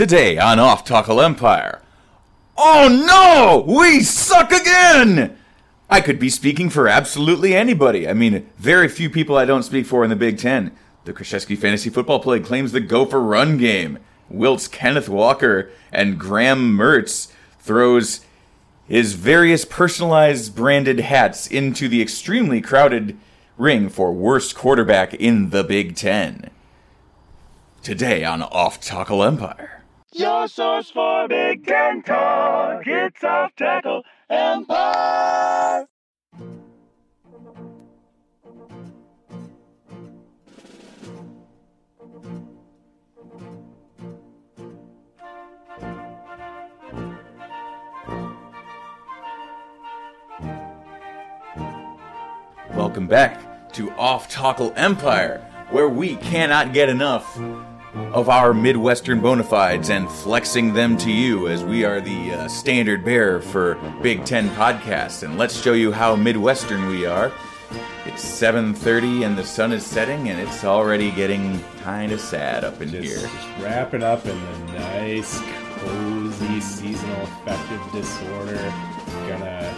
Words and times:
Today 0.00 0.38
on 0.38 0.58
Off 0.58 0.82
Tackle 0.82 1.20
Empire. 1.20 1.82
Oh 2.56 2.88
no! 2.88 3.70
We 3.70 4.00
suck 4.00 4.50
again! 4.50 5.36
I 5.90 6.00
could 6.00 6.18
be 6.18 6.30
speaking 6.30 6.70
for 6.70 6.88
absolutely 6.88 7.54
anybody. 7.54 8.08
I 8.08 8.14
mean, 8.14 8.48
very 8.56 8.88
few 8.88 9.10
people 9.10 9.36
I 9.36 9.44
don't 9.44 9.62
speak 9.62 9.84
for 9.84 10.02
in 10.02 10.08
the 10.08 10.16
Big 10.16 10.38
Ten. 10.38 10.74
The 11.04 11.12
Krzyzewski 11.12 11.58
Fantasy 11.58 11.90
Football 11.90 12.20
Plague 12.20 12.46
claims 12.46 12.72
the 12.72 12.80
Gopher 12.80 13.20
run 13.20 13.58
game. 13.58 13.98
Wilt's 14.30 14.68
Kenneth 14.68 15.10
Walker 15.10 15.70
and 15.92 16.18
Graham 16.18 16.74
Mertz 16.74 17.30
throws 17.58 18.24
his 18.88 19.12
various 19.12 19.66
personalized 19.66 20.56
branded 20.56 21.00
hats 21.00 21.46
into 21.46 21.88
the 21.88 22.00
extremely 22.00 22.62
crowded 22.62 23.18
ring 23.58 23.90
for 23.90 24.14
worst 24.14 24.56
quarterback 24.56 25.12
in 25.12 25.50
the 25.50 25.62
Big 25.62 25.94
Ten. 25.94 26.48
Today 27.82 28.24
on 28.24 28.40
Off 28.40 28.80
Tackle 28.80 29.22
Empire. 29.22 29.79
Your 30.12 30.48
source 30.48 30.90
for 30.90 31.28
Big 31.28 31.64
Ten 31.64 32.02
talk. 32.02 32.82
It's 32.84 33.22
Off 33.22 33.54
Tackle 33.54 34.02
Empire. 34.28 35.86
Welcome 52.74 53.06
back 53.06 53.72
to 53.74 53.92
Off 53.92 54.28
Tackle 54.28 54.72
Empire, 54.74 55.46
where 55.70 55.88
we 55.88 56.16
cannot 56.16 56.72
get 56.72 56.88
enough 56.88 57.38
of 57.94 58.28
our 58.28 58.54
Midwestern 58.54 59.20
bona 59.20 59.42
fides 59.42 59.90
and 59.90 60.08
flexing 60.08 60.74
them 60.74 60.96
to 60.98 61.10
you 61.10 61.48
as 61.48 61.64
we 61.64 61.84
are 61.84 62.00
the 62.00 62.32
uh, 62.32 62.48
standard 62.48 63.04
bearer 63.04 63.40
for 63.40 63.74
Big 64.02 64.24
Ten 64.24 64.48
podcasts. 64.50 65.22
And 65.22 65.38
let's 65.38 65.60
show 65.60 65.72
you 65.72 65.92
how 65.92 66.16
Midwestern 66.16 66.86
we 66.88 67.06
are. 67.06 67.32
It's 68.06 68.24
7:30 68.24 69.24
and 69.26 69.36
the 69.38 69.44
sun 69.44 69.72
is 69.72 69.84
setting, 69.84 70.28
and 70.28 70.40
it's 70.40 70.64
already 70.64 71.10
getting 71.12 71.62
kind 71.82 72.10
of 72.12 72.20
sad 72.20 72.64
up 72.64 72.80
in 72.80 72.90
Just, 72.90 73.04
here. 73.04 73.16
just 73.18 73.48
wrapping 73.60 74.02
up 74.02 74.24
in 74.26 74.40
the 74.66 74.72
nice, 74.72 75.40
cozy 75.76 76.60
seasonal 76.60 77.22
affective 77.22 77.80
disorder. 77.92 78.72
Gonna 79.28 79.72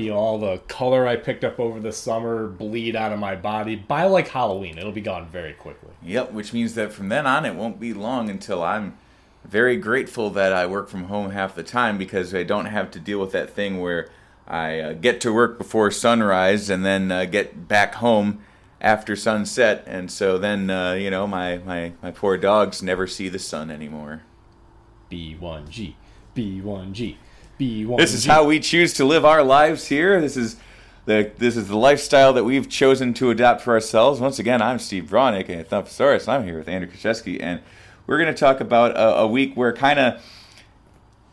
feel 0.00 0.16
all 0.16 0.38
the 0.38 0.56
color 0.66 1.06
I 1.06 1.16
picked 1.16 1.44
up 1.44 1.60
over 1.60 1.78
the 1.78 1.92
summer 1.92 2.46
bleed 2.46 2.96
out 2.96 3.12
of 3.12 3.18
my 3.18 3.36
body. 3.36 3.76
By 3.76 4.04
like 4.04 4.28
Halloween, 4.28 4.78
it'll 4.78 4.92
be 4.92 5.02
gone 5.02 5.28
very 5.28 5.52
quickly. 5.52 5.90
Yep, 6.02 6.32
which 6.32 6.54
means 6.54 6.74
that 6.74 6.90
from 6.90 7.10
then 7.10 7.26
on, 7.26 7.44
it 7.44 7.54
won't 7.54 7.78
be 7.78 7.92
long 7.92 8.30
until 8.30 8.62
I'm 8.62 8.96
very 9.44 9.76
grateful 9.76 10.30
that 10.30 10.54
I 10.54 10.64
work 10.64 10.88
from 10.88 11.04
home 11.04 11.32
half 11.32 11.54
the 11.54 11.62
time 11.62 11.98
because 11.98 12.34
I 12.34 12.44
don't 12.44 12.64
have 12.64 12.90
to 12.92 12.98
deal 12.98 13.20
with 13.20 13.32
that 13.32 13.50
thing 13.50 13.78
where 13.82 14.08
I 14.48 14.80
uh, 14.80 14.92
get 14.94 15.20
to 15.20 15.34
work 15.34 15.58
before 15.58 15.90
sunrise 15.90 16.70
and 16.70 16.82
then 16.82 17.12
uh, 17.12 17.26
get 17.26 17.68
back 17.68 17.96
home 17.96 18.40
after 18.80 19.14
sunset. 19.14 19.84
And 19.86 20.10
so 20.10 20.38
then, 20.38 20.70
uh, 20.70 20.92
you 20.94 21.10
know, 21.10 21.26
my, 21.26 21.58
my, 21.58 21.92
my 22.02 22.10
poor 22.10 22.38
dogs 22.38 22.82
never 22.82 23.06
see 23.06 23.28
the 23.28 23.38
sun 23.38 23.70
anymore. 23.70 24.22
B1G, 26.34 27.16
B1G, 27.60 27.86
B1G. 27.86 27.98
This 27.98 28.14
is 28.14 28.24
how 28.24 28.44
we 28.44 28.58
choose 28.58 28.94
to 28.94 29.04
live 29.04 29.24
our 29.24 29.42
lives 29.42 29.88
here. 29.88 30.20
This 30.20 30.36
is 30.36 30.56
the 31.04 31.30
this 31.38 31.56
is 31.56 31.68
the 31.68 31.76
lifestyle 31.76 32.32
that 32.32 32.44
we've 32.44 32.68
chosen 32.68 33.12
to 33.14 33.30
adopt 33.30 33.60
for 33.60 33.74
ourselves. 33.74 34.20
Once 34.20 34.38
again, 34.38 34.62
I'm 34.62 34.78
Steve 34.78 35.10
Braun, 35.10 35.34
aka 35.34 35.62
Thumpasaurus. 35.62 36.26
I'm 36.28 36.44
here 36.44 36.58
with 36.58 36.68
Andrew 36.68 36.90
Krzyzewski, 36.90 37.38
and 37.40 37.60
we're 38.06 38.18
going 38.18 38.32
to 38.32 38.38
talk 38.38 38.60
about 38.60 38.92
a, 38.92 39.18
a 39.18 39.26
week 39.26 39.54
where 39.54 39.72
kind 39.72 39.98
of 39.98 40.22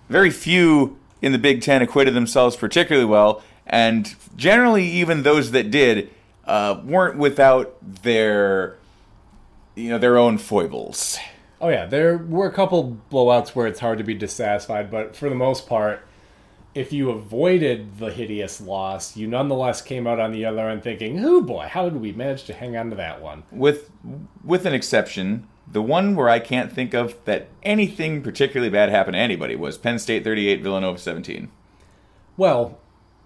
very 0.10 0.30
few 0.30 0.98
in 1.22 1.32
the 1.32 1.38
Big 1.38 1.62
Ten 1.62 1.82
acquitted 1.82 2.14
themselves 2.14 2.56
particularly 2.56 3.08
well, 3.08 3.42
and 3.66 4.16
generally, 4.36 4.86
even 4.86 5.24
those 5.24 5.52
that 5.52 5.72
did 5.72 6.10
uh, 6.46 6.82
weren't 6.84 7.18
without 7.18 7.76
their 8.04 8.78
you 9.76 9.90
know 9.90 9.98
their 9.98 10.18
own 10.18 10.38
foibles. 10.38 11.18
Oh 11.60 11.70
yeah, 11.70 11.86
there 11.86 12.18
were 12.18 12.48
a 12.48 12.52
couple 12.52 12.98
blowouts 13.12 13.50
where 13.50 13.66
it's 13.66 13.80
hard 13.80 13.98
to 13.98 14.04
be 14.04 14.14
dissatisfied, 14.14 14.92
but 14.92 15.16
for 15.16 15.30
the 15.30 15.36
most 15.36 15.68
part, 15.68 16.07
if 16.78 16.94
you 16.94 17.10
avoided 17.10 17.98
the 17.98 18.12
hideous 18.12 18.62
loss, 18.62 19.18
you 19.18 19.28
nonetheless 19.28 19.82
came 19.82 20.06
out 20.06 20.20
on 20.20 20.32
the 20.32 20.46
other 20.46 20.70
end 20.70 20.84
thinking, 20.84 21.26
"Oh 21.26 21.42
boy, 21.42 21.68
how 21.68 21.90
did 21.90 22.00
we 22.00 22.12
manage 22.12 22.44
to 22.44 22.54
hang 22.54 22.78
on 22.78 22.92
to 22.92 22.96
that 22.96 23.20
one?" 23.20 23.44
with 23.52 23.90
with 24.44 24.66
an 24.66 24.74
exception. 24.74 25.48
The 25.70 25.82
one 25.82 26.16
where 26.16 26.30
I 26.30 26.40
can't 26.40 26.72
think 26.72 26.94
of 26.94 27.16
that 27.26 27.48
anything 27.64 28.22
particularly 28.22 28.70
bad 28.70 28.90
happened 28.90 29.16
to 29.16 29.20
anybody 29.20 29.56
was 29.56 29.78
Penn 29.78 30.00
State 30.00 30.24
38, 30.24 30.62
Villanova 30.62 30.98
17. 30.98 31.50
Well, 32.38 32.78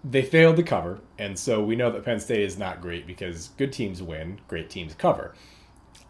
they 0.03 0.23
failed 0.23 0.55
to 0.55 0.63
cover, 0.63 1.01
and 1.19 1.37
so 1.37 1.61
we 1.61 1.75
know 1.75 1.91
that 1.91 2.03
Penn 2.03 2.19
State 2.19 2.41
is 2.41 2.57
not 2.57 2.81
great 2.81 3.05
because 3.05 3.49
good 3.57 3.71
teams 3.71 4.01
win, 4.01 4.39
great 4.47 4.69
teams 4.71 4.95
cover. 4.95 5.35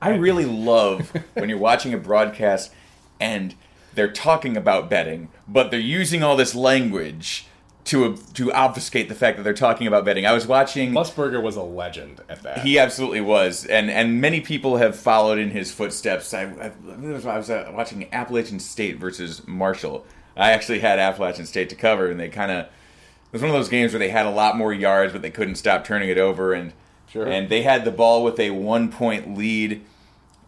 I 0.01 0.11
really 0.11 0.45
love 0.45 1.11
when 1.33 1.49
you're 1.49 1.57
watching 1.57 1.93
a 1.93 1.97
broadcast 1.97 2.71
and 3.19 3.55
they're 3.93 4.11
talking 4.11 4.55
about 4.57 4.89
betting, 4.89 5.29
but 5.47 5.71
they're 5.71 5.79
using 5.79 6.23
all 6.23 6.35
this 6.35 6.55
language 6.55 7.47
to 7.85 8.15
to 8.35 8.51
obfuscate 8.53 9.09
the 9.09 9.15
fact 9.15 9.37
that 9.37 9.43
they're 9.43 9.53
talking 9.53 9.87
about 9.87 10.05
betting. 10.05 10.25
I 10.25 10.33
was 10.33 10.45
watching 10.45 10.91
Musburger 10.91 11.41
was 11.41 11.55
a 11.55 11.63
legend 11.63 12.21
at 12.29 12.43
that. 12.43 12.59
He 12.59 12.77
absolutely 12.77 13.21
was, 13.21 13.65
and 13.65 13.89
and 13.89 14.21
many 14.21 14.39
people 14.41 14.77
have 14.77 14.95
followed 14.95 15.39
in 15.39 15.49
his 15.49 15.71
footsteps. 15.71 16.33
I, 16.33 16.43
I, 16.43 16.71
I 16.89 17.37
was 17.37 17.49
uh, 17.49 17.71
watching 17.73 18.07
Appalachian 18.13 18.59
State 18.59 18.97
versus 18.97 19.45
Marshall. 19.47 20.05
I 20.37 20.51
actually 20.51 20.79
had 20.79 20.99
Appalachian 20.99 21.45
State 21.45 21.69
to 21.69 21.75
cover, 21.75 22.09
and 22.09 22.19
they 22.19 22.29
kind 22.29 22.51
of 22.51 22.65
it 22.65 23.33
was 23.33 23.41
one 23.41 23.49
of 23.49 23.55
those 23.55 23.69
games 23.69 23.93
where 23.93 23.99
they 23.99 24.09
had 24.09 24.25
a 24.25 24.31
lot 24.31 24.57
more 24.57 24.73
yards, 24.73 25.11
but 25.13 25.21
they 25.21 25.31
couldn't 25.31 25.55
stop 25.55 25.83
turning 25.83 26.09
it 26.09 26.17
over, 26.17 26.53
and 26.53 26.73
Sure. 27.07 27.27
and 27.27 27.49
they 27.49 27.63
had 27.63 27.83
the 27.83 27.91
ball 27.91 28.23
with 28.23 28.39
a 28.39 28.51
one 28.51 28.89
point 28.89 29.35
lead, 29.37 29.81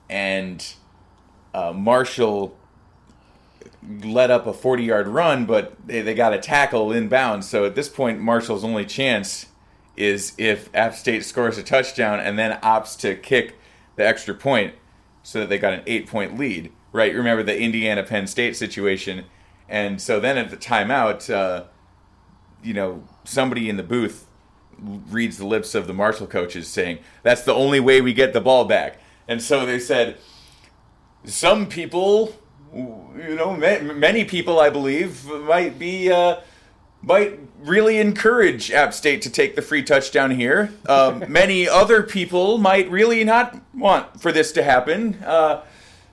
and 0.09 0.73
uh, 1.53 1.73
Marshall 1.73 2.57
let 4.03 4.31
up 4.31 4.47
a 4.47 4.53
40 4.53 4.83
yard 4.83 5.07
run, 5.07 5.45
but 5.45 5.75
they, 5.85 6.01
they 6.01 6.13
got 6.13 6.33
a 6.33 6.39
tackle 6.39 6.89
inbounds. 6.89 7.43
So 7.43 7.65
at 7.65 7.75
this 7.75 7.89
point, 7.89 8.19
Marshall's 8.19 8.63
only 8.63 8.85
chance 8.85 9.47
is 9.95 10.33
if 10.37 10.69
App 10.73 10.95
State 10.95 11.23
scores 11.23 11.57
a 11.57 11.63
touchdown 11.63 12.19
and 12.19 12.37
then 12.37 12.59
opts 12.61 12.97
to 12.99 13.15
kick 13.15 13.59
the 13.95 14.05
extra 14.05 14.33
point 14.33 14.73
so 15.21 15.39
that 15.39 15.49
they 15.49 15.57
got 15.57 15.73
an 15.73 15.83
eight 15.87 16.07
point 16.07 16.37
lead. 16.37 16.71
Right? 16.91 17.13
Remember 17.13 17.43
the 17.43 17.59
Indiana 17.59 18.03
Penn 18.03 18.27
State 18.27 18.55
situation. 18.55 19.25
And 19.67 20.01
so 20.01 20.19
then 20.19 20.37
at 20.37 20.49
the 20.49 20.57
timeout, 20.57 21.33
uh, 21.33 21.65
you 22.61 22.73
know, 22.73 23.03
somebody 23.23 23.69
in 23.69 23.77
the 23.77 23.83
booth 23.83 24.27
reads 24.79 25.37
the 25.37 25.45
lips 25.45 25.75
of 25.75 25.87
the 25.87 25.93
Marshall 25.93 26.27
coaches 26.27 26.67
saying, 26.67 26.99
that's 27.23 27.43
the 27.43 27.53
only 27.53 27.79
way 27.79 28.01
we 28.01 28.13
get 28.13 28.33
the 28.33 28.41
ball 28.41 28.65
back. 28.65 28.99
And 29.27 29.41
so 29.41 29.65
they 29.65 29.79
said, 29.79 30.17
some 31.25 31.67
people, 31.67 32.35
you 32.73 33.35
know, 33.35 33.55
ma- 33.55 33.93
many 33.93 34.25
people, 34.25 34.59
I 34.59 34.69
believe, 34.69 35.25
might 35.25 35.77
be, 35.77 36.11
uh, 36.11 36.37
might 37.01 37.39
really 37.59 37.99
encourage 37.99 38.71
App 38.71 38.93
State 38.93 39.21
to 39.23 39.29
take 39.29 39.55
the 39.55 39.61
free 39.61 39.83
touchdown 39.83 40.31
here. 40.31 40.73
Um, 40.87 41.23
many 41.31 41.67
other 41.67 42.03
people 42.03 42.57
might 42.57 42.89
really 42.89 43.23
not 43.23 43.59
want 43.73 44.21
for 44.21 44.31
this 44.31 44.51
to 44.53 44.63
happen. 44.63 45.15
Uh, 45.23 45.63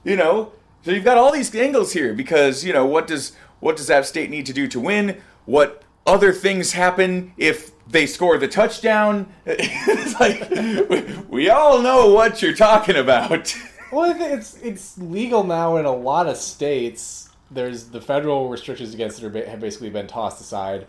you 0.04 0.16
know, 0.16 0.52
so 0.82 0.90
you've 0.92 1.04
got 1.04 1.18
all 1.18 1.32
these 1.32 1.54
angles 1.54 1.92
here 1.92 2.14
because 2.14 2.64
you 2.64 2.72
know 2.72 2.86
what 2.86 3.06
does 3.06 3.32
what 3.60 3.76
does 3.76 3.90
App 3.90 4.04
State 4.04 4.30
need 4.30 4.46
to 4.46 4.52
do 4.52 4.66
to 4.68 4.80
win? 4.80 5.20
What 5.44 5.82
other 6.06 6.32
things 6.32 6.72
happen 6.72 7.32
if 7.36 7.72
they 7.86 8.06
score 8.06 8.38
the 8.38 8.48
touchdown? 8.48 9.32
it's 9.46 10.18
like 10.18 10.50
we, 10.88 11.22
we 11.28 11.50
all 11.50 11.80
know 11.82 12.12
what 12.12 12.40
you're 12.42 12.54
talking 12.54 12.96
about. 12.96 13.54
Well, 13.92 14.14
it's 14.20 14.56
it's 14.58 14.96
legal 14.98 15.44
now 15.44 15.76
in 15.76 15.84
a 15.84 15.94
lot 15.94 16.28
of 16.28 16.36
states. 16.36 17.28
There's 17.50 17.86
the 17.86 18.00
federal 18.00 18.48
restrictions 18.48 18.94
against 18.94 19.22
it 19.22 19.48
have 19.48 19.60
basically 19.60 19.90
been 19.90 20.06
tossed 20.06 20.40
aside. 20.40 20.86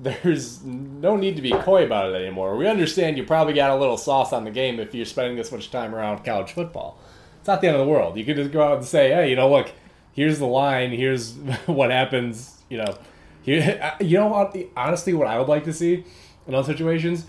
There's 0.00 0.62
no 0.64 1.16
need 1.16 1.36
to 1.36 1.42
be 1.42 1.50
coy 1.50 1.84
about 1.84 2.10
it 2.10 2.14
anymore. 2.14 2.56
We 2.56 2.68
understand 2.68 3.18
you 3.18 3.24
probably 3.24 3.52
got 3.52 3.70
a 3.70 3.76
little 3.76 3.98
sauce 3.98 4.32
on 4.32 4.44
the 4.44 4.50
game 4.50 4.78
if 4.78 4.94
you're 4.94 5.04
spending 5.04 5.36
this 5.36 5.50
much 5.50 5.70
time 5.70 5.94
around 5.94 6.24
college 6.24 6.52
football. 6.52 6.98
It's 7.40 7.48
not 7.48 7.60
the 7.60 7.66
end 7.66 7.76
of 7.76 7.84
the 7.84 7.90
world. 7.90 8.16
You 8.16 8.24
could 8.24 8.36
just 8.36 8.52
go 8.52 8.62
out 8.62 8.78
and 8.78 8.86
say, 8.86 9.10
"Hey, 9.10 9.28
you 9.30 9.36
know, 9.36 9.50
look, 9.50 9.72
here's 10.12 10.38
the 10.38 10.46
line. 10.46 10.92
Here's 10.92 11.34
what 11.66 11.90
happens." 11.90 12.62
You 12.70 12.78
know, 12.78 12.98
here. 13.42 13.78
Uh, 14.00 14.04
you 14.04 14.18
know 14.18 14.28
what? 14.28 14.56
Honestly, 14.76 15.12
what 15.12 15.26
I 15.26 15.38
would 15.38 15.48
like 15.48 15.64
to 15.64 15.72
see 15.72 16.04
in 16.46 16.52
those 16.52 16.66
situations 16.66 17.26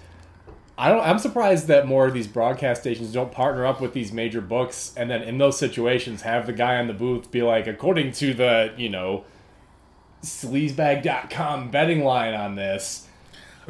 I 0.79 0.89
don't. 0.89 1.01
I'm 1.01 1.19
surprised 1.19 1.67
that 1.67 1.87
more 1.87 2.07
of 2.07 2.13
these 2.13 2.27
broadcast 2.27 2.81
stations 2.81 3.11
don't 3.11 3.31
partner 3.31 3.65
up 3.65 3.81
with 3.81 3.93
these 3.93 4.11
major 4.13 4.41
books, 4.41 4.93
and 4.95 5.09
then 5.09 5.21
in 5.21 5.37
those 5.37 5.59
situations 5.59 6.21
have 6.21 6.47
the 6.47 6.53
guy 6.53 6.77
on 6.77 6.87
the 6.87 6.93
booth 6.93 7.29
be 7.29 7.41
like, 7.41 7.67
according 7.67 8.13
to 8.13 8.33
the 8.33 8.73
you 8.77 8.89
know, 8.89 9.25
sleazebag.com 10.23 11.69
betting 11.69 12.03
line 12.03 12.33
on 12.33 12.55
this, 12.55 13.09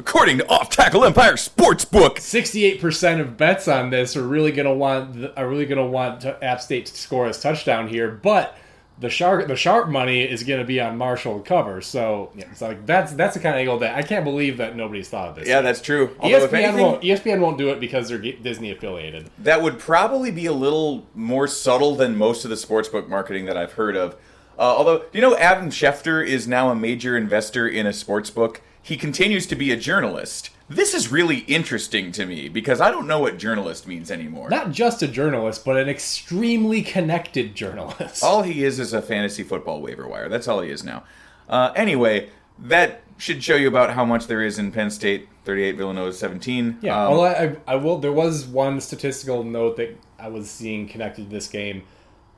According 0.00 0.38
to 0.38 0.48
Off 0.48 0.70
Tackle 0.70 1.04
Empire 1.04 1.34
Sportsbook, 1.34 2.16
68% 2.16 3.20
of 3.20 3.36
bets 3.36 3.68
on 3.68 3.90
this 3.90 4.16
are 4.16 4.26
really 4.26 4.50
going 4.50 4.64
to 4.64 4.72
want 4.72 5.30
are 5.36 5.46
really 5.46 5.66
going 5.66 5.76
to 5.76 5.84
want 5.84 6.24
App 6.24 6.62
State 6.62 6.86
to 6.86 6.96
score 6.96 7.26
his 7.26 7.38
touchdown 7.38 7.86
here, 7.86 8.10
but 8.10 8.56
the 9.00 9.08
shark 9.10 9.48
the 9.48 9.56
sharp 9.56 9.88
money 9.88 10.22
is 10.22 10.42
going 10.42 10.60
to 10.60 10.66
be 10.66 10.80
on 10.80 10.96
Marshall 10.96 11.40
cover. 11.40 11.80
So 11.80 12.30
it's 12.36 12.60
like 12.60 12.86
that's 12.86 13.12
that's 13.12 13.34
the 13.34 13.40
kind 13.40 13.54
of 13.54 13.60
angle 13.60 13.78
that 13.78 13.96
I 13.96 14.02
can't 14.02 14.24
believe 14.24 14.58
that 14.58 14.76
nobody's 14.76 15.08
thought 15.08 15.30
of 15.30 15.34
this. 15.36 15.48
Yeah, 15.48 15.62
that's 15.62 15.80
true. 15.80 16.14
Although, 16.20 16.46
ESPN 16.46 16.52
anything, 16.52 16.82
won't 16.82 17.02
ESPN 17.02 17.40
won't 17.40 17.58
do 17.58 17.70
it 17.70 17.80
because 17.80 18.08
they're 18.08 18.18
Disney 18.18 18.70
affiliated. 18.70 19.30
that 19.38 19.62
would 19.62 19.78
probably 19.78 20.30
be 20.30 20.46
a 20.46 20.52
little 20.52 21.06
more 21.14 21.48
subtle 21.48 21.96
than 21.96 22.16
most 22.16 22.44
of 22.44 22.50
the 22.50 22.56
sportsbook 22.56 23.08
marketing 23.08 23.46
that 23.46 23.56
I've 23.56 23.72
heard 23.72 23.96
of. 23.96 24.14
Uh, 24.58 24.62
although, 24.62 24.98
do 24.98 25.06
you 25.14 25.22
know 25.22 25.36
Adam 25.36 25.70
Schefter 25.70 26.24
is 26.24 26.46
now 26.46 26.70
a 26.70 26.74
major 26.74 27.16
investor 27.16 27.66
in 27.66 27.86
a 27.86 27.90
sportsbook? 27.90 28.58
He 28.82 28.96
continues 28.96 29.46
to 29.46 29.56
be 29.56 29.72
a 29.72 29.76
journalist. 29.76 30.50
This 30.70 30.94
is 30.94 31.10
really 31.10 31.38
interesting 31.40 32.12
to 32.12 32.24
me 32.24 32.48
because 32.48 32.80
I 32.80 32.92
don't 32.92 33.08
know 33.08 33.18
what 33.18 33.38
journalist 33.38 33.88
means 33.88 34.08
anymore. 34.08 34.48
Not 34.48 34.70
just 34.70 35.02
a 35.02 35.08
journalist, 35.08 35.64
but 35.64 35.76
an 35.76 35.88
extremely 35.88 36.80
connected 36.82 37.56
journalist. 37.56 38.22
All 38.22 38.42
he 38.42 38.62
is 38.62 38.78
is 38.78 38.92
a 38.92 39.02
fantasy 39.02 39.42
football 39.42 39.82
waiver 39.82 40.06
wire. 40.06 40.28
That's 40.28 40.46
all 40.46 40.60
he 40.60 40.70
is 40.70 40.84
now. 40.84 41.02
Uh, 41.48 41.72
anyway, 41.74 42.30
that 42.56 43.02
should 43.18 43.42
show 43.42 43.56
you 43.56 43.66
about 43.66 43.94
how 43.94 44.04
much 44.04 44.28
there 44.28 44.42
is 44.42 44.60
in 44.60 44.70
Penn 44.70 44.90
State. 44.90 45.28
38, 45.44 45.76
Villanova 45.76 46.12
17. 46.12 46.78
Yeah, 46.82 47.02
Um, 47.02 47.12
although 47.12 47.24
I, 47.24 47.56
I 47.66 47.74
will. 47.74 47.98
There 47.98 48.12
was 48.12 48.46
one 48.46 48.80
statistical 48.80 49.42
note 49.42 49.76
that 49.78 49.98
I 50.20 50.28
was 50.28 50.48
seeing 50.48 50.86
connected 50.86 51.24
to 51.24 51.30
this 51.30 51.48
game. 51.48 51.82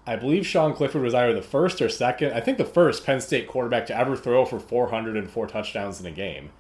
I 0.07 0.17
believe 0.17 0.47
Sean 0.47 0.73
Clifford 0.73 1.03
was 1.03 1.13
either 1.13 1.35
the 1.35 1.43
first 1.43 1.83
or 1.83 1.89
second. 1.91 2.33
I 2.33 2.41
think 2.41 2.57
the 2.57 2.65
first 2.65 3.05
Penn 3.05 3.21
State 3.21 3.47
quarterback 3.47 3.87
to 3.89 3.97
ever 3.97 4.17
throw 4.17 4.47
for 4.47 4.59
404 4.59 5.47
touchdowns 5.49 6.01
in 6.01 6.07
a 6.07 6.11
game. 6.11 6.51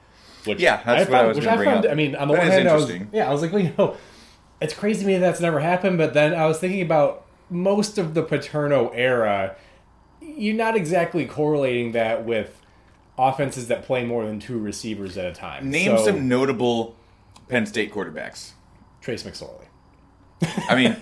Which 0.44 0.60
Yeah, 0.60 0.82
that's 0.84 1.08
what 1.08 1.08
found, 1.10 1.14
I 1.24 1.28
was 1.28 1.38
gonna 1.38 1.50
I 1.50 1.56
bring 1.56 1.68
found. 1.70 1.86
up. 1.86 1.92
I 1.92 1.94
mean, 1.94 2.14
on 2.16 2.28
the 2.28 2.34
That 2.34 2.42
one 2.42 2.50
hand, 2.50 2.68
I 2.68 2.74
was 2.74 2.82
interesting. 2.90 3.10
yeah, 3.12 3.28
I 3.28 3.32
was 3.32 3.42
like, 3.42 3.52
well, 3.52 3.62
you 3.62 3.72
know, 3.78 3.96
it's 4.60 4.74
crazy 4.74 5.00
to 5.00 5.06
me 5.06 5.14
that 5.14 5.20
that's 5.20 5.40
never 5.40 5.60
happened. 5.60 5.98
But 5.98 6.14
then 6.14 6.34
I 6.34 6.46
was 6.46 6.58
thinking 6.58 6.82
about 6.82 7.24
most 7.50 7.98
of 7.98 8.14
the 8.14 8.22
Paterno 8.22 8.88
era. 8.90 9.56
You're 10.20 10.54
not 10.56 10.76
exactly 10.76 11.26
correlating 11.26 11.92
that 11.92 12.24
with 12.24 12.60
offenses 13.18 13.68
that 13.68 13.82
play 13.84 14.04
more 14.04 14.24
than 14.24 14.40
two 14.40 14.58
receivers 14.58 15.18
at 15.18 15.26
a 15.26 15.32
time. 15.32 15.70
name 15.70 15.96
So, 15.98 16.04
some 16.06 16.28
notable 16.28 16.96
Penn 17.48 17.66
State 17.66 17.92
quarterbacks. 17.92 18.52
Trace 19.00 19.22
McSorley. 19.24 19.66
I 20.68 20.74
mean, 20.74 20.92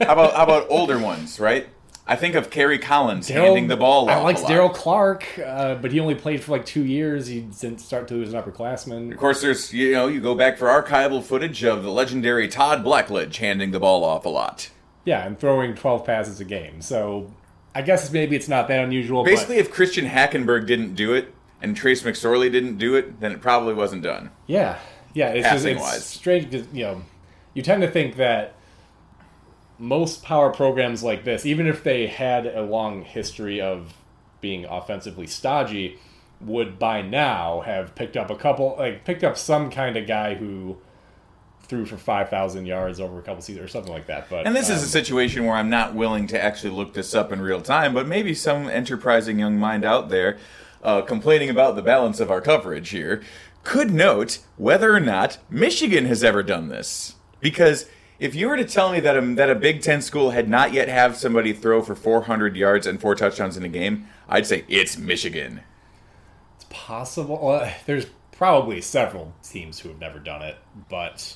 how 0.00 0.12
about 0.12 0.34
how 0.34 0.44
about 0.44 0.66
older 0.68 0.98
ones, 0.98 1.38
right? 1.40 1.68
I 2.10 2.16
think 2.16 2.34
of 2.34 2.50
Kerry 2.50 2.80
Collins 2.80 3.28
handing 3.28 3.68
the 3.68 3.76
ball 3.76 4.10
I 4.10 4.14
off 4.14 4.24
like. 4.24 4.36
Daryl 4.38 4.74
Clark, 4.74 5.24
uh, 5.38 5.76
but 5.76 5.92
he 5.92 6.00
only 6.00 6.16
played 6.16 6.42
for 6.42 6.50
like 6.50 6.66
two 6.66 6.84
years. 6.84 7.28
He 7.28 7.42
didn't 7.42 7.78
start 7.78 8.08
till 8.08 8.16
he 8.16 8.24
was 8.24 8.34
an 8.34 8.42
upperclassman. 8.42 9.12
Of 9.12 9.16
course, 9.16 9.40
there's 9.40 9.72
you 9.72 9.92
know 9.92 10.08
you 10.08 10.20
go 10.20 10.34
back 10.34 10.58
for 10.58 10.66
archival 10.66 11.22
footage 11.22 11.62
of 11.62 11.84
the 11.84 11.90
legendary 11.90 12.48
Todd 12.48 12.84
Blackledge 12.84 13.36
handing 13.36 13.70
the 13.70 13.78
ball 13.78 14.02
off 14.02 14.24
a 14.24 14.28
lot. 14.28 14.70
Yeah, 15.04 15.24
and 15.24 15.38
throwing 15.38 15.76
twelve 15.76 16.04
passes 16.04 16.40
a 16.40 16.44
game. 16.44 16.80
So 16.82 17.32
I 17.76 17.82
guess 17.82 18.10
maybe 18.10 18.34
it's 18.34 18.48
not 18.48 18.66
that 18.66 18.82
unusual. 18.82 19.22
Basically, 19.22 19.58
if 19.58 19.70
Christian 19.70 20.06
Hackenberg 20.06 20.66
didn't 20.66 20.96
do 20.96 21.14
it 21.14 21.32
and 21.62 21.76
Trace 21.76 22.02
McSorley 22.02 22.50
didn't 22.50 22.78
do 22.78 22.96
it, 22.96 23.20
then 23.20 23.30
it 23.30 23.40
probably 23.40 23.74
wasn't 23.74 24.02
done. 24.02 24.30
yeah, 24.48 24.78
yeah, 25.14 25.28
it's 25.28 25.44
just 25.44 25.64
Passing 25.64 25.76
it's 25.76 25.80
wise. 25.80 26.04
strange 26.04 26.50
because 26.50 26.66
you 26.72 26.82
know 26.82 27.02
you 27.54 27.62
tend 27.62 27.82
to 27.82 27.88
think 27.88 28.16
that 28.16 28.54
most 29.80 30.22
power 30.22 30.52
programs 30.52 31.02
like 31.02 31.24
this, 31.24 31.46
even 31.46 31.66
if 31.66 31.82
they 31.82 32.06
had 32.06 32.46
a 32.46 32.62
long 32.62 33.02
history 33.02 33.60
of 33.60 33.94
being 34.40 34.66
offensively 34.66 35.26
stodgy, 35.26 35.98
would 36.40 36.78
by 36.78 37.02
now 37.02 37.60
have 37.62 37.94
picked 37.94 38.16
up 38.16 38.30
a 38.30 38.36
couple, 38.36 38.76
like 38.78 39.04
picked 39.04 39.24
up 39.24 39.36
some 39.36 39.70
kind 39.70 39.96
of 39.96 40.06
guy 40.06 40.34
who 40.34 40.78
threw 41.62 41.86
for 41.86 41.96
five 41.96 42.28
thousand 42.28 42.66
yards 42.66 43.00
over 43.00 43.18
a 43.18 43.22
couple 43.22 43.40
seasons 43.40 43.64
or 43.64 43.68
something 43.68 43.92
like 43.92 44.06
that. 44.06 44.28
But 44.28 44.46
And 44.46 44.54
this 44.54 44.68
is 44.68 44.78
um, 44.78 44.84
a 44.84 44.88
situation 44.88 45.46
where 45.46 45.56
I'm 45.56 45.70
not 45.70 45.94
willing 45.94 46.26
to 46.28 46.42
actually 46.42 46.70
look 46.70 46.94
this 46.94 47.14
up 47.14 47.32
in 47.32 47.40
real 47.40 47.60
time, 47.60 47.94
but 47.94 48.06
maybe 48.06 48.34
some 48.34 48.68
enterprising 48.68 49.38
young 49.38 49.58
mind 49.58 49.84
out 49.84 50.08
there 50.08 50.38
uh, 50.82 51.02
complaining 51.02 51.48
about 51.48 51.76
the 51.76 51.82
balance 51.82 52.20
of 52.20 52.30
our 52.30 52.40
coverage 52.40 52.90
here 52.90 53.22
could 53.62 53.90
note 53.90 54.40
whether 54.56 54.94
or 54.94 55.00
not 55.00 55.38
Michigan 55.48 56.06
has 56.06 56.24
ever 56.24 56.42
done 56.42 56.68
this. 56.68 57.14
Because 57.40 57.86
if 58.20 58.34
you 58.36 58.48
were 58.48 58.56
to 58.56 58.64
tell 58.64 58.92
me 58.92 59.00
that 59.00 59.16
a, 59.16 59.20
that 59.34 59.50
a 59.50 59.54
Big 59.56 59.82
Ten 59.82 60.00
school 60.02 60.30
had 60.30 60.48
not 60.48 60.72
yet 60.72 60.88
have 60.88 61.16
somebody 61.16 61.52
throw 61.52 61.82
for 61.82 61.94
400 61.96 62.54
yards 62.54 62.86
and 62.86 63.00
four 63.00 63.14
touchdowns 63.16 63.56
in 63.56 63.64
a 63.64 63.68
game, 63.68 64.06
I'd 64.28 64.46
say 64.46 64.64
it's 64.68 64.96
Michigan. 64.96 65.62
It's 66.56 66.66
possible. 66.70 67.48
Uh, 67.48 67.72
there's 67.86 68.06
probably 68.32 68.80
several 68.80 69.34
teams 69.42 69.80
who 69.80 69.88
have 69.88 69.98
never 69.98 70.18
done 70.18 70.42
it, 70.42 70.56
but 70.88 71.34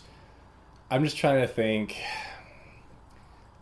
I'm 0.91 1.03
just 1.05 1.17
trying 1.17 1.41
to 1.41 1.49
think. 1.49 1.97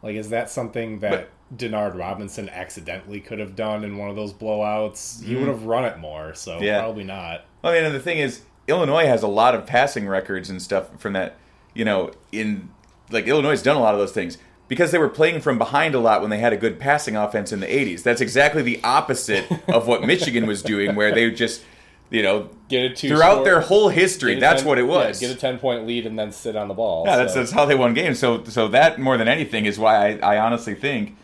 Like, 0.02 0.16
is 0.16 0.30
that 0.30 0.50
something 0.50 0.98
that 0.98 1.28
Denard 1.56 1.96
Robinson 1.96 2.48
accidentally 2.48 3.20
could 3.20 3.38
have 3.38 3.54
done 3.54 3.84
in 3.84 3.96
one 3.98 4.10
of 4.10 4.16
those 4.16 4.32
blowouts? 4.32 5.22
He 5.22 5.36
would 5.36 5.46
have 5.46 5.62
run 5.64 5.84
it 5.84 5.98
more, 5.98 6.34
so 6.34 6.54
Mm-hmm. 6.56 6.64
Yeah. 6.64 6.80
probably 6.80 7.04
not. 7.04 7.44
I 7.62 7.72
mean, 7.72 7.84
and 7.84 7.94
the 7.94 8.00
thing 8.00 8.18
is, 8.18 8.42
Illinois 8.66 9.06
has 9.06 9.22
a 9.22 9.28
lot 9.28 9.54
of 9.54 9.64
passing 9.64 10.08
records 10.08 10.50
and 10.50 10.60
stuff 10.60 10.88
from 11.00 11.12
that. 11.12 11.36
You 11.74 11.84
know, 11.84 12.10
in 12.32 12.68
like 13.12 13.26
Illinois 13.26 13.50
has 13.50 13.62
done 13.62 13.76
a 13.76 13.80
lot 13.80 13.94
of 13.94 14.00
those 14.00 14.12
things 14.12 14.38
because 14.68 14.90
they 14.90 14.98
were 14.98 15.08
playing 15.08 15.40
from 15.40 15.58
behind 15.58 15.94
a 15.94 15.98
lot 16.00 16.20
when 16.20 16.30
they 16.30 16.38
had 16.38 16.52
a 16.52 16.56
good 16.56 16.78
passing 16.80 17.16
offense 17.16 17.52
in 17.52 17.60
the 17.60 17.66
'80s. 17.66 18.02
That's 18.02 18.20
exactly 18.20 18.62
the 18.62 18.80
opposite 18.82 19.46
of 19.68 19.86
what 19.86 20.02
Michigan 20.04 20.46
was 20.46 20.62
doing, 20.62 20.94
where 20.94 21.12
they 21.14 21.30
just, 21.30 21.62
you 22.10 22.22
know, 22.22 22.48
Get 22.68 22.84
it 22.84 22.96
two 22.96 23.08
throughout 23.08 23.32
score- 23.32 23.44
their 23.44 23.60
whole 23.60 23.88
history. 23.90 24.38
That's 24.40 24.62
10 24.62 24.68
what 24.68 24.78
it 24.78 24.82
yeah, 24.86 24.88
was. 25.08 25.20
get 25.20 25.30
a 25.30 25.34
ten 25.34 25.58
point 25.58 25.86
lead 25.86 26.06
and 26.06 26.18
then 26.18 26.32
sit 26.32 26.56
on 26.56 26.68
the 26.68 26.74
ball. 26.74 27.04
Yeah, 27.06 27.16
that's, 27.16 27.34
that's 27.34 27.50
how 27.50 27.66
they 27.66 27.74
won 27.74 27.92
games. 27.94 28.18
So 28.18 28.44
so 28.44 28.68
that 28.68 28.98
more 28.98 29.16
than 29.18 29.28
anything 29.28 29.66
is 29.66 29.78
why 29.78 30.18
I, 30.18 30.36
I 30.36 30.38
honestly 30.38 30.74
think 30.74 31.16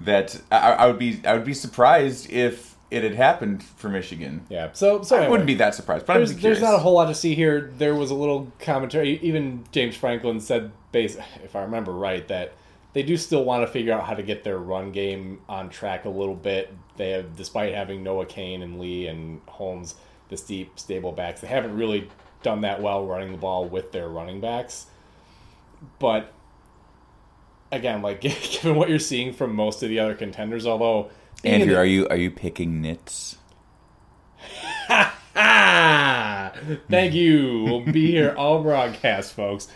that 0.00 0.40
I, 0.50 0.72
I 0.72 0.86
would 0.86 0.98
be 0.98 1.20
I 1.26 1.34
would 1.34 1.44
be 1.44 1.52
surprised 1.54 2.30
if 2.30 2.69
it 2.90 3.04
had 3.04 3.14
happened 3.14 3.62
for 3.62 3.88
Michigan. 3.88 4.44
yeah. 4.48 4.70
So 4.72 5.02
so 5.02 5.16
I 5.16 5.20
anyway. 5.20 5.30
wouldn't 5.30 5.46
be 5.46 5.54
that 5.54 5.74
surprised, 5.74 6.06
but 6.06 6.14
there's, 6.14 6.32
I'm 6.32 6.40
there's 6.40 6.60
not 6.60 6.74
a 6.74 6.78
whole 6.78 6.94
lot 6.94 7.06
to 7.06 7.14
see 7.14 7.34
here. 7.34 7.72
There 7.78 7.94
was 7.94 8.10
a 8.10 8.14
little 8.14 8.52
commentary. 8.58 9.18
Even 9.22 9.64
James 9.72 9.96
Franklin 9.96 10.40
said, 10.40 10.72
base, 10.92 11.16
if 11.44 11.54
I 11.54 11.62
remember 11.62 11.92
right, 11.92 12.26
that 12.28 12.54
they 12.92 13.02
do 13.02 13.16
still 13.16 13.44
want 13.44 13.64
to 13.64 13.72
figure 13.72 13.92
out 13.92 14.04
how 14.04 14.14
to 14.14 14.22
get 14.22 14.42
their 14.42 14.58
run 14.58 14.90
game 14.90 15.40
on 15.48 15.68
track 15.70 16.04
a 16.04 16.08
little 16.08 16.34
bit. 16.34 16.74
They 16.96 17.10
have, 17.10 17.36
despite 17.36 17.74
having 17.74 18.02
Noah 18.02 18.26
Cain 18.26 18.62
and 18.62 18.80
Lee 18.80 19.06
and 19.06 19.40
Holmes, 19.46 19.94
the 20.28 20.36
steep, 20.36 20.78
stable 20.78 21.12
backs, 21.12 21.40
they 21.40 21.46
haven't 21.46 21.76
really 21.76 22.08
done 22.42 22.62
that 22.62 22.82
well 22.82 23.06
running 23.06 23.32
the 23.32 23.38
ball 23.38 23.66
with 23.66 23.92
their 23.92 24.08
running 24.08 24.40
backs. 24.40 24.86
But 25.98 26.32
again, 27.70 28.02
like 28.02 28.20
given 28.20 28.74
what 28.74 28.88
you're 28.88 28.98
seeing 28.98 29.32
from 29.32 29.54
most 29.54 29.82
of 29.82 29.88
the 29.88 30.00
other 30.00 30.14
contenders, 30.14 30.66
although 30.66 31.10
Andrew, 31.44 31.76
are 31.76 31.84
you 31.84 32.06
are 32.08 32.16
you 32.16 32.30
picking 32.30 32.80
nits? 32.82 33.38
Thank 36.88 37.14
you. 37.14 37.64
We'll 37.64 37.84
be 37.92 38.10
here 38.10 38.34
all 38.36 38.62
broadcast, 38.62 39.32
folks. 39.32 39.68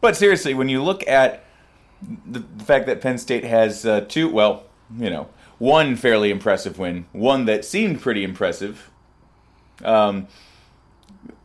But 0.00 0.16
seriously, 0.16 0.54
when 0.54 0.68
you 0.68 0.82
look 0.82 1.06
at 1.06 1.44
the, 2.26 2.40
the 2.40 2.64
fact 2.64 2.86
that 2.86 3.00
Penn 3.00 3.18
State 3.18 3.44
has 3.44 3.84
uh, 3.84 4.02
two, 4.02 4.28
well, 4.28 4.64
you 4.98 5.10
know, 5.10 5.28
one 5.58 5.96
fairly 5.96 6.30
impressive 6.30 6.78
win, 6.78 7.06
one 7.12 7.44
that 7.46 7.64
seemed 7.64 8.00
pretty 8.00 8.24
impressive, 8.24 8.90
um, 9.84 10.28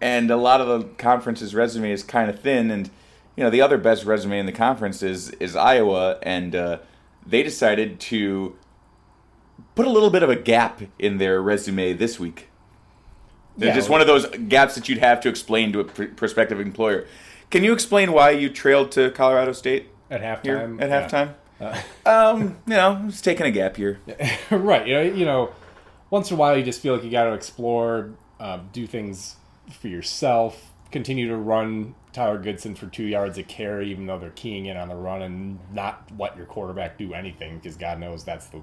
and 0.02 0.32
a 0.32 0.38
lot 0.38 0.62
of 0.62 0.68
the 0.68 0.88
conference's 0.96 1.54
resume 1.54 1.92
is 1.92 2.04
kind 2.04 2.30
of 2.30 2.40
thin, 2.40 2.72
and 2.72 2.90
you 3.36 3.44
know 3.44 3.50
the 3.50 3.62
other 3.62 3.78
best 3.78 4.06
resume 4.06 4.40
in 4.40 4.46
the 4.46 4.52
conference 4.52 5.04
is 5.04 5.32
is 5.32 5.56
Iowa, 5.56 6.18
and 6.22 6.56
uh, 6.56 6.80
they 7.26 7.44
decided 7.44 8.00
to 8.02 8.56
put 9.76 9.86
a 9.86 9.90
little 9.90 10.10
bit 10.10 10.24
of 10.24 10.30
a 10.30 10.36
gap 10.36 10.82
in 10.98 11.18
their 11.18 11.42
resume 11.42 11.94
this 11.94 12.20
week. 12.20 12.50
They're 13.58 13.70
Yeah. 13.70 13.76
just 13.76 13.90
one 13.90 14.02
of 14.02 14.08
those 14.08 14.26
gaps 14.48 14.76
that 14.76 14.88
you'd 14.88 15.00
have 15.00 15.20
to 15.22 15.30
explain 15.30 15.74
to 15.74 15.82
a 15.82 15.84
pr- 15.84 16.04
prospective 16.06 16.60
employer. 16.60 17.06
Can 17.50 17.64
you 17.64 17.74
explain 17.74 18.12
why 18.14 18.30
you 18.32 18.50
trailed 18.50 18.92
to 18.94 19.10
Colorado 19.12 19.52
State 19.54 19.88
At 20.10 20.22
here 20.46 20.58
halftime. 20.60 20.82
at 20.82 20.90
yeah. 20.90 21.08
halftime? 21.08 21.34
Um, 22.06 22.58
you 22.66 22.74
know, 22.76 23.04
it's 23.10 23.22
taking 23.22 23.46
a 23.46 23.52
gap 23.52 23.78
year. 23.78 24.00
right. 24.50 24.88
You 24.88 24.94
know, 24.94 25.02
you 25.02 25.26
know, 25.26 25.50
once 26.10 26.32
in 26.32 26.38
a 26.38 26.40
while 26.40 26.58
you 26.58 26.64
just 26.64 26.80
feel 26.80 26.94
like 26.96 27.04
you 27.04 27.12
got 27.12 27.26
to 27.26 27.34
explore, 27.34 28.12
uh, 28.40 28.60
do 28.72 28.88
things 28.88 29.36
for 29.70 29.90
yourself, 29.90 30.72
continue 30.92 31.28
to 31.28 31.36
run 31.36 31.96
Tyler 32.14 32.38
Goodson 32.38 32.76
for 32.76 32.88
two 32.88 33.04
yards 33.04 33.38
a 33.38 33.44
carry, 33.44 33.92
even 33.92 34.06
though 34.08 34.18
they're 34.18 34.30
keying 34.32 34.68
in 34.68 34.78
on 34.78 34.88
the 34.88 34.96
run 34.96 35.22
and 35.22 35.60
not 35.74 36.10
let 36.18 36.38
your 36.38 36.46
quarterback 36.46 36.98
do 36.98 37.14
anything 37.14 37.58
because 37.58 37.76
God 37.76 38.00
knows 38.00 38.24
that's 38.24 38.46
the 38.48 38.62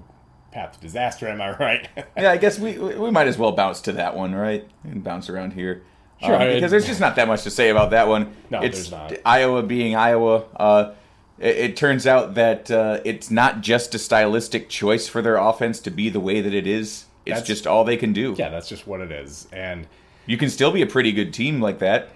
path 0.51 0.73
to 0.73 0.79
disaster. 0.79 1.27
Am 1.27 1.41
I 1.41 1.51
right? 1.57 1.87
Yeah, 2.17 2.31
I 2.31 2.37
guess 2.37 2.57
we 2.59 2.77
we 2.77 3.11
might 3.11 3.27
as 3.27 3.37
well 3.37 3.51
bounce 3.51 3.81
to 3.81 3.91
that 3.93 4.15
one, 4.15 4.33
right? 4.35 4.67
And 4.83 5.03
bounce 5.03 5.29
around 5.29 5.53
here. 5.53 5.83
Sure, 6.23 6.33
Um, 6.35 6.47
because 6.53 6.71
there's 6.71 6.87
just 6.87 6.99
not 6.99 7.15
that 7.17 7.27
much 7.27 7.43
to 7.43 7.51
say 7.51 7.69
about 7.69 7.91
that 7.91 8.07
one. 8.07 8.33
No, 8.49 8.61
it's 8.61 8.89
there's 8.89 8.91
not. 8.91 9.13
Iowa 9.25 9.61
being 9.61 9.95
Iowa. 9.95 10.45
Uh, 10.55 10.93
it, 11.37 11.57
it 11.57 11.77
turns 11.77 12.07
out 12.07 12.33
that 12.33 12.71
uh, 12.71 12.99
it's 13.05 13.29
not 13.29 13.61
just 13.61 13.93
a 13.93 13.99
stylistic 13.99 14.67
choice 14.67 15.07
for 15.07 15.21
their 15.21 15.35
offense 15.37 15.79
to 15.81 15.91
be 15.91 16.09
the 16.09 16.19
way 16.19 16.41
that 16.41 16.53
it 16.55 16.65
is. 16.65 17.05
It's 17.25 17.33
That's- 17.35 17.47
just 17.47 17.67
all 17.67 17.83
they 17.83 17.97
can 17.97 18.13
do. 18.13 18.33
yeah, 18.37 18.49
that's 18.49 18.67
just 18.69 18.87
what 18.87 18.99
it 19.01 19.11
is. 19.11 19.47
And 19.51 19.85
You 20.25 20.37
can 20.37 20.49
still 20.49 20.71
be 20.71 20.81
a 20.81 20.87
pretty 20.87 21.11
good 21.11 21.33
team 21.33 21.61
like 21.61 21.77
that. 21.79 22.09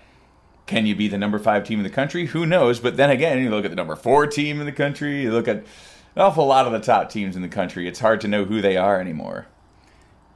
Can 0.66 0.86
you 0.86 0.96
be 0.96 1.08
the 1.08 1.18
number 1.18 1.38
five 1.38 1.64
team 1.66 1.80
in 1.80 1.84
the 1.84 1.90
country? 1.90 2.28
Who 2.28 2.46
knows? 2.46 2.80
But 2.80 2.96
then 2.98 3.10
again, 3.10 3.40
you 3.44 3.50
look 3.50 3.66
at 3.66 3.72
the 3.72 3.76
number 3.76 3.96
four 3.96 4.26
team 4.26 4.60
in 4.62 4.66
the 4.66 4.72
country. 4.72 5.22
You 5.24 5.32
look 5.32 5.48
at, 5.48 5.64
an 6.16 6.22
awful 6.22 6.46
lot 6.46 6.66
of 6.66 6.72
the 6.72 6.80
top 6.80 7.10
teams 7.10 7.36
in 7.36 7.42
the 7.42 7.48
country. 7.48 7.88
It's 7.88 8.00
hard 8.00 8.22
to 8.22 8.28
know 8.28 8.46
who 8.46 8.62
they 8.62 8.78
are 8.78 9.00
anymore. 9.00 9.48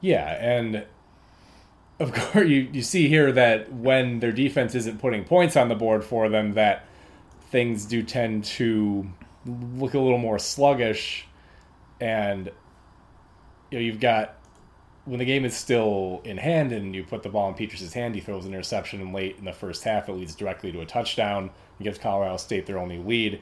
Yeah, 0.00 0.28
and 0.40 0.84
of 1.98 2.12
course 2.14 2.48
you, 2.48 2.68
you 2.72 2.82
see 2.82 3.08
here 3.08 3.32
that 3.32 3.72
when 3.72 4.20
their 4.20 4.32
defense 4.32 4.74
isn't 4.74 5.00
putting 5.00 5.24
points 5.24 5.56
on 5.56 5.68
the 5.68 5.74
board 5.74 6.04
for 6.04 6.28
them, 6.28 6.54
that 6.54 6.86
things 7.50 7.86
do 7.86 8.02
tend 8.02 8.44
to 8.44 9.08
look 9.46 9.94
a 9.94 9.98
little 9.98 10.18
more 10.18 10.38
sluggish, 10.38 11.26
and 12.00 12.50
you 13.70 13.78
know 13.78 13.84
you've 13.84 14.00
got 14.00 14.36
when 15.06 15.20
the 15.20 15.24
game 15.24 15.44
is 15.44 15.56
still 15.56 16.20
in 16.24 16.36
hand 16.36 16.72
and 16.72 16.94
you 16.94 17.04
put 17.04 17.22
the 17.22 17.28
ball 17.28 17.48
in 17.48 17.54
Petras's 17.54 17.94
hand, 17.94 18.14
he 18.14 18.20
throws 18.20 18.44
an 18.44 18.52
interception 18.52 19.00
and 19.00 19.14
late 19.14 19.36
in 19.38 19.44
the 19.44 19.52
first 19.52 19.84
half. 19.84 20.08
It 20.08 20.12
leads 20.12 20.34
directly 20.34 20.72
to 20.72 20.80
a 20.80 20.86
touchdown 20.86 21.44
and 21.78 21.84
gives 21.84 21.96
Colorado 21.96 22.36
State 22.38 22.66
their 22.66 22.78
only 22.78 22.98
lead. 22.98 23.40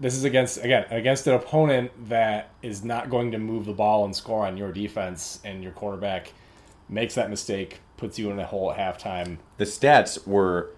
This 0.00 0.14
is 0.16 0.24
against 0.24 0.58
again 0.64 0.86
against 0.90 1.26
an 1.26 1.34
opponent 1.34 1.90
that 2.08 2.50
is 2.62 2.84
not 2.84 3.10
going 3.10 3.30
to 3.32 3.38
move 3.38 3.64
the 3.64 3.72
ball 3.72 4.04
and 4.04 4.14
score 4.14 4.44
on 4.46 4.56
your 4.56 4.72
defense, 4.72 5.40
and 5.44 5.62
your 5.62 5.72
quarterback 5.72 6.32
makes 6.88 7.14
that 7.14 7.30
mistake, 7.30 7.80
puts 7.96 8.18
you 8.18 8.30
in 8.30 8.38
a 8.38 8.44
hole 8.46 8.72
at 8.72 8.78
halftime. 8.78 9.38
The 9.56 9.64
stats 9.64 10.26
were 10.26 10.70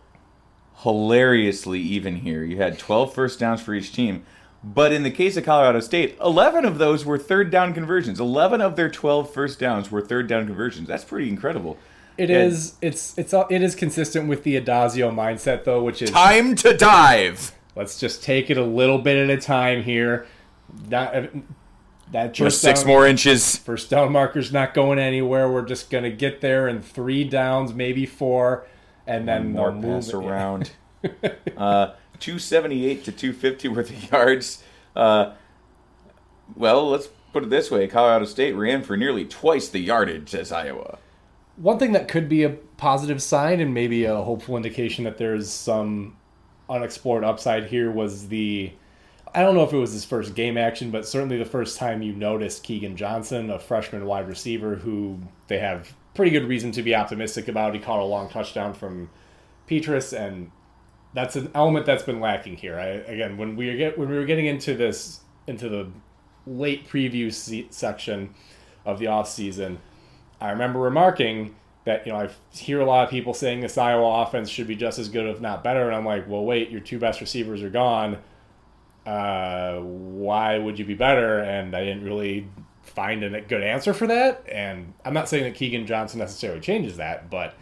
hilariously 0.83 1.81
even 1.81 2.17
here. 2.17 2.45
You 2.45 2.59
had 2.59 2.79
12 2.79 3.15
first 3.15 3.39
downs 3.41 3.63
for 3.63 3.75
each 3.75 3.93
team. 3.93 4.25
But 4.63 4.93
in 4.93 5.03
the 5.05 5.11
case 5.11 5.37
of 5.37 5.45
Colorado 5.45 5.81
State, 5.81 6.17
11 6.21 6.65
of 6.65 6.79
those 6.79 7.05
were 7.05 7.19
third 7.19 7.51
down 7.51 7.73
conversions. 7.73 8.19
11 8.19 8.61
of 8.61 8.75
their 8.77 8.91
12 8.91 9.33
first 9.33 9.59
downs 9.59 9.91
were 9.91 10.01
third 10.01 10.27
down 10.27 10.47
conversions. 10.47 10.89
That's 10.89 11.05
pretty 11.05 11.29
incredible. 11.29 11.77
It 12.19 12.31
And- 12.31 12.53
is 12.53 12.75
it's 12.81 13.17
it's 13.19 13.33
it 13.51 13.63
is 13.63 13.75
consistent 13.75 14.27
with 14.29 14.43
the 14.43 14.59
Addazio 14.61 15.13
mindset 15.15 15.65
though, 15.65 15.83
which 15.83 16.01
is 16.03 16.11
Time 16.11 16.55
to 16.57 16.75
dive. 16.77 17.53
Let's 17.77 18.01
just 18.01 18.23
take 18.25 18.51
it 18.51 18.57
a 18.59 18.65
little 18.65 18.99
bit 18.99 19.17
at 19.17 19.31
a 19.31 19.41
time 19.41 19.83
here. 19.85 20.27
Not 20.89 21.13
that 22.13 22.35
Just 22.35 22.39
first 22.57 22.61
six 22.63 22.81
down- 22.81 22.89
more 22.89 23.07
inches. 23.07 23.57
First 23.57 23.91
down 23.91 24.11
marker's 24.13 24.53
not 24.53 24.75
going 24.75 24.99
anywhere. 24.99 25.51
We're 25.51 25.65
just 25.65 25.91
gonna 25.91 26.11
get 26.11 26.41
there 26.41 26.67
in 26.67 26.81
three 26.83 27.23
downs, 27.25 27.73
maybe 27.75 28.07
four, 28.07 28.67
and 29.07 29.29
then 29.29 29.53
more 29.53 29.71
they'll 29.71 29.83
pass 30.01 30.13
around. 30.13 30.71
uh, 31.57 31.93
278 32.19 33.05
to 33.05 33.13
250 33.13 33.69
worth 33.69 33.91
of 33.91 34.11
yards. 34.13 34.63
Uh, 34.97 35.33
well, 36.55 36.89
let's 36.89 37.09
put 37.33 37.43
it 37.45 37.51
this 37.51 37.71
way 37.71 37.87
Colorado 37.87 38.25
State 38.25 38.53
ran 38.55 38.83
for 38.83 38.97
nearly 38.97 39.25
twice 39.25 39.69
the 39.69 39.79
yardage 39.81 40.35
as 40.35 40.51
Iowa. 40.51 40.99
One 41.57 41.79
thing 41.79 41.93
that 41.93 42.09
could 42.09 42.29
be 42.29 42.43
a 42.43 42.51
positive 42.51 43.23
sign 43.23 43.61
and 43.61 43.73
maybe 43.75 44.05
a 44.05 44.17
hopeful 44.17 44.57
indication 44.57 45.05
that 45.05 45.19
there's 45.19 45.51
some 45.51 46.17
unexplored 46.69 47.25
upside 47.25 47.67
here 47.67 47.91
was 47.91 48.29
the 48.29 48.73
I 49.35 49.43
don't 49.43 49.55
know 49.55 49.65
if 49.65 49.73
it 49.73 49.77
was 49.77 49.93
his 49.93 50.05
first 50.05 50.35
game 50.35 50.57
action, 50.57 50.91
but 50.91 51.07
certainly 51.07 51.37
the 51.37 51.45
first 51.45 51.77
time 51.77 52.01
you 52.01 52.15
noticed 52.15 52.65
Keagan 52.65 52.95
Johnson, 52.95 53.51
a 53.51 53.59
freshman 53.59 54.07
wide 54.07 54.29
receiver 54.29 54.77
who 54.77 55.19
they 55.49 55.59
have 55.59 55.95
pretty 56.15 56.31
good 56.31 56.49
reason 56.49 56.73
to 56.73 56.83
be 56.83 56.95
optimistic 56.95 57.47
about. 57.47 57.75
He 57.75 57.81
caught 57.81 58.01
a 58.01 58.05
long 58.05 58.31
touchdown 58.31 58.73
from 58.73 59.11
Petras, 59.69 60.17
and 60.19 60.51
that's 61.13 61.37
an 61.37 61.51
element 61.55 61.85
that's 61.85 62.03
been 62.03 62.21
lacking 62.21 62.57
here. 62.57 62.79
I, 62.79 62.87
again, 63.13 63.37
when 63.37 63.57
we 63.57 63.77
get 63.77 63.99
when 63.99 64.09
we 64.09 64.17
were 64.17 64.25
getting 64.25 64.47
into 64.47 64.75
this 64.75 65.21
into 65.47 65.69
the 65.69 65.91
late 66.47 66.89
preview 66.89 67.33
se- 67.33 67.69
section 67.71 68.35
of 68.87 68.99
the 68.99 69.09
off 69.09 69.29
season, 69.29 69.79
I 70.41 70.51
remember 70.51 70.81
remarking 70.81 71.55
that 71.87 72.07
you 72.07 72.13
know 72.13 72.21
I 72.21 72.29
hear 72.51 72.81
a 72.81 72.85
lot 72.85 73.05
of 73.05 73.11
people 73.11 73.33
saying 73.33 73.61
this 73.61 73.79
Iowa 73.79 74.23
offense 74.23 74.51
should 74.51 74.67
be 74.67 74.77
just 74.77 74.99
as 74.99 75.09
good, 75.09 75.27
if 75.27 75.41
not 75.41 75.65
better, 75.65 75.87
and 75.87 75.97
I'm 75.97 76.05
like, 76.05 76.29
well, 76.29 76.45
wait, 76.45 76.69
your 76.71 76.81
two 76.81 76.99
best 76.99 77.21
receivers 77.21 77.63
are 77.63 77.71
gone. 77.71 78.19
Uh, 79.07 79.79
why 79.79 80.59
would 80.59 80.79
you 80.79 80.85
be 80.85 80.95
better? 80.95 81.39
And 81.39 81.75
I 81.75 81.85
didn't 81.85 82.05
really 82.05 82.49
find 82.83 83.23
a 83.23 83.41
good 83.41 83.63
answer 83.63 83.95
for 83.95 84.09
that. 84.09 84.45
And 84.51 84.95
I'm 85.05 85.15
not 85.15 85.29
saying 85.29 85.45
that 85.45 85.55
Keagan 85.55 85.87
Johnson 85.87 86.19
necessarily 86.19 86.61
changes 86.61 86.97
that, 86.97 87.31
but 87.31 87.55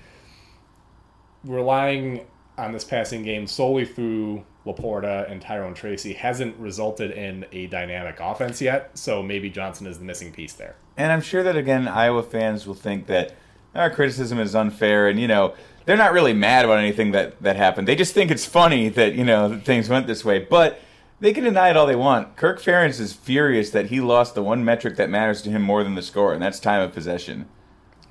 relying 1.45 2.27
on 2.57 2.73
this 2.73 2.85
passing 2.85 3.23
game 3.23 3.47
solely 3.47 3.85
through 3.85 4.45
LaPorta 4.65 5.31
and 5.31 5.43
Tyrone 5.43 5.75
Tracy 5.75 6.15
hasn't 6.15 6.57
resulted 6.57 7.11
in 7.11 7.45
a 7.53 7.67
dynamic 7.67 8.19
offense 8.21 8.63
yet. 8.63 8.97
So 8.97 9.23
maybe 9.23 9.51
Johnson 9.51 9.87
is 9.87 9.99
the 9.99 10.05
missing 10.05 10.33
piece 10.33 10.55
there. 10.55 10.77
And 10.97 11.13
I'm 11.13 11.21
sure 11.21 11.43
that, 11.43 11.57
again, 11.57 11.89
Iowa 11.89 12.23
fans 12.23 12.67
will 12.67 12.75
think 12.75 13.07
that 13.09 13.35
our 13.75 13.91
criticism 13.91 14.39
is 14.39 14.55
unfair 14.55 15.09
and, 15.09 15.19
you 15.19 15.29
know, 15.29 15.55
they're 15.87 15.97
not 15.97 16.13
really 16.13 16.33
mad 16.33 16.65
about 16.65 16.79
anything 16.79 17.13
that, 17.13 17.41
that 17.43 17.57
happened. 17.57 17.87
They 17.87 17.97
just 17.97 18.15
think 18.15 18.31
it's 18.31 18.47
funny 18.47 18.89
that, 18.91 19.15
you 19.15 19.25
know, 19.25 19.59
things 19.59 19.89
went 19.89 20.07
this 20.07 20.25
way. 20.25 20.39
But 20.39 20.81
they 21.21 21.33
can 21.33 21.45
deny 21.45 21.71
it 21.71 21.77
all 21.77 21.87
they 21.87 21.97
want. 21.97 22.37
Kirk 22.37 22.61
Ferentz 22.61 23.01
is 23.01 23.13
furious 23.13 23.71
that 23.71 23.87
he 23.87 24.01
lost 24.01 24.35
the 24.35 24.43
one 24.43 24.65
metric 24.65 24.97
that 24.97 25.11
matters 25.11 25.43
to 25.43 25.51
him 25.51 25.63
more 25.63 25.85
than 25.85 25.95
the 25.95 26.03
score, 26.03 26.33
and 26.33 26.43
that's 26.43 26.61
time 26.61 26.83
of 26.83 26.93
possession. 26.93 27.49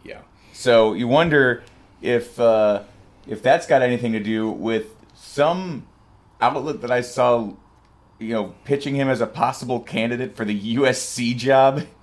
Yeah. 0.03 0.22
So 0.51 0.93
you 0.93 1.08
wonder 1.08 1.63
if 2.01 2.39
uh, 2.39 2.84
if 3.27 3.43
that's 3.43 3.67
got 3.67 3.82
anything 3.82 4.13
to 4.13 4.20
do 4.20 4.50
with 4.50 4.96
some 5.13 5.86
outlet 6.41 6.82
that 6.82 6.91
I 6.91 7.01
saw, 7.01 7.53
you 8.20 8.34
know, 8.34 8.55
pitching 8.63 8.96
him 8.96 9.10
as 9.10 9.22
a 9.22 9.27
possible 9.27 9.79
candidate 9.79 10.36
for 10.36 10.46
the 10.46 10.75
USC 10.75 11.36
job. 11.38 11.86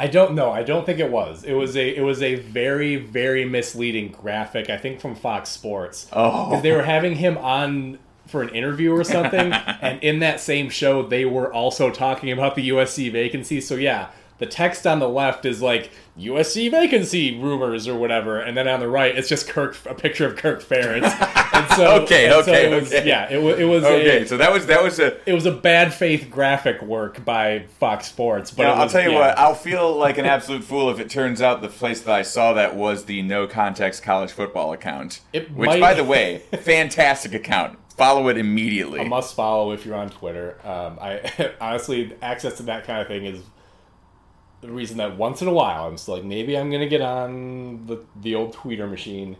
I 0.00 0.06
don't 0.06 0.34
know. 0.34 0.50
I 0.50 0.62
don't 0.62 0.86
think 0.86 0.98
it 0.98 1.10
was. 1.10 1.44
It 1.44 1.52
was 1.52 1.76
a 1.76 1.94
it 1.94 2.00
was 2.00 2.22
a 2.22 2.36
very 2.36 2.96
very 2.96 3.44
misleading 3.44 4.12
graphic. 4.12 4.70
I 4.70 4.78
think 4.78 4.98
from 4.98 5.14
Fox 5.14 5.50
Sports. 5.50 6.08
Oh. 6.14 6.58
they 6.62 6.72
were 6.72 6.84
having 6.84 7.16
him 7.16 7.36
on 7.36 7.98
for 8.26 8.40
an 8.40 8.48
interview 8.48 8.94
or 8.94 9.04
something, 9.04 9.52
and 9.82 10.02
in 10.02 10.20
that 10.20 10.40
same 10.40 10.70
show 10.70 11.02
they 11.02 11.26
were 11.26 11.52
also 11.52 11.90
talking 11.90 12.32
about 12.32 12.54
the 12.54 12.70
USC 12.70 13.12
vacancy. 13.12 13.60
So 13.60 13.74
yeah, 13.74 14.08
the 14.40 14.46
text 14.46 14.86
on 14.86 14.98
the 14.98 15.08
left 15.08 15.44
is 15.46 15.62
like 15.62 15.92
USC 16.18 16.70
vacancy 16.70 17.38
rumors 17.38 17.86
or 17.86 17.94
whatever, 17.96 18.40
and 18.40 18.56
then 18.56 18.66
on 18.66 18.80
the 18.80 18.88
right 18.88 19.16
it's 19.16 19.28
just 19.28 19.48
Kirk 19.48 19.76
a 19.86 19.94
picture 19.94 20.26
of 20.26 20.36
Kirk 20.36 20.62
Ferentz. 20.62 21.36
And 21.60 21.68
so 21.72 22.02
Okay, 22.04 22.24
and 22.24 22.32
so 22.44 22.52
okay, 22.52 22.72
it 22.72 22.74
was, 22.80 22.88
okay. 22.92 23.06
yeah, 23.06 23.28
it, 23.28 23.38
it 23.60 23.64
was 23.66 23.84
Okay, 23.84 24.22
a, 24.22 24.26
so 24.26 24.38
that 24.38 24.50
was 24.50 24.64
that 24.66 24.82
was 24.82 24.98
a. 24.98 25.18
it 25.28 25.34
was 25.34 25.44
a 25.44 25.52
bad 25.52 25.92
faith 25.92 26.28
graphic 26.30 26.80
work 26.80 27.22
by 27.22 27.66
Fox 27.78 28.06
Sports. 28.06 28.50
But 28.50 28.62
Now, 28.62 28.72
it 28.72 28.76
I'll 28.76 28.88
tell 28.88 29.02
you 29.02 29.10
yeah. 29.10 29.18
what. 29.18 29.38
I'll 29.38 29.54
feel 29.54 29.94
like 29.94 30.16
an 30.16 30.24
absolute 30.24 30.64
fool 30.64 30.88
if 30.88 30.98
it 30.98 31.10
turns 31.10 31.42
out 31.42 31.60
the 31.60 31.68
place 31.68 32.00
that 32.02 32.14
I 32.14 32.22
saw 32.22 32.54
that 32.54 32.76
was 32.76 33.04
the 33.04 33.20
No 33.20 33.46
Context 33.46 34.02
College 34.02 34.30
Football 34.32 34.72
account. 34.72 35.20
It 35.34 35.50
which, 35.52 35.66
might- 35.68 35.80
by 35.80 35.92
the 36.00 36.04
way, 36.04 36.38
fantastic 36.62 37.34
account. 37.34 37.78
Follow 37.94 38.28
it 38.28 38.38
immediately. 38.38 39.00
a 39.00 39.04
must 39.04 39.34
follow 39.34 39.72
if 39.72 39.84
you're 39.84 39.96
on 39.96 40.08
Twitter. 40.08 40.56
Um, 40.64 40.98
I 40.98 41.52
honestly 41.60 42.14
access 42.22 42.56
to 42.56 42.62
that 42.62 42.84
kind 42.86 43.02
of 43.02 43.08
thing 43.08 43.26
is 43.26 43.40
the 44.60 44.70
reason 44.70 44.98
that 44.98 45.16
once 45.16 45.40
in 45.42 45.48
a 45.48 45.52
while 45.52 45.86
I'm 45.86 45.96
still 45.96 46.14
like 46.14 46.24
maybe 46.24 46.56
I'm 46.56 46.70
gonna 46.70 46.88
get 46.88 47.00
on 47.00 47.86
the 47.86 47.98
the 48.20 48.34
old 48.34 48.54
tweeter 48.54 48.88
machine 48.90 49.36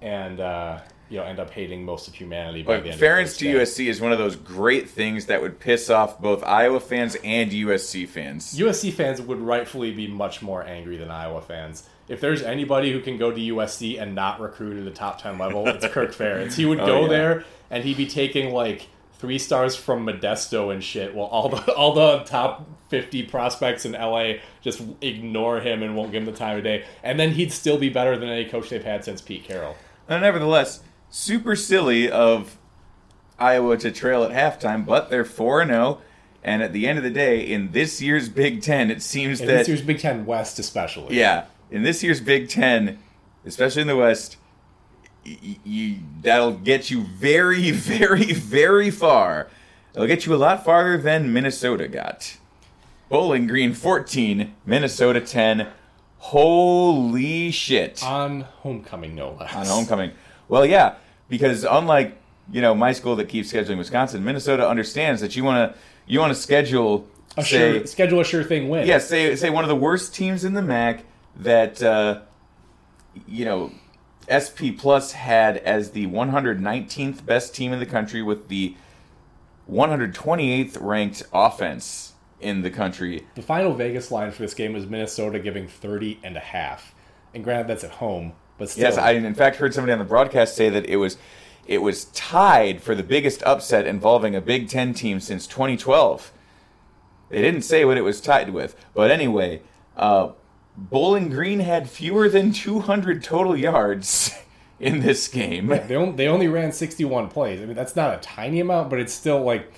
and 0.00 0.40
uh, 0.40 0.78
you 1.08 1.18
know 1.18 1.24
end 1.24 1.38
up 1.40 1.50
hating 1.50 1.84
most 1.84 2.08
of 2.08 2.14
humanity 2.14 2.62
by 2.62 2.76
But 2.76 2.82
the 2.84 2.90
end. 2.90 3.00
The 3.00 3.38
to 3.38 3.54
USC 3.56 3.86
is 3.88 4.00
one 4.00 4.12
of 4.12 4.18
those 4.18 4.36
great 4.36 4.88
things 4.88 5.26
that 5.26 5.42
would 5.42 5.58
piss 5.60 5.90
off 5.90 6.20
both 6.20 6.42
Iowa 6.44 6.80
fans 6.80 7.16
and 7.24 7.50
USC 7.50 8.06
fans. 8.08 8.56
USC 8.58 8.92
fans 8.92 9.20
would 9.20 9.38
rightfully 9.38 9.92
be 9.92 10.06
much 10.06 10.40
more 10.40 10.62
angry 10.64 10.96
than 10.96 11.10
Iowa 11.10 11.42
fans. 11.42 11.88
If 12.08 12.20
there's 12.20 12.42
anybody 12.42 12.92
who 12.92 13.00
can 13.00 13.18
go 13.18 13.30
to 13.30 13.36
USC 13.40 14.00
and 14.00 14.14
not 14.14 14.40
recruit 14.40 14.78
at 14.78 14.84
the 14.84 14.90
top 14.90 15.20
ten 15.20 15.36
level, 15.38 15.66
it's 15.68 15.86
Kirk 15.88 16.12
Ferentz. 16.16 16.54
He 16.54 16.64
would 16.64 16.78
go 16.78 16.98
Oh, 16.98 17.02
yeah. 17.02 17.08
there 17.08 17.44
and 17.70 17.84
he'd 17.84 17.96
be 17.96 18.06
taking 18.06 18.52
like 18.52 18.88
three 19.20 19.38
stars 19.38 19.76
from 19.76 20.06
Modesto 20.06 20.72
and 20.72 20.82
shit, 20.82 21.14
while 21.14 21.26
all 21.26 21.48
the 21.50 21.72
all 21.74 21.92
the 21.92 22.18
top 22.24 22.66
fifty 22.88 23.22
prospects 23.22 23.84
in 23.84 23.92
LA 23.92 24.34
just 24.62 24.82
ignore 25.00 25.60
him 25.60 25.82
and 25.82 25.94
won't 25.94 26.10
give 26.10 26.22
him 26.22 26.26
the 26.32 26.36
time 26.38 26.56
of 26.56 26.64
day. 26.64 26.84
And 27.02 27.20
then 27.20 27.32
he'd 27.32 27.52
still 27.52 27.78
be 27.78 27.88
better 27.90 28.16
than 28.16 28.28
any 28.28 28.46
coach 28.46 28.70
they've 28.70 28.82
had 28.84 29.04
since 29.04 29.20
Pete 29.20 29.44
Carroll. 29.44 29.76
Uh, 30.08 30.18
nevertheless, 30.18 30.82
super 31.10 31.54
silly 31.54 32.10
of 32.10 32.56
Iowa 33.38 33.76
to 33.78 33.90
trail 33.92 34.24
at 34.24 34.30
halftime, 34.32 34.84
but 34.84 35.10
they're 35.10 35.24
4 35.24 35.66
0. 35.66 36.00
And 36.42 36.62
at 36.62 36.72
the 36.72 36.88
end 36.88 36.96
of 36.98 37.04
the 37.04 37.10
day, 37.10 37.40
in 37.40 37.72
this 37.72 38.00
year's 38.00 38.28
Big 38.30 38.62
Ten, 38.62 38.90
it 38.90 39.02
seems 39.02 39.40
And 39.40 39.48
that. 39.50 39.58
this 39.58 39.68
year's 39.68 39.82
Big 39.82 39.98
Ten 39.98 40.24
West 40.24 40.58
especially. 40.58 41.16
Yeah, 41.18 41.44
in 41.70 41.82
this 41.82 42.02
year's 42.02 42.20
Big 42.20 42.48
Ten, 42.48 42.98
especially 43.44 43.82
in 43.82 43.88
the 43.88 43.96
West, 43.96 44.36
y- 45.24 45.58
y- 45.66 45.98
that'll 46.22 46.52
get 46.52 46.90
you 46.90 47.02
very, 47.02 47.70
very, 47.72 48.32
very 48.32 48.90
far. 48.90 49.48
It'll 49.94 50.06
get 50.06 50.26
you 50.26 50.34
a 50.34 50.36
lot 50.36 50.64
farther 50.64 50.96
than 50.98 51.32
Minnesota 51.32 51.88
got. 51.88 52.36
Bowling 53.08 53.46
Green 53.48 53.72
14, 53.74 54.54
Minnesota 54.64 55.20
10. 55.20 55.66
Holy 56.18 57.50
shit. 57.50 58.04
On 58.04 58.42
homecoming 58.42 59.14
no 59.14 59.32
less. 59.32 59.52
On 59.54 59.66
homecoming. 59.66 60.12
Well, 60.48 60.64
yeah, 60.64 60.94
because 61.28 61.64
unlike, 61.64 62.16
you 62.52 62.60
know, 62.60 62.74
my 62.74 62.92
school 62.92 63.16
that 63.16 63.28
keeps 63.28 63.52
scheduling 63.52 63.78
Wisconsin, 63.78 64.24
Minnesota 64.24 64.68
understands 64.68 65.20
that 65.22 65.34
you 65.36 65.44
want 65.44 65.72
to 65.72 65.78
you 66.06 66.18
want 66.20 66.34
to 66.34 66.40
schedule 66.40 67.08
A 67.36 67.42
say 67.44 67.78
sure, 67.78 67.86
schedule 67.86 68.20
a 68.20 68.24
sure 68.24 68.44
thing 68.44 68.68
win. 68.68 68.86
yeah, 68.86 68.98
say 68.98 69.34
say 69.36 69.50
one 69.50 69.64
of 69.64 69.68
the 69.68 69.76
worst 69.76 70.14
teams 70.14 70.44
in 70.44 70.54
the 70.54 70.62
MAC 70.62 71.04
that 71.36 71.82
uh, 71.82 72.20
you 73.26 73.44
know 73.44 73.72
SP 74.30 74.72
Plus 74.78 75.12
had 75.12 75.56
as 75.58 75.90
the 75.90 76.06
119th 76.06 77.26
best 77.26 77.54
team 77.54 77.72
in 77.72 77.78
the 77.80 77.86
country 77.86 78.22
with 78.22 78.48
the 78.48 78.76
128th 79.70 80.78
ranked 80.80 81.22
offense 81.32 82.14
in 82.40 82.62
the 82.62 82.70
country. 82.70 83.26
The 83.34 83.42
final 83.42 83.74
Vegas 83.74 84.10
line 84.10 84.30
for 84.30 84.42
this 84.42 84.54
game 84.54 84.72
was 84.72 84.86
Minnesota 84.86 85.38
giving 85.38 85.68
30 85.68 86.20
and 86.22 86.36
a 86.36 86.40
half. 86.40 86.94
And 87.34 87.44
granted, 87.44 87.68
that's 87.68 87.84
at 87.84 87.92
home, 87.92 88.32
but 88.58 88.70
still. 88.70 88.82
Yes, 88.82 88.98
I 88.98 89.12
in 89.12 89.34
fact 89.34 89.56
heard 89.56 89.74
somebody 89.74 89.92
on 89.92 89.98
the 89.98 90.04
broadcast 90.04 90.56
say 90.56 90.68
that 90.70 90.86
it 90.86 90.96
was 90.96 91.16
it 91.66 91.78
was 91.78 92.06
tied 92.06 92.82
for 92.82 92.94
the 92.94 93.02
biggest 93.02 93.42
upset 93.44 93.86
involving 93.86 94.34
a 94.34 94.40
Big 94.40 94.68
Ten 94.68 94.92
team 94.92 95.20
since 95.20 95.46
2012. 95.46 96.32
They 97.28 97.40
didn't 97.40 97.62
say 97.62 97.84
what 97.84 97.96
it 97.96 98.02
was 98.02 98.20
tied 98.20 98.50
with, 98.50 98.74
but 98.92 99.12
anyway, 99.12 99.62
uh, 99.96 100.30
Bowling 100.76 101.28
Green 101.28 101.60
had 101.60 101.90
fewer 101.90 102.28
than 102.28 102.52
200 102.52 103.22
total 103.22 103.56
yards 103.56 104.34
in 104.80 105.00
this 105.00 105.28
game. 105.28 105.66
They 105.66 105.94
only, 105.94 106.16
they 106.16 106.28
only 106.28 106.48
ran 106.48 106.72
61 106.72 107.28
plays. 107.28 107.60
I 107.60 107.66
mean, 107.66 107.76
that's 107.76 107.96
not 107.96 108.14
a 108.14 108.18
tiny 108.18 108.60
amount, 108.60 108.90
but 108.90 108.98
it's 108.98 109.12
still 109.12 109.42
like, 109.42 109.72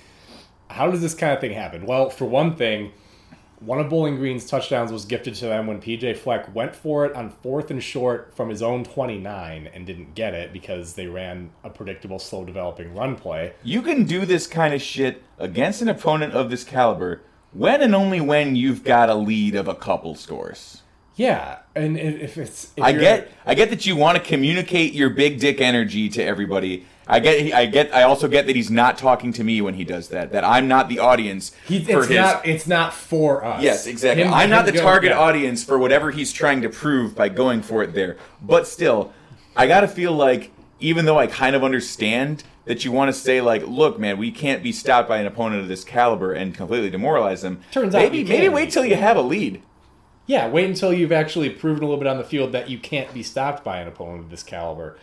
how 0.70 0.90
does 0.90 1.00
this 1.00 1.14
kind 1.14 1.32
of 1.32 1.40
thing 1.40 1.52
happen? 1.52 1.86
Well, 1.86 2.08
for 2.08 2.24
one 2.24 2.56
thing, 2.56 2.92
one 3.64 3.78
of 3.78 3.88
Bowling 3.88 4.16
Green's 4.16 4.44
touchdowns 4.46 4.90
was 4.90 5.04
gifted 5.04 5.34
to 5.36 5.46
them 5.46 5.66
when 5.66 5.80
PJ 5.80 6.16
Fleck 6.16 6.52
went 6.54 6.74
for 6.74 7.06
it 7.06 7.14
on 7.14 7.30
fourth 7.30 7.70
and 7.70 7.82
short 7.82 8.34
from 8.34 8.48
his 8.48 8.60
own 8.60 8.82
29 8.84 9.68
and 9.72 9.86
didn't 9.86 10.14
get 10.14 10.34
it 10.34 10.52
because 10.52 10.94
they 10.94 11.06
ran 11.06 11.50
a 11.62 11.70
predictable, 11.70 12.18
slow 12.18 12.44
developing 12.44 12.94
run 12.94 13.14
play. 13.14 13.54
You 13.62 13.82
can 13.82 14.04
do 14.04 14.26
this 14.26 14.46
kind 14.46 14.74
of 14.74 14.82
shit 14.82 15.22
against 15.38 15.80
an 15.80 15.88
opponent 15.88 16.32
of 16.32 16.50
this 16.50 16.64
caliber 16.64 17.22
when 17.52 17.82
and 17.82 17.94
only 17.94 18.20
when 18.20 18.56
you've 18.56 18.84
got 18.84 19.08
a 19.08 19.14
lead 19.14 19.54
of 19.54 19.68
a 19.68 19.74
couple 19.74 20.14
scores. 20.14 20.82
Yeah, 21.14 21.58
and 21.74 21.98
if 21.98 22.38
it's 22.38 22.72
if 22.76 22.82
I 22.82 22.92
get 22.92 23.30
I 23.44 23.54
get 23.54 23.70
that 23.70 23.84
you 23.84 23.96
want 23.96 24.16
to 24.16 24.24
communicate 24.24 24.94
your 24.94 25.10
big 25.10 25.38
dick 25.40 25.60
energy 25.60 26.08
to 26.10 26.22
everybody. 26.22 26.86
I 27.06 27.18
get 27.20 27.52
I 27.52 27.66
get 27.66 27.92
I 27.92 28.04
also 28.04 28.28
get 28.28 28.46
that 28.46 28.56
he's 28.56 28.70
not 28.70 28.96
talking 28.96 29.32
to 29.34 29.44
me 29.44 29.60
when 29.60 29.74
he 29.74 29.84
does 29.84 30.08
that. 30.08 30.32
That 30.32 30.44
I'm 30.44 30.68
not 30.68 30.88
the 30.88 31.00
audience 31.00 31.52
He, 31.66 31.84
for 31.84 31.98
it's 31.98 32.08
his 32.08 32.16
not. 32.16 32.46
It's 32.46 32.66
not 32.66 32.94
for 32.94 33.44
us. 33.44 33.62
Yes, 33.62 33.86
exactly. 33.86 34.24
Him- 34.24 34.32
I'm 34.32 34.48
not 34.48 34.64
the 34.64 34.70
him 34.70 34.76
go- 34.78 34.82
target 34.82 35.12
audience 35.12 35.62
for 35.64 35.78
whatever 35.78 36.12
he's 36.12 36.32
trying 36.32 36.62
to 36.62 36.70
prove 36.70 37.14
by 37.14 37.28
going 37.28 37.60
for 37.60 37.82
it 37.82 37.92
there. 37.92 38.16
But 38.40 38.66
still, 38.66 39.12
I 39.56 39.66
got 39.66 39.80
to 39.80 39.88
feel 39.88 40.12
like 40.12 40.50
even 40.80 41.04
though 41.04 41.18
I 41.18 41.26
kind 41.26 41.54
of 41.54 41.62
understand 41.64 42.44
that 42.64 42.84
you 42.84 42.92
want 42.92 43.08
to 43.08 43.12
say 43.12 43.40
like, 43.40 43.66
look, 43.66 43.98
man, 43.98 44.18
we 44.18 44.30
can't 44.30 44.62
be 44.62 44.72
stopped 44.72 45.08
by 45.08 45.18
an 45.18 45.26
opponent 45.26 45.62
of 45.62 45.68
this 45.68 45.84
caliber 45.84 46.32
and 46.32 46.54
completely 46.54 46.90
demoralize 46.90 47.42
them. 47.42 47.60
Turns 47.70 47.94
out 47.94 47.98
maybe 47.98 48.24
maybe 48.24 48.48
wait 48.48 48.70
till 48.70 48.84
you 48.84 48.96
have 48.96 49.16
a 49.16 49.22
lead. 49.22 49.62
Yeah, 50.26 50.48
wait 50.48 50.66
until 50.66 50.92
you've 50.92 51.12
actually 51.12 51.50
proven 51.50 51.82
a 51.82 51.86
little 51.86 51.98
bit 51.98 52.06
on 52.06 52.16
the 52.16 52.24
field 52.24 52.52
that 52.52 52.70
you 52.70 52.78
can't 52.78 53.12
be 53.12 53.22
stopped 53.22 53.64
by 53.64 53.78
an 53.78 53.88
opponent 53.88 54.24
of 54.24 54.30
this 54.30 54.42
caliber. 54.42 54.96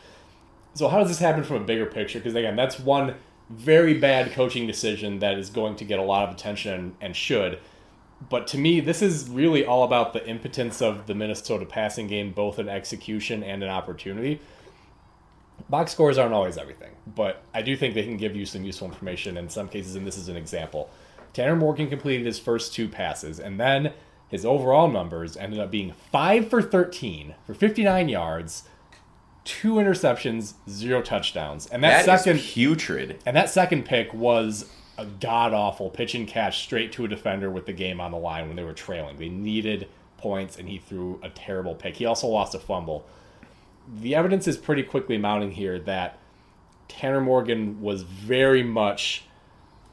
So 0.74 0.88
how 0.88 1.00
does 1.00 1.10
this 1.10 1.20
happen 1.20 1.44
from 1.44 1.58
a 1.58 1.66
bigger 1.66 1.86
picture? 1.86 2.20
Because 2.20 2.36
again, 2.36 2.56
that's 2.56 2.80
one 2.80 3.16
very 3.50 3.96
bad 3.96 4.32
coaching 4.32 4.66
decision 4.66 5.20
that 5.20 5.38
is 5.38 5.50
going 5.50 5.76
to 5.76 5.84
get 5.84 6.00
a 6.00 6.04
lot 6.04 6.30
of 6.30 6.36
attention 6.36 6.74
and, 6.74 6.96
and 7.02 7.16
should. 7.16 7.60
But 8.30 8.48
to 8.48 8.58
me, 8.58 8.80
this 8.80 9.02
is 9.02 9.30
really 9.30 9.66
all 9.66 9.84
about 9.84 10.14
the 10.14 10.26
impotence 10.28 10.82
of 10.82 11.08
the 11.08 11.16
Minnesota 11.16 11.66
passing 11.66 12.08
game, 12.08 12.32
both 12.32 12.60
in 12.60 12.70
execution 12.70 13.44
and 13.44 13.64
in 13.64 13.70
opportunity. 13.70 14.42
Box 15.70 15.92
scores 15.92 16.18
aren't 16.18 16.34
always 16.34 16.58
everything, 16.58 16.92
but 17.16 17.42
I 17.54 17.62
do 17.62 17.76
think 17.76 17.94
they 17.94 18.04
can 18.04 18.18
give 18.18 18.36
you 18.36 18.46
some 18.46 18.64
useful 18.64 18.88
information 18.88 19.38
in 19.38 19.50
some 19.50 19.68
cases, 19.68 19.96
and 19.96 20.06
this 20.06 20.18
is 20.18 20.30
an 20.30 20.38
example. 20.38 20.90
Tanner 21.34 21.56
Morgan 21.56 21.90
completed 21.90 22.26
his 22.26 22.40
first 22.40 22.74
two 22.74 22.88
passes, 22.88 23.40
and 23.40 23.60
then 23.60 23.94
his 24.30 24.46
overall 24.46 24.88
numbers 24.90 25.38
ended 25.38 25.60
up 25.60 25.70
being 25.72 25.94
5 26.12 26.50
for 26.50 26.62
13 26.62 27.36
for 27.46 27.54
59 27.54 28.10
yards, 28.10 28.64
two 29.44 29.74
interceptions, 29.76 30.54
zero 30.70 31.02
touchdowns. 31.02 31.68
And 31.68 31.84
that, 31.84 32.06
That 32.06 32.22
second 32.22 32.40
putrid. 32.40 33.20
and 33.26 33.36
that 33.36 33.50
second 33.50 33.86
pick 33.86 34.14
was 34.14 34.70
a 34.98 35.06
god 35.06 35.54
awful 35.54 35.90
pitch 35.90 36.14
and 36.14 36.28
catch 36.28 36.60
straight 36.60 36.92
to 36.92 37.06
a 37.06 37.08
defender 37.08 37.50
with 37.50 37.66
the 37.66 37.74
game 37.74 38.02
on 38.02 38.12
the 38.12 38.18
line 38.18 38.48
when 38.48 38.56
they 38.58 38.64
were 38.64 38.74
trailing. 38.74 39.18
They 39.18 39.30
needed 39.30 39.88
points, 40.18 40.58
and 40.58 40.68
he 40.68 40.78
threw 40.78 41.20
a 41.24 41.30
terrible 41.30 41.74
pick. 41.76 41.96
He 41.96 42.06
also 42.06 42.28
lost 42.28 42.54
a 42.54 42.60
fumble. 42.60 43.06
The 43.92 44.16
evidence 44.16 44.48
is 44.48 44.58
pretty 44.58 44.84
quickly 44.84 45.18
mounting 45.18 45.52
here 45.52 45.80
that 45.80 46.18
Tanner 46.88 47.22
Morgan 47.22 47.82
was 47.82 48.04
very 48.04 48.64
much 48.64 49.24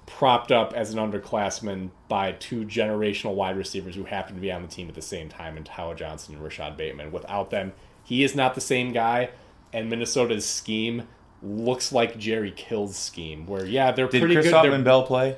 propped 0.06 0.52
up 0.52 0.72
as 0.74 0.92
an 0.94 0.98
underclassman 0.98 1.90
by 2.08 2.32
two 2.32 2.64
generational 2.64 3.34
wide 3.34 3.56
receivers 3.56 3.94
who 3.96 4.04
happened 4.04 4.36
to 4.36 4.40
be 4.40 4.52
on 4.52 4.62
the 4.62 4.68
team 4.68 4.88
at 4.88 4.94
the 4.94 5.02
same 5.02 5.28
time 5.28 5.56
in 5.56 5.64
Tyler 5.64 5.94
Johnson 5.94 6.34
and 6.34 6.44
Rashod 6.44 6.76
Bateman. 6.76 7.10
Without 7.10 7.50
them, 7.50 7.72
he 8.04 8.22
is 8.22 8.34
not 8.36 8.54
the 8.54 8.60
same 8.60 8.92
guy, 8.92 9.30
and 9.72 9.90
Minnesota's 9.90 10.46
scheme 10.46 11.08
looks 11.42 11.90
like 11.92 12.18
Jerry 12.18 12.52
Kill's 12.52 12.96
scheme, 12.96 13.46
where 13.46 13.66
yeah, 13.66 13.90
they're 13.92 14.08
Did 14.08 14.20
pretty 14.20 14.34
Chris 14.34 14.46
good. 14.46 14.54
Autman 14.54 14.70
They're- 14.70 14.82
Bell 14.84 15.02
play? 15.04 15.36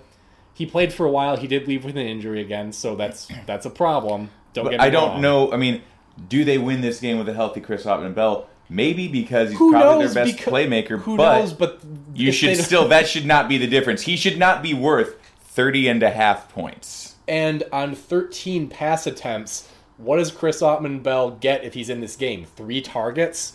He 0.52 0.66
played 0.66 0.92
for 0.92 1.06
a 1.06 1.10
while. 1.10 1.36
He 1.36 1.46
did 1.46 1.68
leave 1.68 1.84
with 1.84 1.96
an 1.96 2.04
injury 2.06 2.40
again, 2.40 2.72
so 2.72 2.96
that's 2.96 3.28
that's 3.46 3.64
a 3.64 3.70
problem. 3.70 4.30
Don't 4.54 4.64
But 4.64 4.70
get 4.72 4.80
me 4.80 4.86
I 4.86 4.90
don't 4.90 5.10
wrong. 5.12 5.20
know. 5.22 5.52
I 5.52 5.56
mean, 5.56 5.82
do 6.28 6.44
they 6.44 6.58
win 6.58 6.80
this 6.80 6.98
game 7.00 7.16
with 7.16 7.28
a 7.28 7.32
healthy 7.34 7.60
Chris 7.60 7.84
Autman-Bell? 7.84 8.44
Maybe 8.70 9.08
because 9.08 9.50
he's 9.50 9.58
Who 9.58 9.72
probably 9.72 10.06
their 10.06 10.14
best 10.14 10.38
Becau- 10.38 10.52
playmaker. 10.52 11.00
Who 11.00 11.16
but 11.16 11.38
knows? 11.38 11.52
But 11.52 11.80
You 12.14 12.32
should 12.32 12.56
still, 12.58 12.88
that 12.88 13.08
should 13.08 13.24
not 13.24 13.48
be 13.48 13.56
the 13.58 13.66
difference. 13.66 14.02
He 14.02 14.16
should 14.16 14.38
not 14.38 14.62
be 14.62 14.74
worth 14.74 15.18
30 15.40 15.88
and 15.88 16.02
a 16.02 16.10
half 16.10 16.48
points. 16.50 17.16
And 17.26 17.64
on 17.72 17.94
13 17.94 18.68
pass 18.68 19.06
attempts, 19.06 19.68
what 19.96 20.16
does 20.16 20.30
Chris 20.30 20.62
Autman-Bell 20.62 21.32
get 21.32 21.64
if 21.64 21.74
he's 21.74 21.90
in 21.90 22.00
this 22.00 22.16
game? 22.16 22.44
Three 22.44 22.80
targets? 22.80 23.54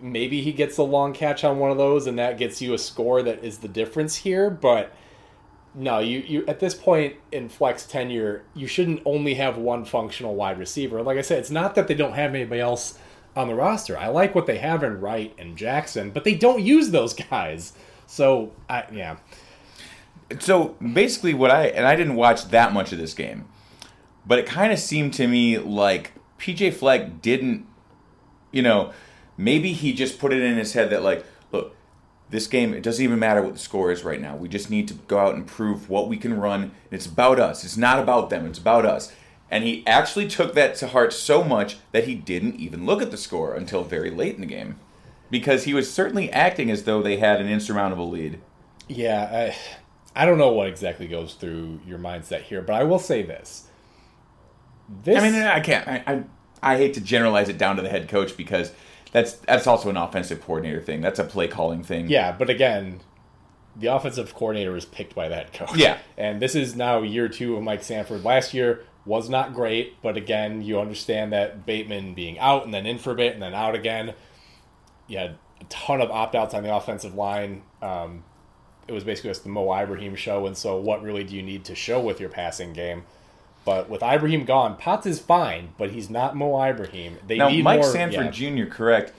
Maybe 0.00 0.42
he 0.42 0.52
gets 0.52 0.76
a 0.78 0.82
long 0.82 1.12
catch 1.12 1.42
on 1.42 1.58
one 1.58 1.70
of 1.70 1.78
those, 1.78 2.06
and 2.06 2.18
that 2.18 2.38
gets 2.38 2.60
you 2.60 2.74
a 2.74 2.78
score 2.78 3.22
that 3.22 3.42
is 3.42 3.58
the 3.58 3.68
difference 3.68 4.16
here. 4.16 4.50
But 4.50 4.92
no, 5.74 5.98
you, 5.98 6.18
you 6.20 6.44
at 6.46 6.60
this 6.60 6.74
point 6.74 7.16
in 7.32 7.48
Fleck's 7.48 7.86
tenure, 7.86 8.42
you 8.54 8.66
shouldn't 8.66 9.02
only 9.04 9.34
have 9.34 9.56
one 9.56 9.84
functional 9.84 10.34
wide 10.34 10.58
receiver. 10.58 11.02
Like 11.02 11.18
I 11.18 11.22
said, 11.22 11.38
it's 11.38 11.50
not 11.50 11.74
that 11.76 11.88
they 11.88 11.94
don't 11.94 12.12
have 12.12 12.34
anybody 12.34 12.60
else 12.60 12.98
on 13.40 13.48
the 13.48 13.54
roster. 13.54 13.98
I 13.98 14.08
like 14.08 14.34
what 14.34 14.46
they 14.46 14.58
have 14.58 14.84
in 14.84 15.00
Wright 15.00 15.34
and 15.38 15.56
Jackson, 15.56 16.10
but 16.10 16.24
they 16.24 16.34
don't 16.34 16.62
use 16.62 16.90
those 16.90 17.14
guys. 17.30 17.72
So, 18.06 18.52
I, 18.68 18.84
yeah. 18.92 19.16
So 20.38 20.76
basically, 20.94 21.34
what 21.34 21.50
I, 21.50 21.66
and 21.66 21.86
I 21.86 21.96
didn't 21.96 22.14
watch 22.14 22.48
that 22.48 22.72
much 22.72 22.92
of 22.92 22.98
this 22.98 23.14
game, 23.14 23.46
but 24.24 24.38
it 24.38 24.46
kind 24.46 24.72
of 24.72 24.78
seemed 24.78 25.14
to 25.14 25.26
me 25.26 25.58
like 25.58 26.12
PJ 26.38 26.74
Fleck 26.74 27.20
didn't, 27.20 27.66
you 28.52 28.62
know, 28.62 28.92
maybe 29.36 29.72
he 29.72 29.92
just 29.92 30.18
put 30.18 30.32
it 30.32 30.42
in 30.42 30.56
his 30.56 30.72
head 30.72 30.90
that, 30.90 31.02
like, 31.02 31.24
look, 31.50 31.74
this 32.30 32.46
game, 32.46 32.72
it 32.74 32.82
doesn't 32.82 33.02
even 33.02 33.18
matter 33.18 33.42
what 33.42 33.54
the 33.54 33.58
score 33.58 33.90
is 33.90 34.04
right 34.04 34.20
now. 34.20 34.36
We 34.36 34.48
just 34.48 34.70
need 34.70 34.86
to 34.88 34.94
go 34.94 35.18
out 35.18 35.34
and 35.34 35.46
prove 35.46 35.88
what 35.88 36.08
we 36.08 36.16
can 36.16 36.38
run. 36.38 36.72
It's 36.90 37.06
about 37.06 37.40
us. 37.40 37.64
It's 37.64 37.76
not 37.76 37.98
about 37.98 38.30
them. 38.30 38.46
It's 38.46 38.58
about 38.58 38.86
us. 38.86 39.12
And 39.50 39.64
he 39.64 39.84
actually 39.86 40.28
took 40.28 40.54
that 40.54 40.76
to 40.76 40.88
heart 40.88 41.12
so 41.12 41.42
much 41.42 41.78
that 41.92 42.04
he 42.04 42.14
didn't 42.14 42.56
even 42.56 42.86
look 42.86 43.02
at 43.02 43.10
the 43.10 43.16
score 43.16 43.54
until 43.54 43.82
very 43.82 44.10
late 44.10 44.36
in 44.36 44.40
the 44.40 44.46
game. 44.46 44.78
Because 45.30 45.64
he 45.64 45.74
was 45.74 45.92
certainly 45.92 46.30
acting 46.32 46.70
as 46.70 46.84
though 46.84 47.02
they 47.02 47.16
had 47.16 47.40
an 47.40 47.48
insurmountable 47.48 48.08
lead. 48.08 48.40
Yeah, 48.88 49.50
I, 50.14 50.22
I 50.22 50.26
don't 50.26 50.38
know 50.38 50.52
what 50.52 50.68
exactly 50.68 51.06
goes 51.06 51.34
through 51.34 51.80
your 51.86 51.98
mindset 51.98 52.42
here, 52.42 52.62
but 52.62 52.74
I 52.74 52.84
will 52.84 52.98
say 52.98 53.22
this. 53.22 53.68
This, 55.04 55.22
I 55.22 55.30
mean, 55.30 55.40
I 55.42 55.60
can't. 55.60 55.86
I, 55.86 56.02
I 56.06 56.24
I 56.62 56.76
hate 56.76 56.94
to 56.94 57.00
generalize 57.00 57.48
it 57.48 57.58
down 57.58 57.76
to 57.76 57.82
the 57.82 57.88
head 57.88 58.08
coach 58.08 58.36
because 58.36 58.72
that's 59.12 59.34
that's 59.34 59.66
also 59.66 59.88
an 59.88 59.96
offensive 59.96 60.40
coordinator 60.42 60.80
thing. 60.80 61.00
That's 61.00 61.18
a 61.18 61.24
play 61.24 61.48
calling 61.48 61.82
thing. 61.82 62.08
yeah, 62.08 62.32
but 62.32 62.50
again, 62.50 63.00
the 63.76 63.86
offensive 63.86 64.34
coordinator 64.34 64.76
is 64.76 64.84
picked 64.84 65.14
by 65.14 65.28
the 65.28 65.36
head 65.36 65.52
coach. 65.52 65.76
Yeah. 65.76 65.98
and 66.16 66.40
this 66.42 66.54
is 66.54 66.74
now 66.74 67.02
year 67.02 67.28
two 67.28 67.56
of 67.56 67.62
Mike 67.62 67.82
Sanford. 67.82 68.24
Last 68.24 68.52
year 68.52 68.84
was 69.04 69.28
not 69.28 69.54
great, 69.54 70.00
but 70.02 70.16
again, 70.16 70.62
you 70.62 70.78
understand 70.78 71.32
that 71.32 71.64
Bateman 71.66 72.14
being 72.14 72.38
out 72.38 72.64
and 72.64 72.74
then 72.74 72.86
in 72.86 72.98
for 72.98 73.12
a 73.12 73.14
bit 73.14 73.32
and 73.34 73.42
then 73.42 73.54
out 73.54 73.74
again. 73.74 74.14
You 75.06 75.18
had 75.18 75.38
a 75.60 75.64
ton 75.68 76.00
of 76.00 76.10
opt 76.10 76.34
outs 76.34 76.54
on 76.54 76.62
the 76.62 76.74
offensive 76.74 77.14
line. 77.14 77.62
Um, 77.82 78.24
it 78.86 78.92
was 78.92 79.04
basically 79.04 79.30
just 79.30 79.42
the 79.42 79.48
Mo 79.48 79.72
Ibrahim 79.72 80.14
show, 80.16 80.46
and 80.46 80.56
so 80.56 80.76
what 80.76 81.02
really 81.02 81.24
do 81.24 81.34
you 81.34 81.42
need 81.42 81.64
to 81.64 81.74
show 81.74 82.00
with 82.00 82.20
your 82.20 82.28
passing 82.28 82.72
game? 82.72 83.04
But 83.64 83.88
with 83.88 84.02
Ibrahim 84.02 84.44
gone, 84.44 84.76
Potts 84.76 85.06
is 85.06 85.20
fine, 85.20 85.74
but 85.78 85.90
he's 85.90 86.10
not 86.10 86.34
Mo 86.34 86.60
Ibrahim. 86.62 87.18
They 87.26 87.36
Now, 87.36 87.48
need 87.48 87.64
Mike 87.64 87.80
more, 87.80 87.90
Sanford 87.90 88.36
yeah. 88.36 88.64
Jr. 88.64 88.70
Correct. 88.70 89.12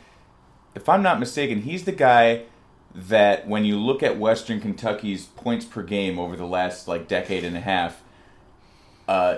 If 0.73 0.89
I'm 0.89 1.03
not 1.03 1.19
mistaken, 1.19 1.61
he's 1.61 1.85
the 1.85 1.91
guy 1.91 2.43
that 2.93 3.47
when 3.47 3.65
you 3.65 3.77
look 3.77 4.03
at 4.03 4.17
Western 4.17 4.59
Kentucky's 4.59 5.25
points 5.25 5.65
per 5.65 5.83
game 5.83 6.19
over 6.19 6.35
the 6.35 6.45
last 6.45 6.87
like 6.87 7.07
decade 7.07 7.43
and 7.43 7.55
a 7.55 7.61
half, 7.61 8.01
uh, 9.07 9.37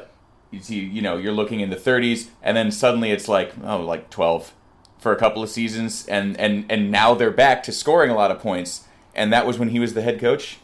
you 0.53 0.61
see, 0.61 0.79
you 0.79 1.01
know, 1.01 1.17
you're 1.17 1.33
looking 1.33 1.59
in 1.59 1.69
the 1.69 1.75
30s, 1.75 2.29
and 2.41 2.55
then 2.55 2.71
suddenly 2.71 3.11
it's 3.11 3.27
like 3.27 3.53
oh, 3.63 3.81
like 3.81 4.09
12 4.09 4.53
for 4.99 5.11
a 5.11 5.17
couple 5.17 5.43
of 5.43 5.49
seasons, 5.49 6.07
and 6.07 6.39
and 6.39 6.65
and 6.69 6.91
now 6.91 7.13
they're 7.13 7.31
back 7.31 7.63
to 7.63 7.71
scoring 7.71 8.11
a 8.11 8.15
lot 8.15 8.31
of 8.31 8.39
points, 8.39 8.85
and 9.15 9.33
that 9.33 9.47
was 9.47 9.57
when 9.57 9.69
he 9.69 9.79
was 9.79 9.93
the 9.93 10.01
head 10.01 10.19
coach. 10.19 10.59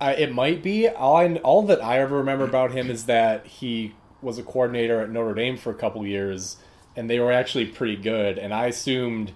It 0.00 0.32
might 0.32 0.62
be. 0.62 0.88
All 0.88 1.16
I, 1.16 1.34
all 1.36 1.62
that 1.64 1.84
I 1.84 1.98
ever 1.98 2.16
remember 2.16 2.44
about 2.44 2.72
him 2.72 2.90
is 2.90 3.04
that 3.04 3.46
he 3.46 3.94
was 4.22 4.38
a 4.38 4.42
coordinator 4.42 5.00
at 5.00 5.10
Notre 5.10 5.34
Dame 5.34 5.58
for 5.58 5.70
a 5.70 5.74
couple 5.74 6.06
years, 6.06 6.56
and 6.96 7.10
they 7.10 7.20
were 7.20 7.32
actually 7.32 7.66
pretty 7.66 7.96
good. 7.96 8.38
And 8.38 8.54
I 8.54 8.66
assumed 8.66 9.32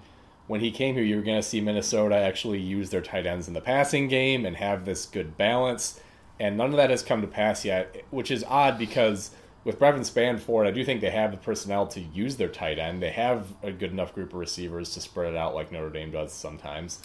when 0.46 0.60
he 0.60 0.70
came 0.70 0.94
here, 0.94 1.04
you 1.04 1.16
were 1.16 1.22
going 1.22 1.40
to 1.40 1.46
see 1.46 1.60
Minnesota 1.60 2.16
actually 2.16 2.60
use 2.60 2.90
their 2.90 3.02
tight 3.02 3.26
ends 3.26 3.48
in 3.48 3.54
the 3.54 3.60
passing 3.60 4.08
game 4.08 4.46
and 4.46 4.56
have 4.56 4.84
this 4.84 5.06
good 5.06 5.36
balance. 5.36 6.00
And 6.40 6.56
none 6.56 6.70
of 6.70 6.76
that 6.76 6.90
has 6.90 7.02
come 7.02 7.20
to 7.20 7.26
pass 7.26 7.64
yet, 7.64 8.04
which 8.10 8.30
is 8.30 8.44
odd 8.44 8.78
because 8.78 9.30
with 9.62 9.78
Brevyn 9.78 10.02
Spann-Ford, 10.02 10.66
I 10.66 10.70
do 10.70 10.84
think 10.84 11.00
they 11.00 11.10
have 11.10 11.30
the 11.30 11.36
personnel 11.36 11.86
to 11.88 12.00
use 12.00 12.36
their 12.36 12.48
tight 12.48 12.78
end. 12.78 13.02
They 13.02 13.10
have 13.10 13.46
a 13.62 13.72
good 13.72 13.92
enough 13.92 14.14
group 14.14 14.32
of 14.32 14.38
receivers 14.38 14.92
to 14.94 15.00
spread 15.00 15.32
it 15.32 15.36
out 15.36 15.54
like 15.54 15.72
Notre 15.72 15.90
Dame 15.90 16.10
does 16.10 16.32
sometimes. 16.32 17.00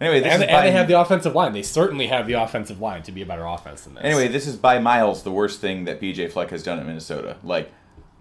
Anyway, 0.00 0.20
this 0.20 0.32
And, 0.32 0.42
is 0.42 0.48
and 0.48 0.56
by, 0.56 0.64
they 0.64 0.70
have 0.70 0.88
the 0.88 0.98
offensive 0.98 1.34
line. 1.34 1.52
They 1.52 1.62
certainly 1.62 2.06
have 2.06 2.26
the 2.26 2.32
offensive 2.34 2.80
line 2.80 3.02
to 3.02 3.12
be 3.12 3.20
a 3.20 3.26
better 3.26 3.44
offense 3.44 3.82
than 3.82 3.94
this. 3.94 4.04
anyway, 4.04 4.28
this 4.28 4.46
is 4.46 4.56
by 4.56 4.78
miles 4.78 5.24
the 5.24 5.30
worst 5.30 5.60
thing 5.60 5.84
that 5.84 6.00
PJ 6.00 6.32
Fleck 6.32 6.50
has 6.50 6.62
done 6.62 6.78
at 6.78 6.86
Minnesota. 6.86 7.36
Like, 7.42 7.70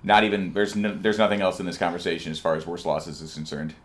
not 0.04 0.26
even 0.26 0.52
there's 0.54 0.76
no, 0.76 0.94
there's 0.94 1.18
nothing 1.18 1.42
else 1.42 1.60
in 1.60 1.66
this 1.66 1.78
conversation 1.78 2.32
as 2.32 2.40
far 2.40 2.56
as 2.56 2.66
worst 2.66 2.86
losses 2.86 3.22
is 3.22 3.34
concerned. 3.34 3.76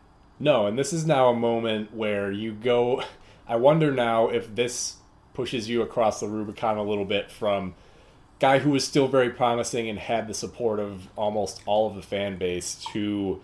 No, 0.40 0.66
and 0.66 0.76
this 0.76 0.92
is 0.92 1.06
now 1.06 1.28
a 1.28 1.34
moment 1.34 1.94
where 1.94 2.32
you 2.32 2.52
go. 2.52 3.04
I 3.46 3.56
wonder 3.56 3.92
now 3.92 4.28
if 4.28 4.52
this 4.54 4.96
pushes 5.34 5.68
you 5.68 5.82
across 5.82 6.20
the 6.20 6.28
Rubicon 6.28 6.78
a 6.78 6.82
little 6.82 7.04
bit 7.04 7.30
from 7.30 7.74
guy 8.40 8.58
who 8.58 8.70
was 8.70 8.84
still 8.84 9.08
very 9.08 9.30
promising 9.30 9.88
and 9.88 9.98
had 9.98 10.26
the 10.26 10.34
support 10.34 10.80
of 10.80 11.08
almost 11.16 11.60
all 11.66 11.88
of 11.88 11.94
the 11.96 12.02
fan 12.02 12.36
base 12.36 12.74
to 12.92 13.40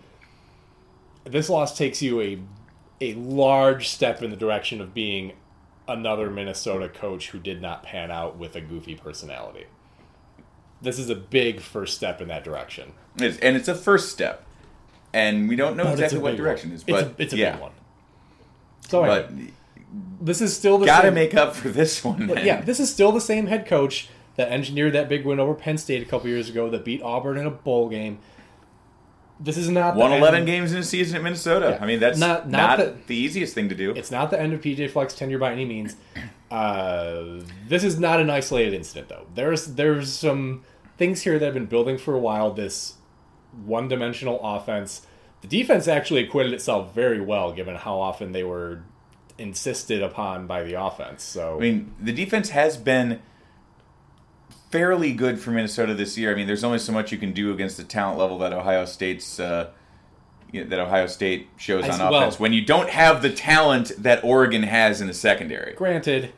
this 1.23 1.49
loss 1.49 1.77
takes 1.77 2.01
you 2.01 2.21
a 2.21 2.39
a 2.99 3.13
large 3.15 3.89
step 3.89 4.21
in 4.21 4.29
the 4.29 4.35
direction 4.37 4.79
of 4.79 4.93
being 4.93 5.33
another 5.87 6.29
Minnesota 6.29 6.87
coach 6.87 7.29
who 7.29 7.39
did 7.39 7.61
not 7.61 7.83
pan 7.83 8.11
out 8.11 8.37
with 8.37 8.55
a 8.55 8.61
goofy 8.61 8.95
personality. 8.95 9.65
This 10.81 10.99
is 10.99 11.09
a 11.09 11.15
big 11.15 11.61
first 11.61 11.95
step 11.95 12.21
in 12.21 12.27
that 12.27 12.43
direction. 12.43 12.93
It's, 13.17 13.37
and 13.39 13.55
it's 13.55 13.67
a 13.67 13.75
first 13.75 14.11
step, 14.11 14.45
and 15.13 15.49
we 15.49 15.55
don't 15.55 15.75
know 15.75 15.83
But 15.85 15.93
exactly 15.93 16.19
what 16.19 16.37
direction 16.37 16.69
one. 16.69 16.75
is. 16.75 16.83
But 16.83 16.93
it's 16.93 17.19
a, 17.19 17.21
it's 17.23 17.33
a 17.33 17.37
yeah, 17.37 17.51
big 17.53 17.61
one. 17.61 17.71
So 18.87 19.03
anyway, 19.03 19.27
but 19.29 19.53
this 20.21 20.41
is 20.41 20.55
still 20.55 20.77
the 20.77 20.85
gotta 20.85 21.07
same- 21.07 21.13
make 21.15 21.33
up 21.35 21.55
for 21.55 21.69
this 21.69 22.03
one. 22.03 22.27
Man. 22.27 22.45
yeah, 22.45 22.61
this 22.61 22.79
is 22.79 22.91
still 22.91 23.11
the 23.11 23.21
same 23.21 23.47
head 23.47 23.65
coach 23.65 24.09
that 24.37 24.49
engineered 24.49 24.93
that 24.93 25.09
big 25.09 25.25
win 25.25 25.39
over 25.39 25.53
Penn 25.53 25.77
State 25.77 26.01
a 26.01 26.05
couple 26.05 26.29
years 26.29 26.49
ago 26.49 26.69
that 26.69 26.85
beat 26.85 27.01
Auburn 27.03 27.37
in 27.37 27.45
a 27.45 27.51
bowl 27.51 27.89
game. 27.89 28.19
This 29.39 29.57
is 29.57 29.69
not 29.69 29.95
the 29.95 29.99
won 29.99 30.13
eleven 30.13 30.41
end- 30.41 30.45
games 30.45 30.71
in 30.71 30.77
a 30.79 30.83
season 30.83 31.17
at 31.17 31.23
Minnesota. 31.23 31.75
Yeah. 31.77 31.83
I 31.83 31.87
mean, 31.87 31.99
that's 31.99 32.19
Not- 32.19 32.47
not, 32.47 32.77
not 32.77 32.77
the- 32.77 32.93
the 33.07 33.15
easiest 33.15 33.53
thing 33.55 33.69
to 33.69 33.75
do. 33.75 33.91
It's 33.91 34.11
not 34.11 34.29
the 34.29 34.39
end 34.39 34.53
of 34.53 34.61
PJ 34.61 34.87
Fleck's 34.91 35.15
tenure 35.15 35.39
by 35.39 35.51
any 35.51 35.65
means. 35.65 35.95
Uh, 36.51 37.39
this 37.69 37.81
is 37.81 37.97
not 37.97 38.19
an 38.19 38.29
isolated 38.29 38.73
incident, 38.73 39.07
though. 39.07 39.25
There's 39.35 39.67
there's 39.67 40.11
some 40.11 40.63
things 40.97 41.21
here 41.21 41.39
that 41.39 41.45
have 41.45 41.53
been 41.53 41.65
building 41.65 41.97
for 41.97 42.13
a 42.13 42.19
while. 42.19 42.51
This 42.51 42.95
one-dimensional 43.65 44.37
offense. 44.43 45.07
The 45.39 45.47
defense 45.47 45.87
actually 45.87 46.25
acquitted 46.25 46.51
itself 46.53 46.93
very 46.93 47.21
well, 47.21 47.53
given 47.53 47.75
how 47.75 47.97
often 48.01 48.33
they 48.33 48.43
were 48.43 48.83
insisted 49.41 50.01
upon 50.03 50.47
by 50.47 50.63
the 50.63 50.73
offense. 50.81 51.23
So 51.23 51.57
I 51.57 51.59
mean, 51.59 51.93
the 51.99 52.13
defense 52.13 52.49
has 52.49 52.77
been 52.77 53.19
fairly 54.71 55.11
good 55.11 55.39
for 55.39 55.51
Minnesota 55.51 55.93
this 55.93 56.17
year. 56.17 56.31
I 56.31 56.35
mean, 56.35 56.47
there's 56.47 56.63
only 56.63 56.79
so 56.79 56.91
much 56.93 57.11
you 57.11 57.17
can 57.17 57.33
do 57.33 57.51
against 57.51 57.77
the 57.77 57.83
talent 57.83 58.17
level 58.19 58.37
that 58.39 58.53
Ohio 58.53 58.85
State's 58.85 59.39
uh, 59.39 59.69
you 60.51 60.63
know, 60.63 60.69
that 60.69 60.79
Ohio 60.79 61.07
State 61.07 61.47
shows 61.57 61.83
on 61.89 61.99
well- 61.99 62.15
offense 62.21 62.39
when 62.39 62.53
you 62.53 62.63
don't 62.63 62.89
have 62.89 63.21
the 63.21 63.29
talent 63.31 63.91
that 63.97 64.23
Oregon 64.23 64.63
has 64.63 65.01
in 65.01 65.07
the 65.07 65.13
secondary. 65.13 65.73
granted 65.73 66.31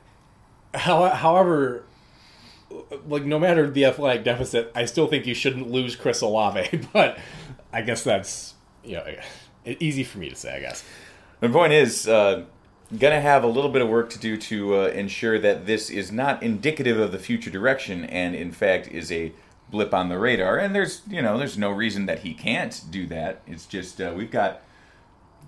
how, 0.74 1.10
however 1.10 1.84
like 3.08 3.24
no 3.24 3.38
matter 3.38 3.70
the 3.70 3.86
athletic 3.86 4.24
deficit 4.24 4.72
i 4.74 4.84
still 4.86 5.06
think 5.08 5.28
you 5.28 5.36
shouldn't 5.36 5.70
lose 5.70 5.96
chris 5.96 6.22
olave 6.22 6.88
but 6.94 7.20
i 7.72 7.84
guess 7.84 8.04
that's 8.04 8.56
you 8.84 8.96
know 8.96 9.06
easy 9.80 10.04
for 10.04 10.18
me 10.18 10.30
to 10.30 10.36
say 10.36 10.56
i 10.56 10.60
guess 10.60 10.84
The 11.42 11.50
point 11.50 11.74
is, 11.74 12.08
uh, 12.08 12.46
gonna 13.00 13.22
have 13.22 13.44
a 13.44 13.48
little 13.48 13.70
bit 13.70 13.82
of 13.82 13.90
work 13.90 14.10
to 14.12 14.20
do 14.20 14.38
to 14.38 14.76
uh, 14.76 14.88
ensure 14.88 15.40
that 15.40 15.66
this 15.66 15.90
is 15.90 16.12
not 16.12 16.42
indicative 16.44 17.00
of 17.00 17.12
the 17.12 17.20
future 17.20 17.50
direction, 17.50 18.06
and 18.06 18.36
in 18.36 18.52
fact 18.52 18.88
is 18.88 19.12
a 19.12 19.32
blip 19.70 19.94
on 19.94 20.10
the 20.10 20.20
radar. 20.20 20.58
And 20.58 20.76
there's, 20.76 21.02
you 21.08 21.22
know, 21.22 21.38
there's 21.38 21.58
no 21.58 21.72
reason 21.72 22.06
that 22.06 22.20
he 22.20 22.34
can't 22.34 22.84
do 22.92 23.08
that. 23.08 23.42
It's 23.48 23.66
just 23.66 24.00
uh, 24.00 24.14
we've 24.16 24.32
got 24.32 24.62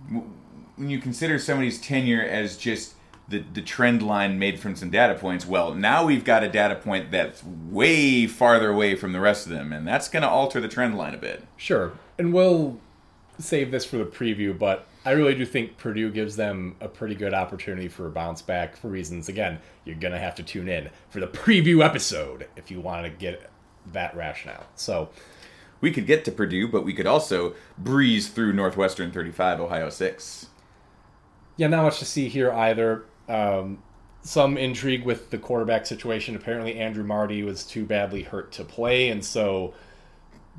when 0.10 0.89
you 0.89 0.99
consider 0.99 1.39
somebody's 1.39 1.79
tenure 1.79 2.21
as 2.21 2.58
just 2.58 2.95
the, 3.27 3.43
the 3.53 3.62
trend 3.62 4.03
line 4.03 4.38
made 4.38 4.60
from 4.60 4.75
some 4.75 4.89
data 4.89 5.15
points, 5.15 5.45
well, 5.45 5.73
now 5.73 6.05
we've 6.05 6.23
got 6.23 6.43
a 6.43 6.49
data 6.49 6.75
point 6.75 7.12
that's 7.12 7.43
way 7.43 8.27
farther 8.27 8.69
away 8.69 8.95
from 8.95 9.13
the 9.13 9.19
rest 9.19 9.45
of 9.45 9.51
them, 9.51 9.73
and 9.73 9.88
that's 9.88 10.08
going 10.08 10.21
to 10.21 10.29
alter 10.29 10.62
the 10.62 10.67
trend 10.67 10.97
line 10.97 11.13
a 11.13 11.17
bit. 11.17 11.43
sure 11.58 11.93
and 12.17 12.34
we'll 12.34 12.79
save 13.39 13.71
this 13.71 13.86
for 13.86 13.98
the 13.98 14.06
preview 14.06 14.58
but 14.58 14.88
i 15.06 15.12
really 15.12 15.36
do 15.36 15.45
think 15.45 15.78
purdue 15.78 16.10
gives 16.12 16.36
them 16.36 16.76
a 16.82 16.88
pretty 16.88 17.15
good 17.15 17.34
opportunity 17.34 17.88
for 17.88 18.08
a 18.08 18.12
bounce 18.12 18.41
back 18.41 18.76
for 18.76 18.88
reasons 18.88 19.28
again 19.30 19.60
you're 19.84 19.95
gonna 19.95 20.17
have 20.19 20.36
to 20.36 20.43
tune 20.43 20.67
in 20.69 20.89
for 21.10 21.19
the 21.19 21.28
preview 21.43 21.84
episode 21.84 22.48
if 22.56 22.71
you 22.71 22.80
want 22.80 23.04
to 23.04 23.10
get 23.10 23.50
that 23.91 24.15
rationale 24.15 24.65
so 24.76 25.10
We 25.82 25.91
could 25.91 26.08
get 26.08 26.26
to 26.26 26.32
Purdue, 26.32 26.67
but 26.67 26.84
we 26.84 26.93
could 26.93 27.06
also 27.06 27.54
breeze 27.78 28.30
through 28.30 28.54
Northwestern 28.54 29.12
35, 29.12 29.60
Ohio 29.60 29.89
6. 29.89 30.48
Yeah, 31.58 31.67
not 31.67 31.84
much 31.84 32.00
to 32.00 32.06
see 32.06 32.28
here 32.30 32.52
either. 32.52 33.04
Um, 33.28 33.84
some 34.21 34.58
intrigue 34.58 35.06
with 35.06 35.30
the 35.30 35.38
quarterback 35.38 35.86
situation. 35.86 36.36
Apparently, 36.36 36.80
Andrew 36.80 37.04
Marty 37.04 37.43
was 37.43 37.63
too 37.65 37.86
badly 37.86 38.24
hurt 38.24 38.52
to 38.54 38.63
play, 38.63 39.10
and 39.10 39.24
so 39.24 39.74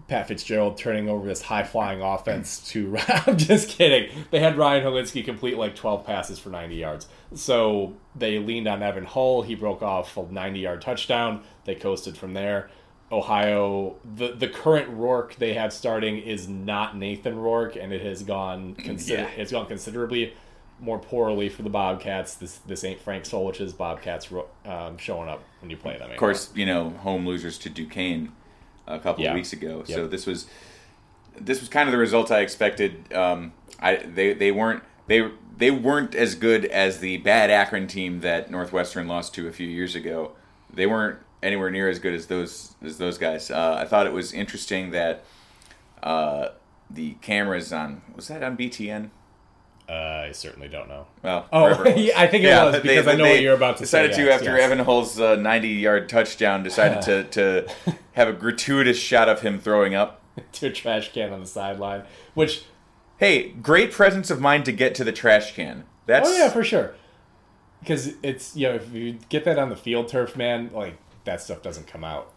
Pat 0.09 0.29
Fitzgerald 0.29 0.79
turning 0.79 1.09
over 1.09 1.27
this 1.27 1.43
high 1.43 1.65
flying 1.65 2.01
offense 2.01 2.61
to. 2.71 2.97
I'm 3.09 3.37
just 3.37 3.69
kidding. 3.69 4.25
They 4.31 4.39
had 4.41 4.57
Ryan 4.57 4.85
Hilinski 4.85 5.25
complete 5.25 5.57
like 5.59 5.75
12 5.75 6.07
passes 6.07 6.39
for 6.39 6.49
90 6.51 6.77
yards. 6.77 7.09
So 7.35 7.95
they 8.15 8.39
leaned 8.39 8.69
on 8.69 8.83
Evan 8.83 9.05
Hull. 9.05 9.43
He 9.43 9.55
broke 9.55 9.83
off 9.83 10.17
a 10.17 10.23
90 10.31 10.61
yard 10.61 10.81
touchdown. 10.83 11.43
They 11.65 11.75
coasted 11.75 12.17
from 12.17 12.35
there. 12.35 12.71
Ohio, 13.11 13.97
the 14.17 14.33
the 14.33 14.49
current 14.49 14.89
Rourke 14.91 15.37
they 15.37 15.55
have 15.55 15.73
starting 15.73 16.19
is 16.19 16.49
not 16.49 16.97
Nathan 16.97 17.39
Rourke, 17.39 17.77
and 17.77 17.93
it 17.93 18.03
has 18.03 18.23
gone 18.23 18.75
consider 18.79 19.23
Yeah. 19.23 19.29
it's 19.37 19.53
gone 19.53 19.67
considerably 19.67 20.35
more 20.81 20.99
poorly 20.99 21.49
for 21.49 21.63
the 21.63 21.71
Bobcats. 21.71 22.35
This 22.35 22.59
this 22.59 22.85
ain't 22.85 23.01
Frank 23.01 23.25
Solich's 23.25 23.73
Bobcats 23.73 24.29
um, 24.65 24.99
showing 24.99 25.29
up 25.29 25.43
when 25.61 25.71
you 25.71 25.77
play 25.77 25.97
them. 25.97 26.11
Of 26.11 26.17
course, 26.17 26.51
you 26.55 26.67
know, 26.67 26.91
home 26.91 27.27
losers 27.27 27.59
to 27.59 27.71
Duquesne 27.71 28.33
a 28.87 28.99
couple 28.99 29.25
Yeah. 29.25 29.31
of 29.31 29.35
weeks 29.35 29.53
ago. 29.53 29.85
So 29.87 30.07
this 30.07 30.27
was 30.27 30.47
this 31.39 31.61
was 31.61 31.69
kind 31.69 31.89
of 31.89 31.93
the 31.93 31.99
result 31.99 32.31
I 32.31 32.41
expected. 32.41 33.13
Um, 33.13 33.53
I 33.81 33.97
they 33.97 34.33
they 34.33 34.53
weren't 34.53 34.83
they 35.07 35.31
they 35.59 35.71
weren't 35.71 36.15
as 36.15 36.35
good 36.35 36.65
as 36.67 37.01
the 37.01 37.19
bad 37.19 37.51
Akron 37.51 37.87
team 37.87 38.21
that 38.21 38.51
Northwestern 38.51 39.07
lost 39.09 39.35
to 39.35 39.49
a 39.49 39.53
few 39.53 39.67
years 39.69 39.95
ago. 39.95 40.33
They 40.73 40.87
weren't 40.87 41.19
anywhere 41.43 41.71
near 41.71 41.89
as 41.89 41.99
good 41.99 42.15
as 42.15 42.27
those 42.27 42.75
as 42.85 42.99
those 42.99 43.19
guys. 43.19 43.51
Uh, 43.51 43.77
I 43.79 43.85
thought 43.87 44.07
it 44.07 44.13
was 44.13 44.33
interesting 44.33 44.91
that 44.91 45.25
uh, 46.03 46.49
the 46.91 47.13
cameras 47.21 47.73
on 47.73 48.03
was 48.15 48.29
that 48.29 48.43
on 48.43 48.57
BTN. 48.57 49.11
Uh, 49.89 50.27
I 50.29 50.33
certainly 50.33 50.69
don't 50.69 50.89
know. 50.89 51.07
Well, 51.23 51.47
Oh, 51.53 51.63
wherever 51.63 51.87
it 51.87 51.95
was. 51.97 52.05
yeah, 52.07 52.21
I 52.21 52.27
think 52.27 52.45
it 52.45 52.49
was, 52.49 52.81
because 52.81 53.07
I 53.07 53.15
know 53.15 53.25
what 53.25 53.41
you're 53.41 53.55
about 53.55 53.77
to 53.77 53.87
say, 53.87 54.03
decided 54.03 54.17
to 54.17 54.25
yes, 54.25 54.35
after 54.41 54.57
yes. 54.57 54.65
Evan 54.65 54.79
Hull's 54.85 55.21
uh, 55.21 55.37
90-yard 55.37 56.09
touchdown. 56.09 56.63
Decided 56.65 57.03
to 57.03 57.25
to 57.31 57.97
have 58.15 58.27
a 58.29 58.33
gratuitous 58.33 58.99
shot 58.99 59.29
of 59.29 59.43
him 59.43 59.61
throwing 59.61 59.95
up. 59.95 60.23
to 60.53 60.67
a 60.67 60.73
trash 60.73 61.13
can 61.13 61.33
on 61.33 61.41
the 61.41 61.47
sideline, 61.47 62.03
which 62.35 62.65
Hey, 63.19 63.49
great 63.51 63.93
presence 63.93 64.29
of 64.31 64.41
mind 64.41 64.65
to 64.67 64.73
get 64.73 64.95
to 64.97 65.05
the 65.05 65.13
trash 65.13 65.55
can. 65.55 65.85
That's 66.07 66.29
oh 66.29 66.37
yeah 66.37 66.51
for 66.51 66.63
sure, 66.65 66.95
because 67.81 68.13
it's 68.23 68.57
you 68.57 68.69
know 68.69 68.75
if 68.75 68.93
you 68.93 69.19
get 69.29 69.45
that 69.45 69.59
on 69.59 69.69
the 69.71 69.77
field 69.77 70.09
turf, 70.09 70.37
man, 70.37 70.71
like 70.75 70.99
that 71.25 71.41
stuff 71.41 71.63
doesn't 71.63 71.87
come 71.87 72.05
out, 72.05 72.33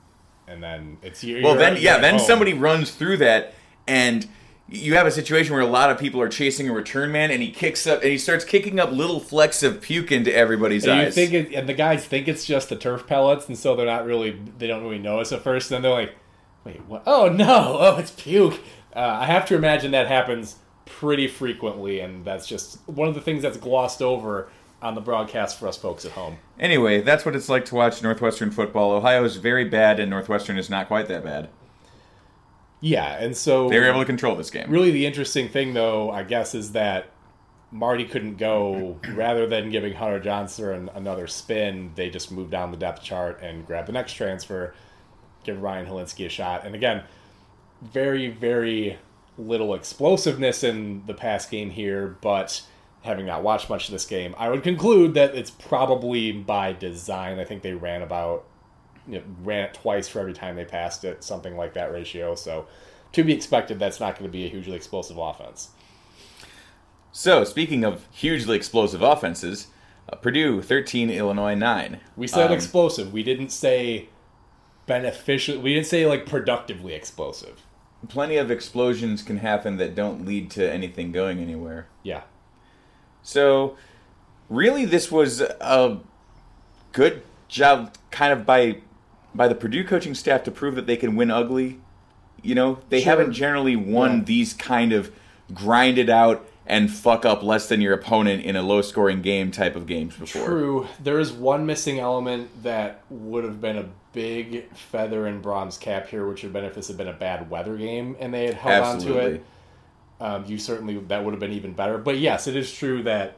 and 0.47 0.61
then 0.63 0.97
it's 1.01 1.23
you're, 1.23 1.41
well. 1.41 1.53
you're 1.53 1.59
Then 1.59 1.77
yeah, 1.81 1.97
then 1.97 2.15
home. 2.17 2.25
somebody 2.27 2.53
runs 2.53 2.91
through 2.91 3.17
that, 3.17 3.53
and 3.87 4.27
you 4.71 4.95
have 4.95 5.07
a 5.07 5.11
situation 5.11 5.53
where 5.53 5.61
a 5.63 5.67
lot 5.67 5.89
of 5.89 5.97
people 5.97 6.21
are 6.21 6.29
chasing 6.29 6.69
a 6.69 6.73
return 6.73 7.11
man, 7.11 7.31
and 7.31 7.41
he 7.41 7.51
kicks 7.51 7.87
up 7.87 8.01
and 8.01 8.11
he 8.11 8.17
starts 8.17 8.45
kicking 8.45 8.79
up 8.79 8.91
little 8.91 9.19
flecks 9.19 9.63
of 9.63 9.81
puke 9.81 10.11
into 10.11 10.33
everybody's 10.35 10.85
And 10.85 10.99
you 10.99 11.07
eyes. 11.07 11.15
think 11.15 11.33
it, 11.33 11.53
and 11.53 11.67
the 11.67 11.73
guys 11.73 12.05
think 12.05 12.27
it's 12.27 12.45
just 12.45 12.69
the 12.69 12.75
turf 12.75 13.07
pellets, 13.07 13.47
and 13.47 13.57
so 13.57 13.75
they're 13.75 13.85
not 13.85 14.05
really 14.05 14.39
they 14.57 14.67
don't 14.67 14.83
really 14.83 14.99
notice 14.99 15.31
at 15.31 15.41
first. 15.41 15.71
And 15.71 15.75
then 15.77 15.81
they're 15.83 15.99
like, 16.01 16.15
"Wait, 16.65 16.81
what? 16.87 17.03
Oh 17.07 17.29
no! 17.29 17.77
Oh, 17.79 17.97
it's 17.97 18.11
puke." 18.11 18.59
Uh, 18.95 18.99
I 19.21 19.25
have 19.25 19.45
to 19.47 19.55
imagine 19.55 19.91
that 19.91 20.07
happens 20.07 20.55
pretty 20.85 21.27
frequently, 21.27 21.99
and 21.99 22.25
that's 22.25 22.47
just 22.47 22.79
one 22.87 23.07
of 23.07 23.15
the 23.15 23.21
things 23.21 23.41
that's 23.43 23.57
glossed 23.57 24.01
over 24.01 24.49
on 24.81 24.95
the 24.95 25.01
broadcast 25.01 25.59
for 25.59 25.67
us 25.67 25.77
folks 25.77 26.05
at 26.05 26.11
home. 26.13 26.37
anyway, 26.59 27.01
that's 27.01 27.25
what 27.25 27.35
it's 27.35 27.49
like 27.49 27.65
to 27.65 27.75
watch 27.75 28.01
Northwestern 28.01 28.49
football. 28.49 28.91
Ohio 28.93 29.23
is 29.25 29.35
very 29.35 29.65
bad, 29.65 29.99
and 29.99 30.09
Northwestern 30.09 30.57
is 30.57 30.69
not 30.69 30.87
quite 30.87 31.07
that 31.09 31.23
bad. 31.23 31.49
Yeah, 32.81 33.17
and 33.17 33.35
so 33.35 33.69
They 33.69 33.79
were 33.79 33.85
able 33.85 33.99
to 33.99 34.05
control 34.05 34.35
this 34.35 34.49
game. 34.49 34.69
really 34.69 34.91
the 34.91 35.05
interesting 35.05 35.49
thing 35.49 35.73
though 35.73 36.09
i 36.11 36.23
guess 36.23 36.55
is 36.55 36.71
that 36.71 37.09
marty 37.71 38.05
couldn't 38.05 38.37
go 38.37 38.97
rather 39.13 39.45
than 39.45 39.69
giving 39.69 39.93
hunter 39.93 40.19
johnson 40.19 40.89
another 40.95 41.27
spin 41.27 41.91
they 41.95 42.09
just 42.09 42.31
moved 42.31 42.49
down 42.51 42.71
the 42.71 42.77
depth 42.77 43.03
chart 43.03 43.39
and 43.41 43.65
grabbed 43.67 43.87
the 43.87 43.91
next 43.91 44.13
transfer 44.13 44.73
give 45.43 45.61
ryan 45.61 45.85
Hilinski 45.85 46.25
a 46.25 46.29
shot 46.29 46.65
and 46.65 46.73
again 46.73 47.03
very 47.81 48.27
very 48.29 48.97
little 49.37 49.73
explosiveness 49.73 50.63
in 50.63 51.03
the 51.05 51.13
pass 51.13 51.45
game 51.45 51.69
here 51.69 52.17
but 52.21 52.61
having 53.01 53.25
not 53.25 53.43
watched 53.43 53.69
much 53.69 53.87
of 53.87 53.91
this 53.91 54.05
game, 54.05 54.35
I 54.37 54.49
would 54.49 54.63
conclude 54.63 55.13
that 55.13 55.35
it's 55.35 55.51
probably 55.51 56.31
by 56.31 56.73
design. 56.73 57.39
I 57.39 57.45
think 57.45 57.61
they 57.61 57.73
ran 57.73 58.01
about 58.01 58.45
you 59.09 59.19
know, 59.19 59.23
ran 59.43 59.65
it 59.65 59.73
twice 59.73 60.07
for 60.07 60.19
every 60.19 60.33
time 60.33 60.55
they 60.55 60.65
passed 60.65 61.03
it, 61.03 61.23
something 61.23 61.57
like 61.57 61.73
that 61.73 61.91
ratio. 61.91 62.35
So 62.35 62.67
to 63.13 63.23
be 63.23 63.33
expected, 63.33 63.79
that's 63.79 63.99
not 63.99 64.17
going 64.17 64.29
to 64.29 64.31
be 64.31 64.45
a 64.45 64.49
hugely 64.49 64.75
explosive 64.75 65.17
offense. 65.17 65.69
So, 67.11 67.43
speaking 67.43 67.83
of 67.83 68.05
hugely 68.11 68.55
explosive 68.55 69.01
offenses, 69.01 69.67
uh, 70.11 70.15
Purdue 70.17 70.61
13, 70.61 71.09
Illinois 71.09 71.55
9. 71.55 71.99
We 72.15 72.27
said 72.27 72.47
Um, 72.47 72.53
explosive. 72.53 73.11
We 73.11 73.23
didn't 73.23 73.49
say 73.49 74.09
beneficial. 74.85 75.59
We 75.59 75.73
didn't 75.73 75.87
say 75.87 76.05
like 76.05 76.25
productively 76.25 76.93
explosive. 76.93 77.61
Plenty 78.07 78.37
of 78.37 78.49
explosions 78.49 79.21
can 79.23 79.37
happen 79.37 79.77
that 79.77 79.95
don't 79.95 80.25
lead 80.25 80.49
to 80.51 80.71
anything 80.71 81.11
going 81.11 81.39
anywhere. 81.39 81.87
Yeah. 82.03 82.21
So, 83.23 83.75
really, 84.49 84.85
this 84.85 85.11
was 85.11 85.41
a 85.41 85.97
good 86.91 87.23
job, 87.47 87.95
kind 88.11 88.31
of 88.31 88.45
by 88.45 88.81
by 89.35 89.47
the 89.47 89.55
Purdue 89.55 89.83
coaching 89.83 90.15
staff 90.15 90.43
to 90.43 90.51
prove 90.51 90.75
that 90.75 90.87
they 90.87 90.97
can 90.97 91.15
win 91.15 91.31
ugly. 91.31 91.79
You 92.41 92.55
know, 92.55 92.79
they 92.89 93.01
Sure. 93.01 93.11
haven't 93.11 93.33
generally 93.33 93.75
won 93.75 94.17
Yeah. 94.19 94.23
these 94.25 94.53
kind 94.53 94.93
of 94.93 95.11
grinded 95.53 96.09
out 96.09 96.45
and 96.65 96.91
fuck 96.91 97.25
up 97.25 97.41
less 97.41 97.67
than 97.67 97.81
your 97.81 97.93
opponent 97.93 98.43
in 98.43 98.55
a 98.55 98.61
low 98.61 98.81
scoring 98.81 99.21
game 99.21 99.49
type 99.51 99.75
of 99.75 99.87
games 99.87 100.15
before. 100.15 100.45
True. 100.45 100.87
There 101.03 101.19
is 101.19 101.31
one 101.33 101.65
missing 101.65 101.99
element 101.99 102.63
that 102.63 103.01
would 103.09 103.43
have 103.43 103.59
been 103.59 103.77
a 103.77 103.85
big 104.13 104.71
feather 104.75 105.25
in 105.27 105.41
Brohm's 105.41 105.77
cap 105.77 106.07
here, 106.07 106.27
which 106.27 106.43
would 106.43 106.47
have 106.47 106.53
been 106.53 106.65
if 106.65 106.75
this 106.75 106.87
had 106.87 106.97
been 106.97 107.07
a 107.07 107.13
bad 107.13 107.49
weather 107.49 107.75
game 107.75 108.15
and 108.19 108.33
they 108.33 108.45
had 108.45 108.53
held 108.55 108.83
on 108.83 108.99
to 108.99 109.17
it. 109.17 109.43
Um, 110.21 110.45
you 110.47 110.57
certainly 110.57 110.97
that 111.07 111.23
would 111.23 111.31
have 111.33 111.39
been 111.39 111.53
even 111.53 111.73
better. 111.73 111.97
But 111.97 112.17
yes, 112.19 112.45
it 112.47 112.55
is 112.55 112.71
true 112.73 113.03
that 113.03 113.37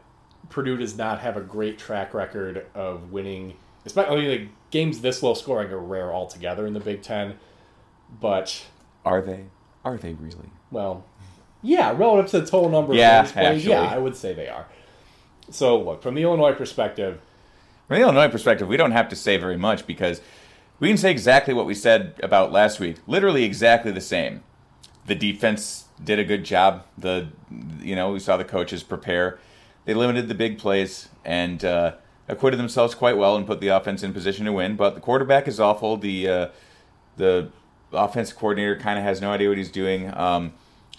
Purdue 0.49 0.77
does 0.77 0.97
not 0.97 1.19
have 1.19 1.37
a 1.37 1.41
great 1.41 1.77
track 1.77 2.13
record 2.13 2.65
of 2.75 3.11
winning. 3.11 3.53
Especially 3.85 4.27
like 4.39 4.47
games 4.71 5.01
this 5.01 5.21
low 5.21 5.33
scoring 5.33 5.71
are 5.71 5.77
rare 5.79 6.11
altogether 6.13 6.65
in 6.65 6.73
the 6.73 6.79
Big 6.79 7.01
Ten. 7.01 7.37
But 8.19 8.65
Are 9.05 9.21
they? 9.21 9.45
Are 9.85 9.97
they 9.97 10.13
really? 10.13 10.49
well, 10.71 11.05
yeah, 11.61 11.91
relative 11.95 12.31
to 12.31 12.41
the 12.41 12.45
total 12.47 12.69
number 12.69 12.93
of 12.93 12.97
Yeah, 12.97 13.21
games 13.21 13.31
played, 13.33 13.45
actually. 13.57 13.69
yeah, 13.71 13.81
I 13.83 13.97
would 13.97 14.15
say 14.15 14.33
they 14.33 14.47
are. 14.49 14.65
So 15.49 15.79
look, 15.79 16.01
from 16.01 16.15
the 16.15 16.23
Illinois 16.23 16.53
perspective, 16.53 17.19
From 17.87 17.97
the 17.97 18.01
Illinois 18.03 18.29
perspective, 18.29 18.67
we 18.67 18.77
don't 18.77 18.91
have 18.91 19.09
to 19.09 19.15
say 19.15 19.37
very 19.37 19.57
much 19.57 19.85
because 19.85 20.21
we 20.79 20.87
can 20.87 20.97
say 20.97 21.11
exactly 21.11 21.53
what 21.53 21.65
we 21.65 21.73
said 21.75 22.13
about 22.23 22.51
last 22.51 22.79
week. 22.79 22.97
Literally 23.05 23.43
exactly 23.43 23.91
the 23.91 24.01
same. 24.01 24.43
The 25.05 25.15
defense 25.15 25.85
did 26.03 26.17
a 26.19 26.23
good 26.23 26.43
job. 26.43 26.85
The 26.97 27.27
you 27.81 27.95
know 27.95 28.11
we 28.11 28.19
saw 28.19 28.37
the 28.37 28.45
coaches 28.45 28.81
prepare. 28.83 29.39
They 29.85 29.93
limited 29.93 30.27
the 30.27 30.35
big 30.35 30.57
plays 30.57 31.09
and 31.25 31.63
uh, 31.65 31.93
acquitted 32.31 32.59
themselves 32.59 32.95
quite 32.95 33.17
well 33.17 33.35
and 33.35 33.45
put 33.45 33.59
the 33.59 33.67
offense 33.67 34.01
in 34.01 34.13
position 34.13 34.45
to 34.45 34.51
win. 34.53 34.75
But 34.75 34.95
the 34.95 35.01
quarterback 35.01 35.47
is 35.47 35.59
awful. 35.59 35.97
The 35.97 36.27
uh, 36.27 36.47
the 37.17 37.49
offensive 37.91 38.37
coordinator 38.37 38.75
kind 38.77 38.97
of 38.97 39.03
has 39.05 39.21
no 39.21 39.31
idea 39.31 39.49
what 39.49 39.57
he's 39.57 39.71
doing. 39.71 40.11
Um, 40.17 40.53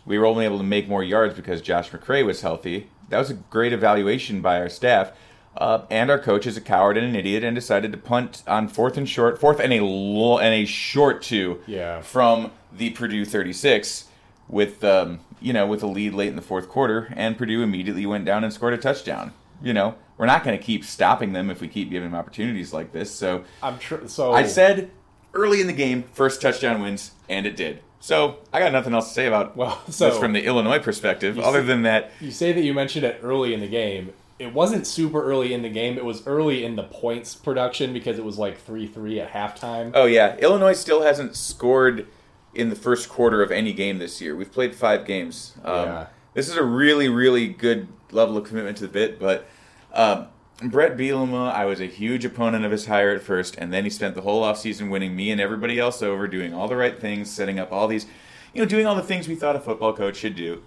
we 0.04 0.18
were 0.18 0.26
only 0.26 0.44
able 0.44 0.58
to 0.58 0.64
make 0.64 0.88
more 0.88 1.02
yards 1.02 1.34
because 1.34 1.60
Josh 1.62 1.90
McCray 1.90 2.24
was 2.24 2.42
healthy. 2.42 2.88
That 3.08 3.18
was 3.18 3.30
a 3.30 3.34
great 3.34 3.72
evaluation 3.72 4.40
by 4.40 4.58
our 4.58 4.68
staff. 4.68 5.12
Uh, 5.56 5.82
and 5.90 6.10
our 6.10 6.18
coach 6.18 6.46
is 6.46 6.56
a 6.56 6.60
coward 6.62 6.96
and 6.96 7.06
an 7.06 7.14
idiot 7.14 7.44
and 7.44 7.54
decided 7.54 7.92
to 7.92 7.98
punt 7.98 8.42
on 8.46 8.68
fourth 8.68 8.96
and 8.96 9.06
short, 9.08 9.38
fourth 9.38 9.60
and 9.60 9.70
a 9.72 9.80
lo- 9.84 10.38
and 10.38 10.54
a 10.54 10.64
short 10.64 11.20
two 11.22 11.60
Yeah. 11.66 12.00
from 12.00 12.50
the 12.72 12.90
Purdue 12.90 13.24
36 13.26 14.06
with 14.48 14.82
um, 14.82 15.20
you 15.42 15.52
know 15.52 15.66
with 15.66 15.82
a 15.82 15.86
lead 15.86 16.14
late 16.14 16.28
in 16.28 16.36
the 16.36 16.42
fourth 16.42 16.68
quarter, 16.70 17.12
and 17.16 17.36
Purdue 17.36 17.62
immediately 17.62 18.06
went 18.06 18.24
down 18.24 18.44
and 18.44 18.52
scored 18.52 18.72
a 18.74 18.78
touchdown. 18.78 19.32
You 19.62 19.72
know 19.74 19.94
we're 20.18 20.26
not 20.26 20.44
going 20.44 20.56
to 20.58 20.62
keep 20.64 20.84
stopping 20.84 21.32
them 21.32 21.50
if 21.50 21.60
we 21.60 21.68
keep 21.68 21.90
giving 21.90 22.10
them 22.10 22.18
opportunities 22.18 22.72
like 22.72 22.92
this. 22.92 23.10
So 23.10 23.44
I'm 23.62 23.78
sure. 23.80 24.06
So 24.08 24.32
I 24.32 24.44
said 24.46 24.90
early 25.34 25.60
in 25.60 25.66
the 25.66 25.72
game, 25.72 26.04
first 26.12 26.40
touchdown 26.42 26.82
wins, 26.82 27.12
and 27.28 27.46
it 27.46 27.56
did. 27.56 27.80
So 28.00 28.38
I 28.52 28.58
got 28.58 28.72
nothing 28.72 28.94
else 28.94 29.08
to 29.08 29.14
say 29.14 29.26
about 29.26 29.56
Well, 29.56 29.80
this 29.86 29.96
so- 29.96 30.10
from 30.12 30.32
the 30.32 30.44
Illinois 30.44 30.80
perspective, 30.80 31.38
other 31.38 31.60
see- 31.60 31.66
than 31.68 31.82
that. 31.82 32.10
you 32.20 32.30
say 32.30 32.52
that 32.52 32.62
you 32.62 32.74
mentioned 32.74 33.04
it 33.04 33.20
early 33.22 33.54
in 33.54 33.60
the 33.60 33.68
game. 33.68 34.12
It 34.38 34.52
wasn't 34.52 34.88
super 34.88 35.22
early 35.22 35.54
in 35.54 35.62
the 35.62 35.68
game. 35.68 35.96
It 35.96 36.04
was 36.04 36.26
early 36.26 36.64
in 36.64 36.74
the 36.74 36.82
points 36.82 37.36
production 37.36 37.92
because 37.92 38.18
it 38.18 38.24
was 38.24 38.38
like 38.38 38.58
three 38.58 38.88
three 38.88 39.20
at 39.20 39.30
halftime. 39.32 39.92
Oh 39.94 40.06
yeah, 40.06 40.36
Illinois 40.38 40.72
still 40.72 41.02
hasn't 41.02 41.36
scored 41.36 42.06
in 42.54 42.68
the 42.68 42.74
first 42.76 43.08
quarter 43.08 43.40
of 43.40 43.52
any 43.52 43.72
game 43.72 43.98
this 43.98 44.20
year. 44.20 44.34
We've 44.34 44.50
played 44.50 44.74
five 44.74 45.06
games. 45.06 45.54
Um, 45.64 45.86
Yeah. 45.86 46.06
This 46.34 46.48
is 46.48 46.56
a 46.56 46.62
really, 46.64 47.08
really 47.08 47.46
good 47.48 47.86
level 48.10 48.36
of 48.36 48.44
commitment 48.44 48.78
to 48.78 48.86
the 48.86 48.92
bit. 48.92 49.20
But 49.20 49.46
um, 49.92 50.28
Bret 50.62 50.96
Bielema, 50.96 51.52
I 51.52 51.64
was 51.64 51.80
a 51.80 51.86
huge 51.86 52.24
opponent 52.24 52.64
of 52.64 52.70
his 52.70 52.86
hire 52.86 53.10
at 53.10 53.22
first, 53.22 53.56
and 53.56 53.72
then 53.72 53.84
he 53.84 53.90
spent 53.90 54.14
the 54.14 54.22
whole 54.22 54.42
offseason 54.42 54.90
winning 54.90 55.16
me 55.16 55.30
and 55.30 55.40
everybody 55.40 55.78
else 55.78 56.02
over, 56.02 56.28
doing 56.28 56.54
all 56.54 56.68
the 56.68 56.76
right 56.76 56.98
things, 56.98 57.30
setting 57.30 57.58
up 57.58 57.72
all 57.72 57.88
these, 57.88 58.06
you 58.54 58.62
know, 58.62 58.68
doing 58.68 58.86
all 58.86 58.94
the 58.94 59.02
things 59.02 59.26
we 59.26 59.34
thought 59.34 59.56
a 59.56 59.60
football 59.60 59.92
coach 59.92 60.16
should 60.16 60.36
do. 60.36 60.62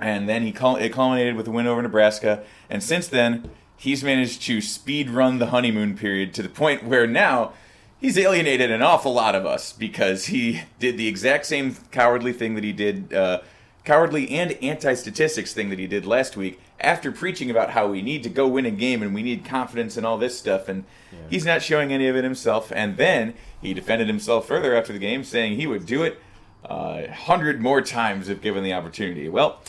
And 0.00 0.28
then 0.28 0.42
he 0.42 0.50
cul- 0.50 0.76
it 0.76 0.92
culminated 0.92 1.36
with 1.36 1.46
a 1.46 1.52
win 1.52 1.66
over 1.66 1.80
Nebraska. 1.80 2.42
And 2.68 2.82
since 2.82 3.06
then, 3.06 3.50
he's 3.76 4.02
managed 4.02 4.42
to 4.42 4.60
speed 4.60 5.10
run 5.10 5.38
the 5.38 5.46
honeymoon 5.46 5.96
period 5.96 6.34
to 6.34 6.42
the 6.42 6.48
point 6.48 6.82
where 6.82 7.06
now 7.06 7.52
he's 8.00 8.18
alienated 8.18 8.72
an 8.72 8.82
awful 8.82 9.14
lot 9.14 9.36
of 9.36 9.46
us 9.46 9.72
because 9.72 10.26
he 10.26 10.62
did 10.80 10.98
the 10.98 11.06
exact 11.06 11.46
same 11.46 11.76
cowardly 11.92 12.32
thing 12.32 12.56
that 12.56 12.64
he 12.64 12.72
did, 12.72 13.14
uh, 13.14 13.42
cowardly 13.84 14.28
and 14.30 14.52
anti 14.60 14.94
statistics 14.94 15.54
thing 15.54 15.70
that 15.70 15.78
he 15.78 15.86
did 15.86 16.04
last 16.04 16.36
week 16.36 16.60
after 16.80 17.12
preaching 17.12 17.50
about 17.50 17.70
how 17.70 17.86
we 17.86 18.02
need 18.02 18.22
to 18.22 18.28
go 18.28 18.46
win 18.48 18.66
a 18.66 18.70
game 18.70 19.02
and 19.02 19.14
we 19.14 19.22
need 19.22 19.44
confidence 19.44 19.96
and 19.96 20.04
all 20.04 20.18
this 20.18 20.38
stuff. 20.38 20.68
And 20.68 20.84
he's 21.30 21.46
not 21.46 21.62
showing 21.62 21.92
any 21.92 22.08
of 22.08 22.16
it 22.16 22.24
himself. 22.24 22.72
And 22.74 22.96
then 22.96 23.34
he 23.60 23.72
defended 23.72 24.08
himself 24.08 24.46
further 24.46 24.76
after 24.76 24.92
the 24.92 24.98
game, 24.98 25.24
saying 25.24 25.56
he 25.56 25.66
would 25.66 25.86
do 25.86 26.02
it 26.02 26.20
a 26.64 27.10
hundred 27.10 27.60
more 27.60 27.80
times 27.80 28.28
if 28.28 28.40
given 28.40 28.64
the 28.64 28.72
opportunity. 28.72 29.28
Well, 29.28 29.60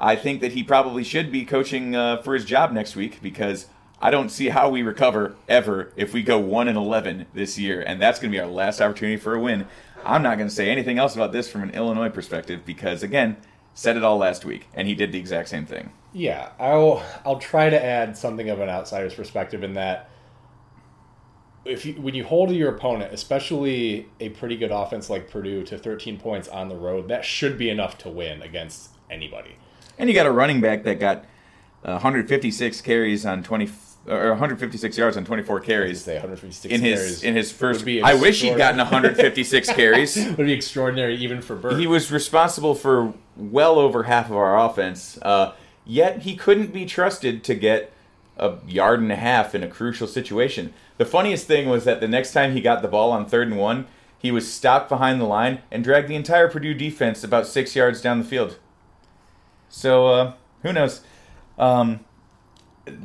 I 0.00 0.14
think 0.14 0.40
that 0.40 0.52
he 0.52 0.62
probably 0.62 1.02
should 1.02 1.32
be 1.32 1.44
coaching 1.44 1.96
uh, 1.96 2.22
for 2.22 2.34
his 2.34 2.44
job 2.44 2.72
next 2.72 2.94
week 2.94 3.20
because 3.20 3.66
I 4.00 4.12
don't 4.12 4.28
see 4.28 4.50
how 4.50 4.68
we 4.68 4.82
recover 4.82 5.34
ever 5.48 5.92
if 5.96 6.12
we 6.12 6.22
go 6.22 6.38
one 6.38 6.68
and 6.68 6.76
eleven 6.76 7.26
this 7.34 7.58
year, 7.58 7.80
and 7.80 8.00
that's 8.00 8.20
going 8.20 8.30
to 8.30 8.36
be 8.36 8.40
our 8.40 8.46
last 8.46 8.80
opportunity 8.80 9.16
for 9.16 9.34
a 9.34 9.40
win. 9.40 9.66
I'm 10.04 10.22
not 10.22 10.38
going 10.38 10.48
to 10.48 10.54
say 10.54 10.70
anything 10.70 10.98
else 10.98 11.16
about 11.16 11.32
this 11.32 11.50
from 11.50 11.64
an 11.64 11.70
Illinois 11.70 12.08
perspective 12.08 12.64
because, 12.64 13.02
again, 13.02 13.38
said 13.78 13.96
it 13.96 14.02
all 14.02 14.18
last 14.18 14.44
week, 14.44 14.66
and 14.74 14.88
he 14.88 14.94
did 14.96 15.12
the 15.12 15.18
exact 15.20 15.48
same 15.48 15.64
thing. 15.64 15.92
Yeah, 16.12 16.50
I'll 16.58 17.00
I'll 17.24 17.38
try 17.38 17.70
to 17.70 17.82
add 17.82 18.18
something 18.18 18.50
of 18.50 18.58
an 18.58 18.68
outsider's 18.68 19.14
perspective 19.14 19.62
in 19.62 19.74
that 19.74 20.10
if 21.64 21.86
you, 21.86 21.94
when 21.94 22.16
you 22.16 22.24
hold 22.24 22.50
your 22.50 22.74
opponent, 22.74 23.14
especially 23.14 24.08
a 24.18 24.30
pretty 24.30 24.56
good 24.56 24.72
offense 24.72 25.08
like 25.08 25.30
Purdue, 25.30 25.62
to 25.64 25.78
13 25.78 26.18
points 26.18 26.48
on 26.48 26.68
the 26.68 26.74
road, 26.74 27.06
that 27.06 27.24
should 27.24 27.56
be 27.56 27.70
enough 27.70 27.96
to 27.98 28.08
win 28.08 28.42
against 28.42 28.90
anybody. 29.08 29.54
And 29.96 30.08
you 30.08 30.14
got 30.14 30.26
a 30.26 30.32
running 30.32 30.60
back 30.60 30.82
that 30.82 30.98
got 30.98 31.18
uh, 31.84 31.92
156 31.92 32.80
carries 32.80 33.24
on 33.24 33.44
20 33.44 33.66
or 34.08 34.30
156 34.30 34.96
yards 34.96 35.16
on 35.16 35.24
24 35.24 35.60
carries 35.60 36.02
Say 36.02 36.14
156 36.14 36.72
in 36.74 36.80
his 36.80 36.98
carries 36.98 37.22
in 37.22 37.34
his 37.36 37.52
first. 37.52 37.86
I 37.86 38.14
wish 38.14 38.42
he'd 38.42 38.56
gotten 38.56 38.78
156 38.78 39.72
carries. 39.74 40.16
would 40.16 40.46
be 40.46 40.52
extraordinary 40.52 41.16
even 41.16 41.42
for 41.42 41.56
Burt. 41.56 41.78
He 41.78 41.86
was 41.86 42.10
responsible 42.10 42.74
for 42.74 43.14
well 43.36 43.78
over 43.78 44.04
half 44.04 44.26
of 44.26 44.36
our 44.36 44.58
offense, 44.58 45.18
uh, 45.22 45.52
yet 45.84 46.22
he 46.22 46.36
couldn't 46.36 46.72
be 46.72 46.86
trusted 46.86 47.44
to 47.44 47.54
get 47.54 47.92
a 48.36 48.54
yard 48.66 49.00
and 49.00 49.12
a 49.12 49.16
half 49.16 49.54
in 49.54 49.62
a 49.62 49.68
crucial 49.68 50.06
situation. 50.06 50.72
The 50.96 51.04
funniest 51.04 51.46
thing 51.46 51.68
was 51.68 51.84
that 51.84 52.00
the 52.00 52.08
next 52.08 52.32
time 52.32 52.52
he 52.52 52.60
got 52.60 52.82
the 52.82 52.88
ball 52.88 53.12
on 53.12 53.26
third 53.26 53.48
and 53.48 53.58
one, 53.58 53.86
he 54.18 54.30
was 54.30 54.52
stopped 54.52 54.88
behind 54.88 55.20
the 55.20 55.24
line 55.24 55.60
and 55.70 55.84
dragged 55.84 56.08
the 56.08 56.16
entire 56.16 56.48
Purdue 56.48 56.74
defense 56.74 57.22
about 57.22 57.46
six 57.46 57.76
yards 57.76 58.00
down 58.00 58.18
the 58.18 58.24
field. 58.24 58.58
So 59.68 60.08
uh, 60.08 60.32
who 60.62 60.72
knows? 60.72 61.02
Um, 61.58 62.00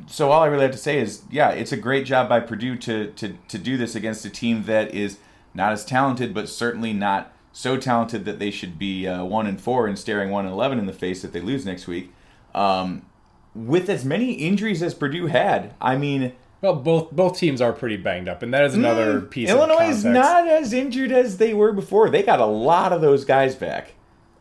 so 0.07 0.31
all 0.31 0.41
I 0.41 0.47
really 0.47 0.63
have 0.63 0.71
to 0.71 0.77
say 0.77 0.99
is, 0.99 1.23
yeah, 1.29 1.49
it's 1.49 1.71
a 1.71 1.77
great 1.77 2.05
job 2.05 2.29
by 2.29 2.39
Purdue 2.39 2.75
to 2.77 3.11
to 3.11 3.37
to 3.47 3.57
do 3.57 3.77
this 3.77 3.95
against 3.95 4.25
a 4.25 4.29
team 4.29 4.63
that 4.63 4.93
is 4.93 5.17
not 5.53 5.71
as 5.71 5.85
talented, 5.85 6.33
but 6.33 6.49
certainly 6.49 6.93
not 6.93 7.31
so 7.51 7.77
talented 7.77 8.25
that 8.25 8.39
they 8.39 8.51
should 8.51 8.79
be 8.79 9.07
uh, 9.07 9.23
one 9.23 9.45
and 9.47 9.61
four 9.61 9.87
and 9.87 9.97
staring 9.97 10.31
one 10.31 10.45
and 10.45 10.53
eleven 10.53 10.79
in 10.79 10.85
the 10.85 10.93
face 10.93 11.23
if 11.23 11.31
they 11.31 11.41
lose 11.41 11.65
next 11.65 11.87
week. 11.87 12.11
Um, 12.55 13.05
with 13.55 13.89
as 13.89 14.03
many 14.03 14.33
injuries 14.33 14.81
as 14.81 14.93
Purdue 14.93 15.27
had, 15.27 15.75
I 15.79 15.95
mean, 15.95 16.33
well, 16.61 16.75
both 16.75 17.11
both 17.11 17.37
teams 17.37 17.61
are 17.61 17.73
pretty 17.73 17.97
banged 17.97 18.27
up, 18.27 18.41
and 18.41 18.53
that 18.53 18.65
is 18.65 18.73
another 18.73 19.21
mm, 19.21 19.29
piece. 19.29 19.49
Illinois 19.49 19.89
is 19.89 20.03
not 20.03 20.47
as 20.47 20.73
injured 20.73 21.11
as 21.11 21.37
they 21.37 21.53
were 21.53 21.71
before. 21.71 22.09
They 22.09 22.23
got 22.23 22.39
a 22.39 22.45
lot 22.45 22.91
of 22.91 23.01
those 23.01 23.25
guys 23.25 23.55
back. 23.55 23.93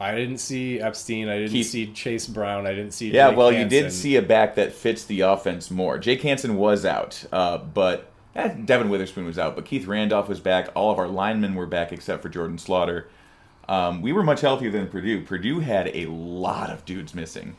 I 0.03 0.17
didn't 0.17 0.38
see 0.38 0.81
Epstein. 0.81 1.29
I 1.29 1.38
didn't 1.38 1.53
Keith- 1.53 1.69
see 1.69 1.87
Chase 1.93 2.27
Brown. 2.27 2.67
I 2.67 2.71
didn't 2.71 2.93
see. 2.93 3.11
Yeah, 3.11 3.29
Jake 3.29 3.38
well, 3.38 3.53
you 3.53 3.67
did 3.67 3.93
see 3.93 4.17
a 4.17 4.23
back 4.23 4.57
that 4.57 4.73
fits 4.73 5.05
the 5.05 5.21
offense 5.21 5.71
more. 5.71 5.97
Jake 5.99 6.23
Hansen 6.23 6.57
was 6.57 6.85
out, 6.85 7.25
uh, 7.33 7.59
but 7.59 8.11
eh, 8.35 8.49
Devon 8.65 8.91
Witherspoon 8.91 9.25
was 9.25 9.38
out, 9.38 9.55
but 9.55 9.65
Keith 9.65 9.87
Randolph 9.87 10.29
was 10.29 10.41
back. 10.41 10.71
All 10.75 10.91
of 10.91 10.99
our 10.99 11.07
linemen 11.07 11.55
were 11.55 11.67
back 11.67 11.93
except 11.93 12.21
for 12.21 12.29
Jordan 12.29 12.59
Slaughter. 12.59 13.09
Um, 13.69 14.03
we 14.03 14.12
were 14.12 14.25
much 14.25 14.41
healthier 14.41 14.71
than 14.71 14.88
Purdue. 14.88 15.23
Purdue 15.23 15.61
had 15.61 15.88
a 15.95 16.07
lot 16.07 16.71
of 16.71 16.85
dudes 16.85 17.15
missing. 17.15 17.57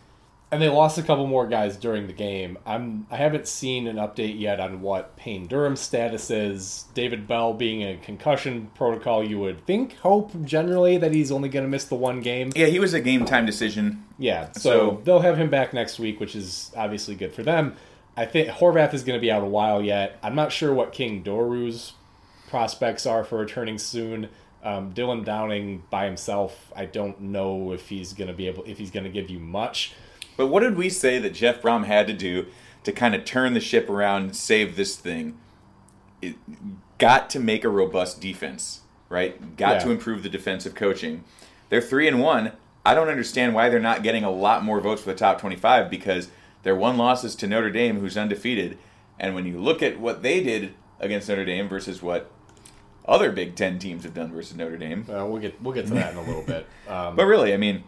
And 0.54 0.62
they 0.62 0.70
lost 0.70 1.00
a 1.00 1.02
couple 1.02 1.26
more 1.26 1.48
guys 1.48 1.78
during 1.78 2.06
the 2.06 2.14
game. 2.14 2.60
I'm 2.64 3.08
I 3.10 3.18
haven't 3.18 3.48
seen 3.48 3.88
an 3.88 3.96
update 3.96 4.40
yet 4.40 4.60
on 4.60 4.82
what 4.82 5.16
Payne 5.18 5.48
Durham's 5.48 5.80
status 5.80 6.30
is. 6.30 6.86
David 6.94 7.28
Bell 7.28 7.56
being 7.56 7.82
in 7.82 8.00
concussion 8.02 8.70
protocol, 8.76 9.24
you 9.24 9.40
would 9.40 9.66
think, 9.66 9.96
hope 9.98 10.32
generally 10.46 11.00
that 11.00 11.12
he's 11.12 11.32
only 11.32 11.50
going 11.50 11.66
to 11.66 11.70
miss 11.70 11.86
the 11.86 11.96
one 11.96 12.22
game. 12.22 12.52
Yeah, 12.56 12.68
he 12.68 12.78
was 12.78 12.94
a 12.94 13.02
game 13.02 13.26
time 13.26 13.48
decision. 13.48 14.06
Yeah, 14.20 14.52
so, 14.52 14.60
So- 14.60 15.02
they'll 15.04 15.22
have 15.22 15.38
him 15.38 15.50
back 15.50 15.74
next 15.74 15.98
week, 15.98 16.20
which 16.20 16.36
is 16.36 16.72
obviously 16.78 17.16
good 17.16 17.34
for 17.34 17.42
them. 17.42 17.76
I 18.16 18.28
think 18.28 18.50
Horvath 18.50 18.94
is 18.94 19.04
going 19.04 19.18
to 19.18 19.22
be 19.22 19.32
out 19.32 19.42
a 19.42 19.48
while 19.48 19.82
yet. 19.82 20.20
I'm 20.22 20.36
not 20.36 20.52
sure 20.52 20.72
what 20.72 20.92
King 20.94 21.24
Doerue's 21.24 21.94
prospects 22.48 23.08
are 23.08 23.24
for 23.24 23.40
returning 23.40 23.80
soon. 23.80 24.30
Um, 24.64 24.94
Dylan 24.94 25.26
Downing 25.26 25.84
by 25.90 26.06
himself, 26.06 26.72
I 26.76 26.86
don't 26.86 27.20
know 27.20 27.72
if 27.74 27.90
he's 27.90 28.14
going 28.14 28.28
to 28.28 28.34
be 28.36 28.48
able 28.48 28.64
if 28.66 28.78
he's 28.78 28.92
going 28.92 29.04
to 29.04 29.10
give 29.10 29.32
you 29.32 29.40
much. 29.40 29.94
But 30.38 30.48
what 30.48 30.62
did 30.62 30.76
we 30.78 30.90
say 30.90 31.20
that 31.20 31.34
Jeff 31.34 31.62
Brohm 31.62 31.86
had 31.86 32.08
to 32.08 32.14
do 32.14 32.48
to 32.84 32.92
kind 32.92 33.16
of 33.16 33.24
turn 33.26 33.54
the 33.54 33.60
ship 33.60 33.90
around 33.90 34.24
and 34.24 34.36
save 34.36 34.76
this 34.76 34.96
thing? 34.96 35.38
It 36.22 36.36
got 36.98 37.30
to 37.32 37.40
make 37.40 37.64
a 37.64 37.70
robust 37.70 38.22
defense, 38.22 38.82
right? 39.10 39.56
Got 39.58 39.74
Yeah. 39.76 39.80
to 39.86 39.92
improve 39.92 40.24
the 40.24 40.30
defensive 40.30 40.76
coaching. 40.76 41.24
They're 41.70 41.82
three 41.82 42.08
and 42.08 42.20
one. 42.22 42.52
I 42.86 42.94
don't 42.94 43.08
understand 43.10 43.54
why 43.56 43.70
they're 43.70 43.80
not 43.80 44.04
getting 44.04 44.24
a 44.24 44.32
lot 44.32 44.64
more 44.64 44.80
votes 44.82 45.02
for 45.02 45.10
the 45.12 45.16
top 45.18 45.40
twenty-five 45.40 45.90
because 45.90 46.30
their 46.64 46.76
one 46.76 46.98
loss 46.98 47.24
is 47.24 47.36
to 47.36 47.48
Notre 47.48 47.70
Dame, 47.72 48.00
who's 48.00 48.18
undefeated. 48.18 48.78
And 49.20 49.36
when 49.36 49.46
you 49.46 49.60
look 49.60 49.82
at 49.82 50.00
what 50.00 50.22
they 50.22 50.42
did 50.44 50.74
against 51.00 51.30
Notre 51.30 51.46
Dame 51.46 51.68
versus 51.70 52.02
what 52.02 52.30
other 53.06 53.32
Big 53.32 53.56
Ten 53.56 53.80
teams 53.80 54.04
have 54.04 54.14
done 54.14 54.32
versus 54.34 54.56
Notre 54.58 54.78
Dame, 54.78 55.06
Uh, 55.10 55.26
we'll 55.26 55.42
get 55.42 55.62
we'll 55.62 55.74
get 55.74 55.88
to 55.88 55.94
that 55.94 56.12
in 56.14 56.18
a 56.18 56.24
little 56.24 56.42
bit. 56.44 56.68
Um, 56.90 57.16
but 57.16 57.26
really, 57.26 57.54
I 57.54 57.58
mean, 57.58 57.84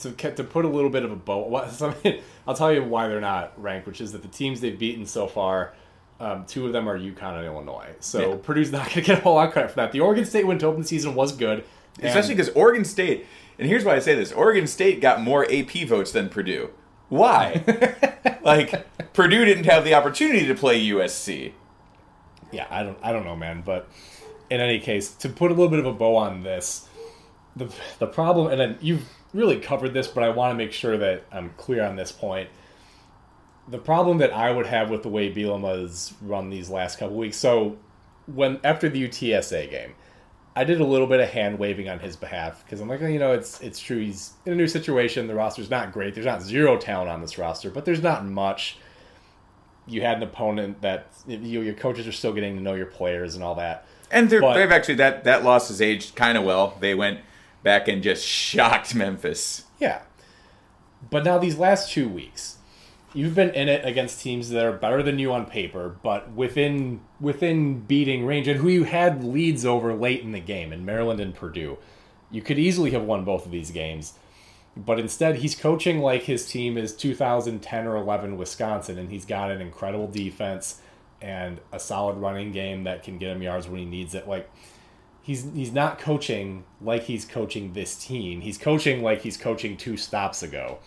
to 0.00 0.12
to 0.12 0.44
put 0.44 0.64
a 0.64 0.68
little 0.68 0.90
bit 0.90 1.04
of 1.04 1.12
a 1.12 1.16
bow. 1.16 1.68
I'll 2.46 2.54
tell 2.54 2.72
you 2.72 2.82
why 2.84 3.08
they're 3.08 3.20
not 3.20 3.52
ranked, 3.60 3.86
which 3.86 4.00
is 4.00 4.12
that 4.12 4.22
the 4.22 4.28
teams 4.28 4.60
they've 4.60 4.78
beaten 4.78 5.06
so 5.06 5.26
far, 5.26 5.74
um, 6.18 6.44
two 6.46 6.66
of 6.66 6.72
them 6.72 6.88
are 6.88 6.98
UConn 6.98 7.36
and 7.36 7.46
Illinois. 7.46 7.94
So 8.00 8.32
Yeah. 8.32 8.36
Purdue's 8.42 8.72
not 8.72 8.86
going 8.86 8.94
to 8.94 9.02
get 9.02 9.18
a 9.18 9.20
whole 9.22 9.34
lot 9.34 9.48
of 9.48 9.52
credit 9.52 9.70
for 9.70 9.76
that. 9.76 9.92
The 9.92 10.00
Oregon 10.00 10.24
State 10.24 10.46
win 10.46 10.58
to 10.58 10.66
open 10.66 10.82
the 10.82 10.88
season 10.88 11.14
was 11.14 11.32
good, 11.32 11.64
Especially 12.02 12.34
because 12.34 12.48
Oregon 12.50 12.84
State, 12.84 13.26
and 13.58 13.68
here's 13.68 13.84
why 13.84 13.94
I 13.94 13.98
say 13.98 14.14
this: 14.14 14.32
Oregon 14.32 14.66
State 14.66 15.00
got 15.00 15.20
more 15.20 15.44
AP 15.52 15.86
votes 15.86 16.12
than 16.12 16.28
Purdue. 16.28 16.70
Why? 17.08 17.62
like 18.42 18.86
Purdue 19.12 19.44
didn't 19.44 19.64
have 19.64 19.84
the 19.84 19.94
opportunity 19.94 20.46
to 20.46 20.54
play 20.54 20.80
USC. 20.86 21.52
yeah, 22.52 22.66
I 22.70 22.82
don't 22.84 22.98
I 23.02 23.12
don't 23.12 23.24
know, 23.24 23.36
man. 23.36 23.62
But 23.66 23.88
in 24.48 24.60
any 24.60 24.78
case, 24.80 25.10
to 25.16 25.28
put 25.28 25.50
a 25.50 25.54
little 25.54 25.68
bit 25.68 25.78
of 25.80 25.86
a 25.86 25.92
bow 25.92 26.16
on 26.16 26.42
this, 26.42 26.88
the 27.56 27.68
the 27.98 28.06
problem, 28.06 28.50
and 28.50 28.60
then 28.60 28.78
you've 28.80 29.04
really 29.32 29.58
covered 29.58 29.94
this, 29.94 30.08
but 30.08 30.22
I 30.24 30.30
want 30.30 30.52
to 30.52 30.56
make 30.56 30.72
sure 30.72 30.96
that 30.98 31.24
I'm 31.32 31.50
clear 31.56 31.84
on 31.84 31.96
this 31.96 32.12
point. 32.12 32.48
The 33.68 33.78
problem 33.78 34.18
that 34.18 34.32
I 34.32 34.50
would 34.50 34.66
have 34.66 34.90
with 34.90 35.02
the 35.02 35.08
way 35.08 35.32
Bielema's 35.32 36.14
run 36.22 36.50
these 36.50 36.70
last 36.70 36.98
couple 36.98 37.16
weeks. 37.16 37.36
So 37.36 37.76
when 38.26 38.58
after 38.64 38.88
the 38.88 39.06
UTSA 39.08 39.70
game, 39.70 39.94
I 40.56 40.64
did 40.64 40.80
a 40.80 40.84
little 40.84 41.06
bit 41.06 41.20
of 41.20 41.28
hand 41.28 41.58
waving 41.58 41.88
on 41.88 42.00
his 42.00 42.16
behalf 42.16 42.64
because 42.64 42.80
I'm 42.80 42.88
like, 42.88 43.00
you 43.00 43.18
know, 43.20 43.32
it's 43.32 43.60
it's 43.60 43.78
true. 43.78 43.98
He's 43.98 44.32
in 44.44 44.52
a 44.52 44.56
new 44.56 44.66
situation. 44.66 45.28
The 45.28 45.34
roster's 45.34 45.70
not 45.70 45.92
great. 45.92 46.14
There's 46.14 46.26
not 46.26 46.42
zero 46.42 46.76
talent 46.76 47.08
on 47.10 47.20
this 47.20 47.38
roster, 47.38 47.70
but 47.70 47.84
there's 47.84 48.02
not 48.02 48.26
much. 48.26 48.78
You 49.86 50.02
had 50.02 50.16
an 50.16 50.22
opponent 50.24 50.82
that 50.82 51.06
you, 51.26 51.62
your 51.62 51.74
coaches 51.74 52.06
are 52.06 52.12
still 52.12 52.32
getting 52.32 52.56
to 52.56 52.62
know 52.62 52.74
your 52.74 52.86
players 52.86 53.34
and 53.36 53.44
all 53.44 53.54
that. 53.56 53.86
And 54.10 54.28
But- 54.28 54.54
they've 54.54 54.70
actually 54.70 54.96
that 54.96 55.24
that 55.24 55.44
loss 55.44 55.68
has 55.68 55.80
aged 55.80 56.16
kind 56.16 56.36
of 56.36 56.42
well. 56.44 56.76
They 56.80 56.94
went 56.94 57.20
back 57.62 57.88
and 57.88 58.02
just 58.02 58.26
shocked 58.26 58.94
Memphis. 58.94 59.64
Yeah. 59.78 60.02
But 61.08 61.24
now 61.24 61.38
these 61.38 61.58
last 61.58 61.90
two 61.90 62.08
weeks, 62.08 62.58
you've 63.14 63.34
been 63.34 63.50
in 63.50 63.68
it 63.68 63.84
against 63.84 64.20
teams 64.20 64.50
that 64.50 64.64
are 64.64 64.72
better 64.72 65.02
than 65.02 65.18
you 65.18 65.32
on 65.32 65.46
paper, 65.46 65.96
but 66.02 66.30
within 66.32 67.00
within 67.20 67.80
beating 67.80 68.26
range, 68.26 68.48
and 68.48 68.60
who 68.60 68.68
you 68.68 68.84
had 68.84 69.24
leads 69.24 69.64
over 69.64 69.94
late 69.94 70.22
in 70.22 70.32
the 70.32 70.40
game 70.40 70.72
in 70.72 70.84
Maryland 70.84 71.20
and 71.20 71.34
Purdue. 71.34 71.78
You 72.30 72.42
could 72.42 72.58
easily 72.58 72.92
have 72.92 73.02
won 73.02 73.24
both 73.24 73.44
of 73.44 73.50
these 73.50 73.70
games. 73.70 74.14
But 74.76 75.00
instead, 75.00 75.36
he's 75.36 75.56
coaching 75.56 75.98
like 75.98 76.22
his 76.22 76.46
team 76.46 76.78
is 76.78 76.94
2010 76.94 77.86
or 77.86 77.96
11 77.96 78.36
Wisconsin, 78.36 78.98
and 78.98 79.10
he's 79.10 79.24
got 79.24 79.50
an 79.50 79.60
incredible 79.60 80.06
defense 80.06 80.80
and 81.20 81.60
a 81.72 81.80
solid 81.80 82.16
running 82.16 82.52
game 82.52 82.84
that 82.84 83.02
can 83.02 83.18
get 83.18 83.30
him 83.30 83.42
yards 83.42 83.68
when 83.68 83.80
he 83.80 83.84
needs 83.84 84.14
it. 84.14 84.28
Like, 84.28 84.48
he's 85.22 85.46
he's 85.54 85.72
not 85.72 85.98
coaching 85.98 86.64
like 86.80 87.04
he's 87.04 87.24
coaching 87.24 87.72
this 87.72 87.96
team. 87.96 88.40
He's 88.40 88.58
coaching 88.58 89.02
like 89.02 89.22
he's 89.22 89.36
coaching 89.36 89.76
two 89.76 89.96
stops 89.96 90.42
ago. 90.42 90.78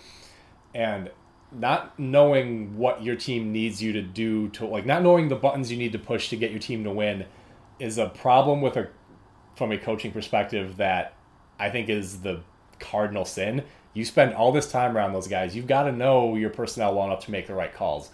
And 0.73 1.11
not 1.51 1.97
knowing 1.99 2.77
what 2.77 3.03
your 3.03 3.15
team 3.15 3.51
needs 3.51 3.81
you 3.81 3.93
to 3.93 4.01
do 4.01 4.49
to 4.49 4.65
like 4.65 4.85
not 4.85 5.03
knowing 5.03 5.29
the 5.29 5.35
buttons 5.35 5.71
you 5.71 5.77
need 5.77 5.91
to 5.91 5.99
push 5.99 6.29
to 6.29 6.35
get 6.35 6.51
your 6.51 6.59
team 6.59 6.83
to 6.83 6.91
win 6.91 7.25
is 7.79 7.97
a 7.97 8.09
problem 8.09 8.61
with 8.61 8.75
a 8.75 8.87
from 9.55 9.71
a 9.71 9.77
coaching 9.77 10.11
perspective 10.11 10.77
that 10.77 11.13
I 11.59 11.69
think 11.69 11.89
is 11.89 12.21
the 12.21 12.41
cardinal 12.79 13.25
sin. 13.25 13.63
You 13.93 14.03
spend 14.03 14.33
all 14.33 14.51
this 14.51 14.71
time 14.71 14.97
around 14.97 15.13
those 15.13 15.27
guys. 15.27 15.55
You've 15.55 15.67
got 15.67 15.83
to 15.83 15.91
know 15.91 16.35
your 16.35 16.49
personnel 16.49 16.95
well 16.95 17.05
enough 17.05 17.25
to 17.25 17.31
make 17.31 17.45
the 17.45 17.53
right 17.53 17.71
calls. 17.71 18.09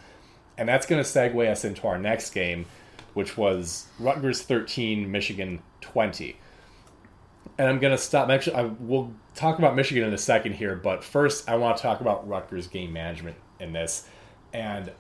And 0.58 0.68
that's 0.68 0.86
going 0.86 1.02
to 1.02 1.10
segue 1.10 1.50
us 1.50 1.64
into 1.64 1.88
our 1.88 1.98
next 1.98 2.32
game, 2.32 2.66
which 3.14 3.38
was 3.38 3.88
Rutgers 3.98 4.42
13, 4.42 5.10
Michigan 5.10 5.62
20. 5.82 6.38
And 7.58 7.68
I'm 7.68 7.80
going 7.80 7.92
to 7.92 8.02
stop. 8.02 8.30
Actually, 8.30 8.56
I, 8.56 8.64
we'll 8.80 9.14
talk 9.36 9.60
about 9.60 9.76
Michigan 9.76 10.04
in 10.04 10.14
a 10.14 10.18
second 10.18 10.54
here, 10.54 10.76
but 10.76 11.04
first, 11.04 11.50
I 11.50 11.56
want 11.58 11.78
to 11.78 11.84
talk 11.84 12.02
about 12.02 12.28
Rutgers 12.28 12.68
game 12.68 12.94
management 12.94 13.36
in 13.60 13.74
this. 13.74 14.08
And 14.54 14.92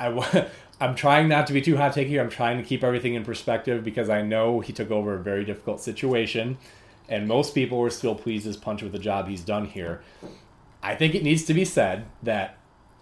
I, 0.00 0.48
I'm 0.80 0.94
trying 0.94 1.28
not 1.28 1.46
to 1.48 1.52
be 1.52 1.60
too 1.60 1.76
hot 1.76 1.92
take 1.92 2.08
here. 2.08 2.22
I'm 2.22 2.30
trying 2.30 2.56
to 2.58 2.62
keep 2.62 2.84
everything 2.84 3.14
in 3.14 3.24
perspective 3.24 3.82
because 3.84 4.08
I 4.08 4.22
know 4.22 4.60
he 4.60 4.72
took 4.72 4.90
over 4.90 5.14
a 5.14 5.18
very 5.18 5.44
difficult 5.44 5.80
situation, 5.80 6.56
and 7.08 7.26
most 7.26 7.54
people 7.54 7.78
were 7.78 7.90
still 7.90 8.14
pleased 8.14 8.46
as 8.46 8.56
punch 8.56 8.82
with 8.82 8.92
the 8.92 8.98
job 8.98 9.28
he's 9.28 9.42
done 9.42 9.66
here. 9.66 10.02
I 10.82 10.94
think 10.94 11.14
it 11.14 11.24
needs 11.24 11.44
to 11.44 11.54
be 11.54 11.64
said 11.64 12.06
that 12.22 12.56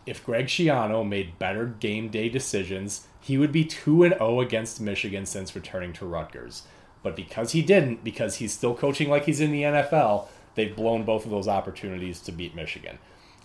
if 0.06 0.24
Greg 0.24 0.46
Schiano 0.46 1.06
made 1.06 1.38
better 1.38 1.66
game 1.66 2.08
day 2.08 2.28
decisions, 2.28 3.06
he 3.20 3.36
would 3.36 3.52
be 3.52 3.64
2 3.64 4.04
and 4.04 4.14
0 4.14 4.40
against 4.40 4.80
Michigan 4.80 5.26
since 5.26 5.54
returning 5.54 5.92
to 5.94 6.06
Rutgers. 6.06 6.62
But 7.02 7.16
because 7.16 7.52
he 7.52 7.62
didn't, 7.62 8.02
because 8.02 8.36
he's 8.36 8.52
still 8.52 8.74
coaching 8.74 9.08
like 9.08 9.24
he's 9.24 9.40
in 9.40 9.52
the 9.52 9.62
NFL, 9.62 10.26
they've 10.54 10.74
blown 10.74 11.04
both 11.04 11.24
of 11.24 11.30
those 11.30 11.48
opportunities 11.48 12.20
to 12.20 12.32
beat 12.32 12.54
Michigan. 12.54 12.98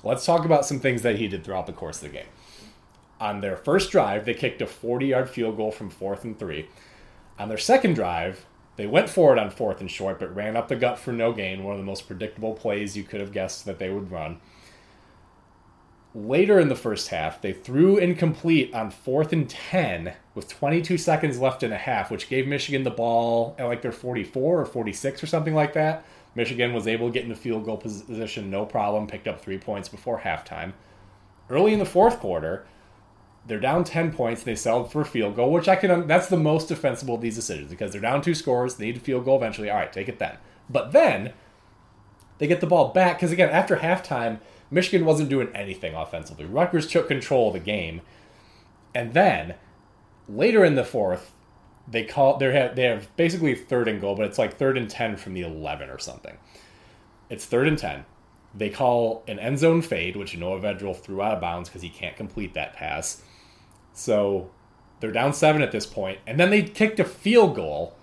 Let's 0.03 0.25
talk 0.25 0.45
about 0.45 0.65
some 0.65 0.79
things 0.79 1.03
that 1.03 1.17
he 1.17 1.27
did 1.27 1.43
throughout 1.43 1.67
the 1.67 1.73
course 1.73 1.97
of 1.97 2.11
the 2.11 2.17
game. 2.17 2.27
On 3.19 3.41
their 3.41 3.55
first 3.55 3.91
drive, 3.91 4.25
they 4.25 4.33
kicked 4.33 4.61
a 4.61 4.67
40 4.67 5.05
yard 5.05 5.29
field 5.29 5.57
goal 5.57 5.71
from 5.71 5.91
fourth 5.91 6.23
and 6.23 6.37
three. 6.37 6.67
On 7.37 7.49
their 7.49 7.57
second 7.57 7.93
drive, 7.93 8.45
they 8.77 8.87
went 8.87 9.09
for 9.09 9.31
it 9.31 9.39
on 9.39 9.51
fourth 9.51 9.79
and 9.79 9.91
short, 9.91 10.17
but 10.19 10.35
ran 10.35 10.55
up 10.55 10.67
the 10.67 10.75
gut 10.75 10.97
for 10.97 11.11
no 11.11 11.31
gain, 11.31 11.63
one 11.63 11.73
of 11.73 11.79
the 11.79 11.85
most 11.85 12.07
predictable 12.07 12.53
plays 12.53 12.97
you 12.97 13.03
could 13.03 13.21
have 13.21 13.31
guessed 13.31 13.65
that 13.65 13.77
they 13.77 13.91
would 13.91 14.09
run. 14.09 14.39
Later 16.13 16.59
in 16.59 16.67
the 16.67 16.75
first 16.75 17.07
half, 17.07 17.41
they 17.41 17.53
threw 17.53 17.97
incomplete 17.97 18.73
on 18.73 18.91
fourth 18.91 19.31
and 19.31 19.49
10 19.49 20.13
with 20.35 20.49
22 20.49 20.97
seconds 20.97 21.39
left 21.39 21.63
in 21.63 21.71
a 21.71 21.77
half, 21.77 22.11
which 22.11 22.27
gave 22.27 22.47
Michigan 22.47 22.83
the 22.83 22.89
ball 22.89 23.55
at 23.57 23.65
like 23.65 23.81
their 23.81 23.93
44 23.93 24.59
or 24.59 24.65
46 24.65 25.23
or 25.23 25.27
something 25.27 25.55
like 25.55 25.73
that. 25.73 26.05
Michigan 26.35 26.73
was 26.73 26.87
able 26.87 27.07
to 27.07 27.13
get 27.13 27.23
in 27.23 27.31
into 27.31 27.41
field 27.41 27.63
goal 27.65 27.77
position 27.77 28.49
no 28.49 28.65
problem, 28.65 29.07
picked 29.07 29.27
up 29.27 29.41
three 29.41 29.57
points 29.57 29.87
before 29.87 30.19
halftime. 30.19 30.73
Early 31.49 31.73
in 31.73 31.79
the 31.79 31.85
fourth 31.85 32.19
quarter, 32.19 32.65
they're 33.47 33.59
down 33.59 33.83
10 33.83 34.13
points. 34.13 34.43
They 34.43 34.55
settled 34.55 34.91
for 34.91 35.01
a 35.01 35.05
field 35.05 35.35
goal, 35.35 35.51
which 35.51 35.67
I 35.67 35.75
can, 35.75 36.07
that's 36.07 36.27
the 36.27 36.37
most 36.37 36.67
defensible 36.67 37.15
of 37.15 37.21
these 37.21 37.35
decisions 37.35 37.69
because 37.69 37.91
they're 37.91 38.01
down 38.01 38.21
two 38.21 38.35
scores. 38.35 38.75
They 38.75 38.87
need 38.87 38.97
a 38.97 39.01
field 39.01 39.25
goal 39.25 39.37
eventually. 39.37 39.69
All 39.69 39.77
right, 39.77 39.91
take 39.91 40.09
it 40.09 40.19
then. 40.19 40.37
But 40.69 40.91
then 40.91 41.33
they 42.37 42.47
get 42.47 42.61
the 42.61 42.67
ball 42.67 42.89
back 42.89 43.17
because, 43.17 43.31
again, 43.31 43.49
after 43.49 43.77
halftime, 43.77 44.39
Michigan 44.71 45.05
wasn't 45.05 45.29
doing 45.29 45.49
anything 45.53 45.93
offensively. 45.93 46.45
Rutgers 46.45 46.87
took 46.87 47.09
control 47.09 47.47
of 47.47 47.53
the 47.53 47.59
game. 47.59 48.01
And 48.95 49.13
then 49.13 49.55
later 50.27 50.63
in 50.63 50.75
the 50.75 50.85
fourth, 50.85 51.33
they 51.87 52.05
call 52.05 52.37
they 52.37 52.53
have 52.53 52.75
they 52.75 52.83
have 52.83 53.15
basically 53.17 53.53
third 53.53 53.87
and 53.87 53.99
goal, 53.99 54.15
but 54.15 54.25
it's 54.25 54.39
like 54.39 54.57
third 54.57 54.77
and 54.77 54.89
ten 54.89 55.17
from 55.17 55.33
the 55.33 55.41
eleven 55.41 55.89
or 55.89 55.99
something. 55.99 56.37
It's 57.29 57.45
third 57.45 57.67
and 57.67 57.77
ten. 57.77 58.05
They 58.53 58.69
call 58.69 59.23
an 59.27 59.39
end 59.39 59.59
zone 59.59 59.81
fade, 59.81 60.15
which 60.15 60.37
Noah 60.37 60.59
Vedral 60.59 60.95
threw 60.95 61.21
out 61.21 61.33
of 61.33 61.41
bounds 61.41 61.69
because 61.69 61.81
he 61.81 61.89
can't 61.89 62.15
complete 62.15 62.53
that 62.53 62.73
pass. 62.73 63.21
So 63.93 64.51
they're 64.99 65.11
down 65.11 65.33
seven 65.33 65.61
at 65.61 65.71
this 65.71 65.85
point, 65.85 66.19
and 66.27 66.39
then 66.39 66.49
they 66.49 66.61
kicked 66.61 66.99
a 66.99 67.05
field 67.05 67.55
goal, 67.55 67.95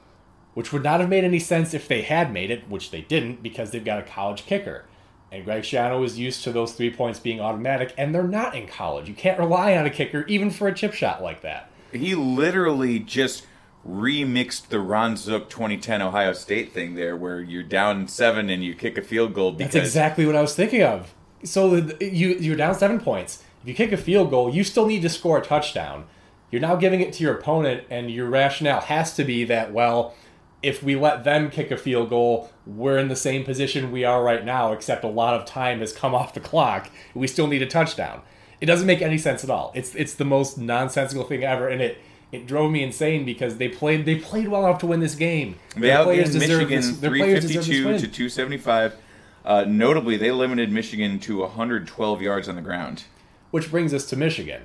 which 0.55 0.73
would 0.73 0.83
not 0.83 1.01
have 1.01 1.09
made 1.09 1.25
any 1.25 1.39
sense 1.39 1.73
if 1.73 1.87
they 1.89 2.03
had 2.03 2.33
made 2.33 2.51
it, 2.51 2.69
which 2.69 2.91
they 2.91 3.03
didn't 3.03 3.43
because 3.43 3.71
they've 3.71 3.85
got 3.85 4.01
a 4.01 4.03
college 4.03 4.45
kicker. 4.47 4.85
And 5.31 5.45
Greg 5.45 5.63
Schiano 5.63 6.05
is 6.05 6.19
used 6.19 6.43
to 6.45 6.53
those 6.53 6.73
three 6.73 6.91
points 6.91 7.21
being 7.21 7.41
automatic, 7.41 7.95
and 7.99 8.15
they're 8.15 8.23
not 8.23 8.55
in 8.55 8.67
college. 8.67 9.09
You 9.09 9.15
can't 9.15 9.39
rely 9.39 9.77
on 9.77 9.85
a 9.85 9.91
kicker 9.91 10.25
even 10.27 10.51
for 10.51 10.69
a 10.69 10.75
chip 10.75 10.95
shot 10.95 11.23
like 11.23 11.43
that. 11.43 11.71
He 11.93 12.15
literally 12.15 12.99
just 12.99 13.47
remixed 13.87 14.69
the 14.69 14.81
Ron 14.81 15.17
Zook 15.17 15.49
2010 15.51 16.03
Ohio 16.03 16.33
State 16.33 16.73
thing 16.73 16.95
there, 16.95 17.17
where 17.17 17.41
you're 17.41 17.63
down 17.63 18.09
seven 18.09 18.51
and 18.51 18.65
you 18.65 18.75
kick 18.75 18.99
a 18.99 19.03
field 19.03 19.35
goal 19.35 19.53
because 19.53 19.75
That's 19.75 19.87
exactly 19.87 20.27
what 20.27 20.37
I 20.37 20.41
was 20.41 20.55
thinking 20.55 20.83
of. 20.83 21.15
so 21.45 21.75
you 22.01 22.29
you're 22.39 22.57
down 22.57 22.75
seven 22.75 23.01
points. 23.01 23.45
If 23.63 23.69
you 23.69 23.75
kick 23.75 23.93
a 23.93 23.97
field 23.97 24.31
goal, 24.31 24.55
you 24.55 24.65
still 24.65 24.87
need 24.87 25.03
to 25.03 25.09
score 25.09 25.39
a 25.39 25.43
touchdown. 25.43 26.05
You're 26.51 26.63
now 26.63 26.77
giving 26.77 27.01
it 27.01 27.13
to 27.15 27.23
your 27.23 27.35
opponent, 27.35 27.85
and 27.91 28.11
your 28.11 28.29
rationale 28.29 28.81
has 28.81 29.15
to 29.17 29.25
be 29.25 29.45
that 29.45 29.73
well, 29.73 30.15
if 30.63 30.83
we 30.83 30.97
let 30.97 31.25
them 31.25 31.51
kick 31.51 31.71
a 31.71 31.77
field 31.77 32.09
goal, 32.09 32.51
we're 32.67 32.99
in 32.99 33.09
the 33.09 33.17
same 33.17 33.45
position 33.45 33.93
we 33.93 34.05
are 34.05 34.23
right 34.23 34.45
now, 34.45 34.73
except 34.73 35.05
a 35.05 35.09
lot 35.09 35.35
of 35.35 35.47
time 35.47 35.81
has 35.81 35.93
come 35.93 36.15
off 36.21 36.35
the 36.35 36.41
clock. 36.41 36.91
We 37.15 37.27
still 37.27 37.47
need 37.47 37.63
a 37.63 37.67
touchdown. 37.67 38.23
It 38.61 38.67
doesn't 38.67 38.87
make 38.87 39.01
any 39.03 39.19
sense 39.19 39.45
at 39.45 39.51
all. 39.51 39.71
It's 39.75 39.95
it's 39.95 40.15
the 40.15 40.25
most 40.25 40.59
nonsensical 40.59 41.25
thing 41.25 41.45
ever, 41.45 41.69
and 41.69 41.81
it 41.81 41.99
it 42.33 42.47
drove 42.47 42.71
me 42.73 42.83
insane 42.83 43.25
because 43.25 43.57
they 43.59 43.69
played 43.69 44.05
they 44.05 44.17
played 44.17 44.49
well 44.49 44.67
enough 44.67 44.81
to 44.81 44.87
win 44.87 45.01
this 45.01 45.15
game. 45.15 45.57
They 45.77 45.83
Their 45.89 46.03
players 46.05 46.33
deserve 46.33 46.69
Michigan 46.69 46.77
this- 46.81 46.99
their 46.99 47.11
players 47.11 47.41
deserve 47.47 47.67
this 47.67 47.77
352 47.77 47.87
win. 47.87 48.01
to 48.01 48.09
275. 48.09 48.97
Uh, 49.45 49.65
notably, 49.67 50.17
they 50.19 50.31
limited 50.33 50.71
Michigan 50.73 51.19
to 51.21 51.39
112 51.41 52.21
yards 52.21 52.49
on 52.49 52.57
the 52.57 52.61
ground. 52.63 53.05
which 53.51 53.71
brings 53.71 53.95
us 53.95 54.05
to 54.11 54.17
Michigan. 54.17 54.63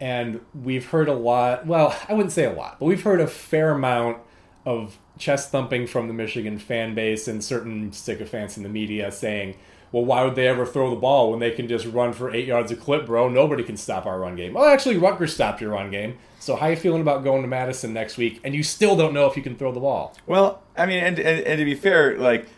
And 0.00 0.40
we've 0.52 0.86
heard 0.86 1.08
a 1.08 1.14
lot, 1.14 1.64
well, 1.66 1.96
I 2.08 2.12
wouldn't 2.14 2.32
say 2.32 2.44
a 2.44 2.52
lot, 2.52 2.78
but 2.80 2.86
we've 2.86 3.02
heard 3.04 3.20
a 3.20 3.26
fair 3.28 3.70
amount 3.70 4.18
of 4.66 4.98
chest 5.16 5.50
thumping 5.50 5.86
from 5.86 6.08
the 6.08 6.12
Michigan 6.12 6.58
fan 6.58 6.94
base 6.94 7.28
and 7.28 7.42
certain 7.42 7.92
sycophants 7.92 8.56
in 8.56 8.64
the 8.64 8.68
media 8.68 9.10
saying, 9.10 9.56
well, 9.92 10.04
why 10.04 10.24
would 10.24 10.34
they 10.34 10.48
ever 10.48 10.66
throw 10.66 10.90
the 10.90 10.96
ball 10.96 11.30
when 11.30 11.38
they 11.38 11.52
can 11.52 11.68
just 11.68 11.86
run 11.86 12.12
for 12.12 12.34
eight 12.34 12.46
yards 12.46 12.72
a 12.72 12.76
clip, 12.76 13.06
bro? 13.06 13.28
Nobody 13.28 13.62
can 13.62 13.76
stop 13.76 14.04
our 14.04 14.18
run 14.18 14.34
game. 14.34 14.52
Well, 14.54 14.64
actually, 14.64 14.98
Rutgers 14.98 15.32
stopped 15.32 15.60
your 15.60 15.70
run 15.70 15.90
game. 15.92 16.18
So 16.40 16.56
how 16.56 16.66
you 16.66 16.76
feeling 16.76 17.00
about 17.00 17.22
going 17.22 17.42
to 17.42 17.48
Madison 17.48 17.94
next 17.94 18.16
week? 18.16 18.40
And 18.42 18.54
you 18.54 18.64
still 18.64 18.96
don't 18.96 19.14
know 19.14 19.26
if 19.26 19.36
you 19.36 19.42
can 19.42 19.56
throw 19.56 19.70
the 19.72 19.80
ball. 19.80 20.14
Well, 20.26 20.62
I 20.76 20.86
mean, 20.86 21.02
and, 21.02 21.18
and, 21.18 21.46
and 21.46 21.58
to 21.60 21.64
be 21.64 21.76
fair, 21.76 22.18
like, 22.18 22.48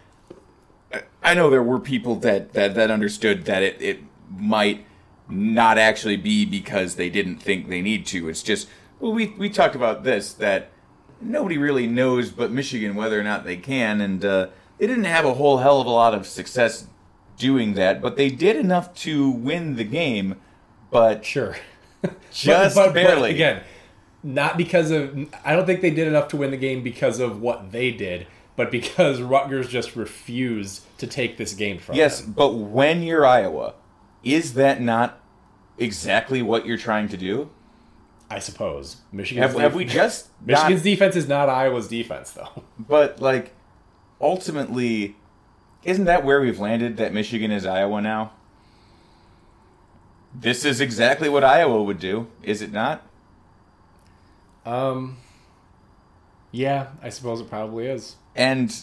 I- 1.22 1.34
know 1.34 1.50
there 1.50 1.62
were 1.62 1.78
people 1.78 2.16
that, 2.16 2.54
that, 2.54 2.74
that 2.74 2.90
understood 2.90 3.44
that 3.44 3.62
it, 3.62 3.80
it 3.82 4.00
might 4.30 4.86
not 5.28 5.76
actually 5.76 6.16
be 6.16 6.46
because 6.46 6.96
they 6.96 7.10
didn't 7.10 7.36
think 7.36 7.68
they 7.68 7.82
need 7.82 8.06
to. 8.06 8.30
It's 8.30 8.42
just, 8.42 8.66
well, 8.98 9.12
we, 9.12 9.26
we 9.38 9.50
talked 9.50 9.74
about 9.74 10.04
this, 10.04 10.32
that 10.34 10.70
nobody 11.20 11.58
really 11.58 11.86
knows 11.86 12.30
but 12.30 12.50
Michigan 12.50 12.94
whether 12.94 13.18
or 13.18 13.24
not 13.24 13.44
they 13.44 13.56
can, 13.56 14.00
and 14.00 14.24
uh, 14.24 14.48
they 14.78 14.86
didn't 14.86 15.04
have 15.04 15.24
a 15.24 15.34
whole 15.34 15.58
hell 15.58 15.80
of 15.80 15.86
a 15.86 15.90
lot 15.90 16.14
of 16.14 16.26
success 16.26 16.86
doing 17.36 17.74
that, 17.74 18.00
but 18.02 18.16
they 18.16 18.28
did 18.30 18.56
enough 18.56 18.92
to 18.94 19.30
win 19.30 19.76
the 19.76 19.84
game, 19.84 20.36
but 20.90 21.24
Sure. 21.24 21.56
just 22.32 22.76
barely. 22.94 23.30
again, 23.30 23.62
not 24.22 24.56
because 24.56 24.90
of. 24.92 25.16
I 25.44 25.54
don't 25.56 25.66
think 25.66 25.80
they 25.80 25.90
did 25.90 26.06
enough 26.08 26.28
to 26.28 26.36
win 26.36 26.50
the 26.52 26.56
game 26.56 26.82
because 26.82 27.18
of 27.18 27.40
what 27.40 27.72
they 27.72 27.90
did, 27.90 28.26
but 28.56 28.70
because 28.70 29.20
Rutgers 29.34 29.68
just 29.68 29.96
refused 29.96 30.82
to 30.98 31.06
take 31.08 31.36
this 31.38 31.54
game 31.54 31.78
from 31.78 31.96
Yes, 31.96 32.20
them. 32.20 32.32
but 32.32 32.54
when 32.54 33.02
you're 33.02 33.26
Iowa, 33.26 33.74
is 34.22 34.54
that 34.54 34.80
not 34.80 35.20
exactly 35.76 36.40
what 36.42 36.66
you're 36.66 36.76
trying 36.76 37.08
to 37.08 37.16
do? 37.16 37.50
I 38.30 38.40
suppose 38.40 38.98
Michigan's 39.10 39.52
Have, 39.52 39.60
have 39.60 39.74
we 39.74 39.84
just 39.84 40.28
Michigan's 40.44 40.80
not, 40.80 40.84
defense 40.84 41.16
is 41.16 41.28
not 41.28 41.48
Iowa's 41.48 41.88
defense, 41.88 42.32
though. 42.32 42.62
but 42.78 43.20
like 43.20 43.54
ultimately 44.20 45.16
isn't 45.84 46.04
that 46.04 46.24
where 46.24 46.40
we've 46.40 46.58
landed 46.58 46.96
that 46.96 47.12
Michigan 47.12 47.50
is 47.50 47.64
Iowa 47.64 48.00
now? 48.02 48.32
This 50.34 50.64
is 50.64 50.80
exactly 50.80 51.28
what 51.28 51.42
Iowa 51.42 51.82
would 51.82 51.98
do, 51.98 52.26
is 52.42 52.60
it 52.60 52.72
not? 52.72 53.02
Um, 54.66 55.16
yeah, 56.52 56.88
I 57.02 57.08
suppose 57.08 57.40
it 57.40 57.48
probably 57.48 57.86
is. 57.86 58.16
And 58.36 58.74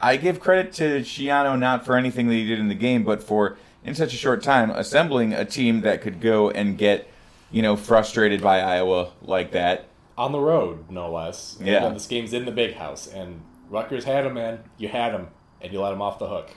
I 0.00 0.16
give 0.16 0.40
credit 0.40 0.72
to 0.74 1.00
Schiano 1.00 1.58
not 1.58 1.86
for 1.86 1.96
anything 1.96 2.28
that 2.28 2.34
he 2.34 2.46
did 2.46 2.58
in 2.58 2.68
the 2.68 2.74
game, 2.74 3.04
but 3.04 3.22
for 3.22 3.56
in 3.84 3.94
such 3.94 4.12
a 4.12 4.16
short 4.16 4.42
time 4.42 4.70
assembling 4.70 5.32
a 5.32 5.44
team 5.44 5.80
that 5.80 6.02
could 6.02 6.20
go 6.20 6.50
and 6.50 6.76
get, 6.76 7.08
you 7.52 7.62
know, 7.62 7.76
frustrated 7.76 8.42
by 8.42 8.60
Iowa 8.60 9.12
like 9.22 9.52
that. 9.52 9.86
On 10.18 10.32
the 10.32 10.40
road, 10.40 10.90
no 10.90 11.10
less. 11.12 11.56
Yeah. 11.60 11.88
this 11.90 12.06
game's 12.06 12.32
in 12.32 12.44
the 12.44 12.52
big 12.52 12.74
house, 12.74 13.06
and 13.06 13.42
Rutgers 13.70 14.04
had 14.04 14.26
him, 14.26 14.34
man. 14.34 14.60
You 14.78 14.88
had 14.88 15.12
him, 15.12 15.28
and 15.60 15.72
you 15.72 15.80
let 15.80 15.92
him 15.92 16.02
off 16.02 16.18
the 16.18 16.28
hook. 16.28 16.50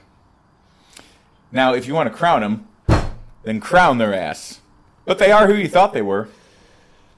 Now, 1.52 1.74
if 1.74 1.88
you 1.88 1.94
want 1.94 2.12
to 2.12 2.16
crown 2.16 2.42
them, 2.42 2.68
then 3.44 3.60
crown 3.60 3.98
their 3.98 4.14
ass. 4.14 4.62
But 5.06 5.20
they 5.20 5.32
are 5.32 5.48
who 5.48 5.54
you 5.54 5.68
thought 5.68 5.94
they 5.94 6.02
were. 6.02 6.28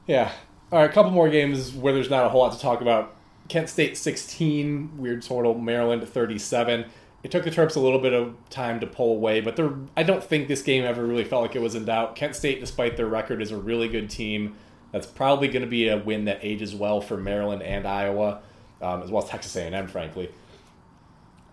Yeah. 0.05 0.31
All 0.71 0.79
right, 0.79 0.89
a 0.89 0.93
couple 0.93 1.11
more 1.11 1.29
games 1.29 1.73
where 1.73 1.93
there's 1.93 2.09
not 2.09 2.25
a 2.25 2.29
whole 2.29 2.41
lot 2.41 2.53
to 2.53 2.59
talk 2.59 2.81
about. 2.81 3.15
Kent 3.47 3.69
State 3.69 3.97
16, 3.97 4.97
weird 4.97 5.21
total. 5.21 5.53
Maryland 5.55 6.07
37. 6.07 6.85
It 7.23 7.31
took 7.31 7.43
the 7.43 7.49
Terps 7.51 7.75
a 7.75 7.79
little 7.79 7.99
bit 7.99 8.13
of 8.13 8.35
time 8.49 8.79
to 8.79 8.87
pull 8.87 9.11
away, 9.13 9.41
but 9.41 9.55
they're, 9.55 9.73
I 9.97 10.03
don't 10.03 10.23
think 10.23 10.47
this 10.47 10.61
game 10.61 10.83
ever 10.83 11.03
really 11.05 11.23
felt 11.23 11.41
like 11.41 11.55
it 11.55 11.61
was 11.61 11.75
in 11.75 11.85
doubt. 11.85 12.15
Kent 12.15 12.35
State, 12.35 12.59
despite 12.59 12.95
their 12.95 13.07
record, 13.07 13.41
is 13.41 13.51
a 13.51 13.57
really 13.57 13.87
good 13.87 14.09
team. 14.09 14.55
That's 14.91 15.07
probably 15.07 15.47
going 15.47 15.63
to 15.63 15.69
be 15.69 15.89
a 15.89 15.97
win 15.97 16.25
that 16.25 16.39
ages 16.41 16.75
well 16.75 17.01
for 17.01 17.17
Maryland 17.17 17.63
and 17.63 17.87
Iowa, 17.87 18.41
um, 18.81 19.01
as 19.01 19.11
well 19.11 19.23
as 19.23 19.29
Texas 19.29 19.55
A&M, 19.55 19.87
frankly. 19.87 20.29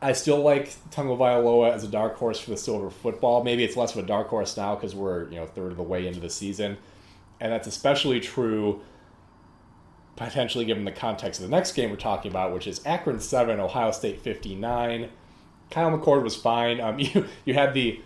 I 0.04 0.12
still 0.12 0.42
like 0.42 0.68
Tagovailoa 0.90 1.72
as 1.72 1.82
a 1.82 1.88
dark 1.88 2.16
horse 2.16 2.38
for 2.38 2.50
the 2.50 2.58
silver 2.58 2.90
football. 2.90 3.42
Maybe 3.42 3.64
it's 3.64 3.74
less 3.74 3.96
of 3.96 4.04
a 4.04 4.06
dark 4.06 4.28
horse 4.28 4.54
now 4.54 4.74
because 4.74 4.94
we're 4.94 5.30
you 5.30 5.36
know 5.36 5.46
third 5.46 5.70
of 5.70 5.78
the 5.78 5.82
way 5.82 6.06
into 6.06 6.20
the 6.20 6.28
season, 6.28 6.76
and 7.40 7.50
that's 7.50 7.66
especially 7.66 8.20
true 8.20 8.82
potentially 10.14 10.64
given 10.64 10.84
the 10.84 10.92
context 10.92 11.40
of 11.40 11.48
the 11.48 11.56
next 11.56 11.72
game 11.72 11.90
we're 11.90 11.96
talking 11.96 12.30
about, 12.30 12.52
which 12.52 12.66
is 12.66 12.84
Akron 12.84 13.18
seven, 13.18 13.58
Ohio 13.58 13.92
State 13.92 14.20
fifty 14.20 14.54
nine. 14.54 15.08
Kyle 15.74 15.90
McCord 15.90 16.22
was 16.22 16.36
fine. 16.36 16.80
Um, 16.80 16.98
you 17.00 17.26
you 17.44 17.54
had 17.54 17.74
the 17.74 18.00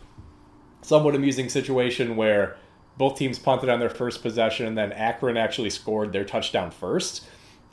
somewhat 0.80 1.14
amusing 1.14 1.50
situation 1.50 2.16
where 2.16 2.56
both 2.96 3.18
teams 3.18 3.38
punted 3.38 3.68
on 3.68 3.78
their 3.78 3.90
first 3.90 4.22
possession, 4.22 4.66
and 4.66 4.76
then 4.76 4.90
Akron 4.92 5.36
actually 5.36 5.70
scored 5.70 6.12
their 6.12 6.24
touchdown 6.24 6.70
first, 6.70 7.26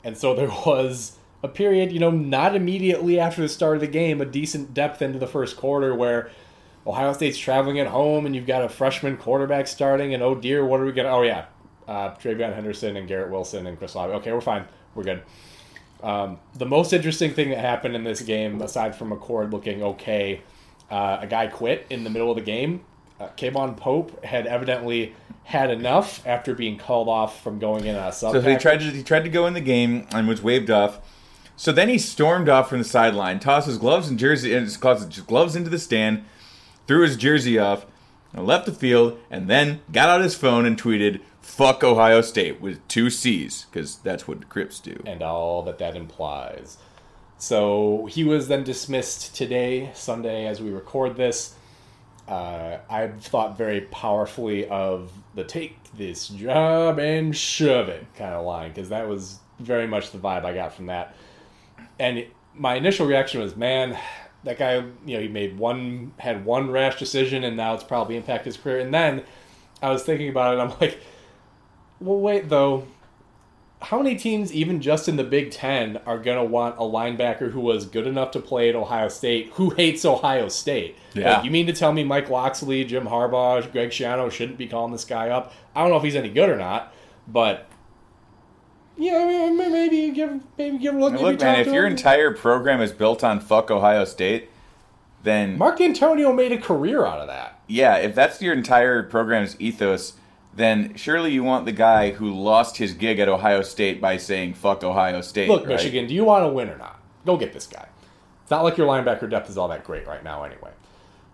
and 0.04 0.16
so 0.16 0.34
there 0.34 0.48
was 0.66 1.16
a 1.42 1.48
period, 1.48 1.92
you 1.92 1.98
know, 1.98 2.10
not 2.10 2.54
immediately 2.54 3.18
after 3.18 3.40
the 3.40 3.48
start 3.48 3.76
of 3.76 3.80
the 3.80 3.86
game, 3.86 4.20
a 4.20 4.24
decent 4.24 4.74
depth 4.74 5.00
into 5.00 5.18
the 5.18 5.26
first 5.26 5.56
quarter 5.56 5.94
where 5.94 6.30
Ohio 6.86 7.12
State's 7.12 7.38
traveling 7.38 7.78
at 7.78 7.86
home, 7.86 8.26
and 8.26 8.36
you've 8.36 8.46
got 8.46 8.62
a 8.62 8.68
freshman 8.68 9.16
quarterback 9.16 9.66
starting, 9.66 10.12
and 10.12 10.22
oh 10.22 10.34
dear, 10.34 10.64
what 10.64 10.78
are 10.78 10.84
we 10.84 10.92
gonna? 10.92 11.08
Oh 11.08 11.22
yeah, 11.22 11.46
uh, 11.88 12.10
TreVeyon 12.10 12.54
Henderson 12.54 12.96
and 12.96 13.08
Garrett 13.08 13.30
Wilson 13.30 13.66
and 13.66 13.78
Chris 13.78 13.94
Olave. 13.94 14.12
Okay, 14.16 14.32
we're 14.32 14.40
fine, 14.42 14.66
we're 14.94 15.04
good. 15.04 15.22
Um, 16.02 16.38
the 16.54 16.66
most 16.66 16.92
interesting 16.92 17.32
thing 17.32 17.50
that 17.50 17.58
happened 17.58 17.96
in 17.96 18.04
this 18.04 18.20
game, 18.20 18.60
aside 18.60 18.94
from 18.94 19.10
McCord 19.10 19.52
looking 19.52 19.82
okay, 19.82 20.42
uh, 20.90 21.18
a 21.20 21.26
guy 21.26 21.46
quit 21.46 21.86
in 21.90 22.04
the 22.04 22.10
middle 22.10 22.30
of 22.30 22.36
the 22.36 22.42
game. 22.42 22.84
Uh, 23.18 23.28
Kayvon 23.36 23.76
Pope 23.76 24.22
had 24.24 24.46
evidently 24.46 25.14
had 25.44 25.70
enough 25.70 26.26
after 26.26 26.54
being 26.54 26.76
called 26.76 27.08
off 27.08 27.42
from 27.42 27.58
going 27.58 27.86
in 27.86 27.94
a 27.94 28.12
sub. 28.12 28.32
So 28.32 28.40
he 28.40 28.56
tried 28.56 28.80
to 28.80 28.90
he 28.90 29.02
tried 29.02 29.24
to 29.24 29.30
go 29.30 29.46
in 29.46 29.54
the 29.54 29.60
game 29.60 30.06
and 30.12 30.28
was 30.28 30.42
waved 30.42 30.70
off. 30.70 31.00
So 31.56 31.72
then 31.72 31.88
he 31.88 31.98
stormed 31.98 32.50
off 32.50 32.68
from 32.68 32.78
the 32.78 32.84
sideline, 32.84 33.40
tossed 33.40 33.66
his 33.66 33.78
gloves 33.78 34.08
and 34.08 34.18
jersey 34.18 34.54
and 34.54 34.64
his 34.64 34.76
gloves 34.76 35.56
into 35.56 35.70
the 35.70 35.78
stand, 35.78 36.24
threw 36.86 37.02
his 37.02 37.16
jersey 37.16 37.58
off, 37.58 37.86
and 38.34 38.46
left 38.46 38.66
the 38.66 38.72
field, 38.72 39.18
and 39.30 39.48
then 39.48 39.80
got 39.90 40.10
out 40.10 40.20
his 40.20 40.34
phone 40.34 40.66
and 40.66 40.80
tweeted 40.80 41.20
"Fuck 41.46 41.84
Ohio 41.84 42.20
State" 42.20 42.60
with 42.60 42.86
two 42.88 43.08
C's 43.10 43.66
because 43.70 43.96
that's 43.98 44.26
what 44.28 44.40
the 44.40 44.46
Crips 44.46 44.80
do. 44.80 45.00
and 45.06 45.22
all 45.22 45.62
that 45.62 45.78
that 45.78 45.96
implies. 45.96 46.76
So 47.38 48.06
he 48.10 48.24
was 48.24 48.48
then 48.48 48.64
dismissed 48.64 49.34
today, 49.36 49.90
Sunday, 49.94 50.46
as 50.46 50.60
we 50.60 50.70
record 50.70 51.16
this. 51.16 51.54
Uh, 52.26 52.78
I've 52.90 53.22
thought 53.22 53.56
very 53.56 53.82
powerfully 53.82 54.66
of 54.68 55.12
the 55.34 55.44
take 55.44 55.78
this 55.96 56.26
job 56.28 56.98
and 56.98 57.36
shove 57.36 57.88
it 57.88 58.04
kind 58.16 58.34
of 58.34 58.44
line 58.44 58.70
because 58.70 58.88
that 58.88 59.06
was 59.06 59.38
very 59.60 59.86
much 59.86 60.10
the 60.10 60.18
vibe 60.18 60.44
I 60.44 60.52
got 60.52 60.74
from 60.74 60.86
that. 60.86 61.14
And 61.98 62.18
it- 62.18 62.32
my 62.54 62.74
initial 62.74 63.06
reaction 63.06 63.40
was, 63.40 63.54
man, 63.54 63.96
that 64.44 64.58
guy, 64.58 64.76
you 65.04 65.16
know, 65.16 65.20
he 65.20 65.28
made 65.28 65.58
one, 65.58 66.12
had 66.18 66.44
one 66.44 66.70
rash 66.70 66.98
decision 66.98 67.44
and 67.44 67.56
now 67.56 67.74
it's 67.74 67.84
probably 67.84 68.16
impacted 68.16 68.46
his 68.46 68.56
career. 68.56 68.80
And 68.80 68.92
then 68.92 69.22
I 69.82 69.90
was 69.90 70.02
thinking 70.02 70.28
about 70.30 70.54
it 70.56 70.60
I'm 70.60 70.70
like, 70.80 70.98
well, 72.00 72.18
wait, 72.18 72.48
though 72.48 72.86
how 73.82 74.00
many 74.00 74.16
teams, 74.16 74.52
even 74.52 74.80
just 74.80 75.08
in 75.08 75.16
the 75.16 75.24
Big 75.24 75.50
Ten, 75.50 75.98
are 76.06 76.18
going 76.18 76.38
to 76.38 76.44
want 76.44 76.76
a 76.76 76.82
linebacker 76.82 77.52
who 77.52 77.60
was 77.60 77.84
good 77.84 78.06
enough 78.06 78.30
to 78.32 78.40
play 78.40 78.68
at 78.68 78.74
Ohio 78.74 79.08
State 79.08 79.50
who 79.54 79.70
hates 79.70 80.04
Ohio 80.04 80.48
State? 80.48 80.96
Yeah. 81.14 81.36
Like, 81.36 81.44
you 81.44 81.50
mean 81.50 81.66
to 81.66 81.72
tell 81.72 81.92
me 81.92 82.02
Mike 82.02 82.30
Locksley, 82.30 82.84
Jim 82.84 83.06
Harbaugh, 83.06 83.70
Greg 83.72 83.90
Schiano 83.90 84.30
shouldn't 84.30 84.58
be 84.58 84.66
calling 84.66 84.92
this 84.92 85.04
guy 85.04 85.28
up? 85.28 85.52
I 85.74 85.82
don't 85.82 85.90
know 85.90 85.98
if 85.98 86.02
he's 86.02 86.16
any 86.16 86.30
good 86.30 86.48
or 86.48 86.56
not, 86.56 86.92
but 87.28 87.68
yeah, 88.96 89.18
I 89.18 89.50
mean, 89.50 89.58
maybe 89.72 90.10
give 90.10 90.40
maybe 90.56 90.78
give 90.78 90.94
a 90.94 90.98
look. 90.98 91.12
Maybe 91.12 91.24
look, 91.24 91.40
man, 91.40 91.60
if 91.60 91.66
your 91.66 91.86
him. 91.86 91.92
entire 91.92 92.32
program 92.32 92.80
is 92.80 92.92
built 92.92 93.22
on 93.22 93.40
"Fuck 93.40 93.70
Ohio 93.70 94.06
State," 94.06 94.48
then 95.22 95.58
Mark 95.58 95.78
Dantonio 95.78 96.34
made 96.34 96.52
a 96.52 96.58
career 96.58 97.04
out 97.04 97.20
of 97.20 97.26
that. 97.26 97.60
yeah, 97.66 97.96
if 97.96 98.14
that's 98.14 98.40
your 98.40 98.54
entire 98.54 99.02
program's 99.02 99.60
ethos, 99.60 100.14
then 100.56 100.96
surely 100.96 101.32
you 101.32 101.42
want 101.44 101.66
the 101.66 101.72
guy 101.72 102.10
who 102.10 102.34
lost 102.34 102.78
his 102.78 102.94
gig 102.94 103.18
at 103.18 103.28
Ohio 103.28 103.62
State 103.62 104.00
by 104.00 104.16
saying 104.16 104.54
"fuck 104.54 104.82
Ohio 104.82 105.20
State." 105.20 105.48
Look, 105.48 105.62
right? 105.62 105.76
Michigan, 105.76 106.06
do 106.06 106.14
you 106.14 106.24
want 106.24 106.44
to 106.44 106.48
win 106.48 106.68
or 106.68 106.78
not? 106.78 107.00
Go 107.24 107.36
get 107.36 107.52
this 107.52 107.66
guy. 107.66 107.88
It's 108.42 108.50
not 108.50 108.62
like 108.62 108.76
your 108.76 108.86
linebacker 108.86 109.28
depth 109.28 109.50
is 109.50 109.58
all 109.58 109.68
that 109.68 109.84
great 109.84 110.06
right 110.06 110.22
now, 110.22 110.44
anyway. 110.44 110.70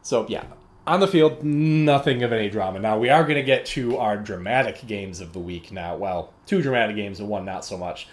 So 0.03 0.27
yeah, 0.29 0.45
On 0.87 0.99
the 0.99 1.07
field, 1.07 1.45
nothing 1.45 2.23
of 2.25 2.33
any 2.33 2.51
drama. 2.51 2.81
Now, 2.81 2.99
we 2.99 3.09
are 3.09 3.23
going 3.23 3.37
to 3.37 3.43
get 3.43 3.67
to 3.67 3.99
our 3.99 4.17
dramatic 4.17 4.85
games 4.87 5.21
of 5.21 5.33
the 5.33 5.39
week 5.39 5.71
now. 5.71 5.95
Well, 5.95 6.33
two 6.47 6.61
dramatic 6.61 6.97
games 6.97 7.21
and 7.21 7.29
one 7.29 7.45
not 7.45 7.65
so 7.65 7.79
much. 7.79 8.09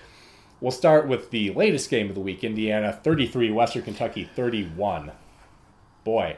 We'll 0.61 0.71
start 0.71 1.07
with 1.07 1.31
the 1.31 1.51
latest 1.51 1.89
game 1.89 2.09
of 2.09 2.15
the 2.15 2.21
week 2.21 2.43
Indiana 2.43 2.91
33, 2.93 3.49
Western 3.51 3.81
Kentucky 3.81 4.29
31. 4.35 5.13
Boy, 6.03 6.37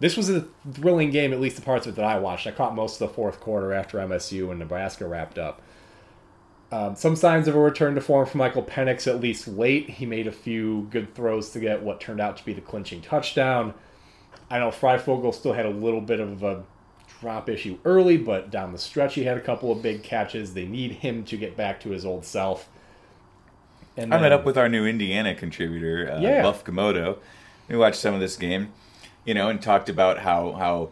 this 0.00 0.16
was 0.16 0.28
a 0.30 0.46
thrilling 0.72 1.10
game, 1.10 1.32
at 1.32 1.40
least 1.40 1.56
the 1.56 1.62
parts 1.62 1.86
of 1.86 1.94
it 1.94 1.96
that 1.96 2.04
I 2.04 2.18
watched. 2.18 2.46
I 2.46 2.50
caught 2.50 2.74
most 2.74 3.00
of 3.00 3.08
the 3.08 3.14
fourth 3.14 3.40
quarter 3.40 3.72
after 3.72 3.98
MSU 3.98 4.50
and 4.50 4.58
Nebraska 4.58 5.06
wrapped 5.06 5.38
up. 5.38 5.62
Um, 6.72 6.96
some 6.96 7.14
signs 7.14 7.46
of 7.46 7.54
a 7.54 7.58
return 7.60 7.94
to 7.94 8.00
form 8.00 8.26
for 8.26 8.36
Michael 8.38 8.62
Penix, 8.62 9.06
at 9.06 9.20
least 9.20 9.46
late. 9.46 9.88
He 9.90 10.06
made 10.06 10.26
a 10.26 10.32
few 10.32 10.88
good 10.90 11.14
throws 11.14 11.50
to 11.50 11.60
get 11.60 11.82
what 11.82 12.00
turned 12.00 12.20
out 12.20 12.36
to 12.38 12.44
be 12.44 12.52
the 12.52 12.60
clinching 12.60 13.00
touchdown. 13.00 13.74
I 14.50 14.58
know 14.58 14.70
Fryfogle 14.70 15.32
still 15.32 15.52
had 15.52 15.66
a 15.66 15.70
little 15.70 16.00
bit 16.00 16.18
of 16.20 16.42
a 16.42 16.64
drop 17.20 17.48
issue 17.48 17.78
early, 17.84 18.16
but 18.16 18.50
down 18.50 18.72
the 18.72 18.78
stretch 18.78 19.14
he 19.14 19.24
had 19.24 19.36
a 19.36 19.40
couple 19.40 19.70
of 19.70 19.82
big 19.82 20.02
catches. 20.02 20.54
They 20.54 20.66
need 20.66 20.92
him 20.92 21.24
to 21.24 21.36
get 21.36 21.56
back 21.56 21.80
to 21.80 21.90
his 21.90 22.04
old 22.04 22.24
self. 22.24 22.68
And 23.96 24.12
I 24.12 24.20
met 24.20 24.32
up 24.32 24.44
with 24.44 24.58
our 24.58 24.68
new 24.68 24.84
Indiana 24.86 25.34
contributor, 25.34 26.10
uh, 26.12 26.20
Yeah. 26.20 26.42
Buff 26.42 26.64
Komodo. 26.64 27.18
We 27.68 27.76
watched 27.76 27.96
some 27.96 28.12
of 28.14 28.20
this 28.20 28.36
game, 28.36 28.72
you 29.24 29.34
know, 29.34 29.48
and 29.48 29.60
talked 29.60 29.88
about 29.88 30.18
how 30.18 30.52
how 30.52 30.90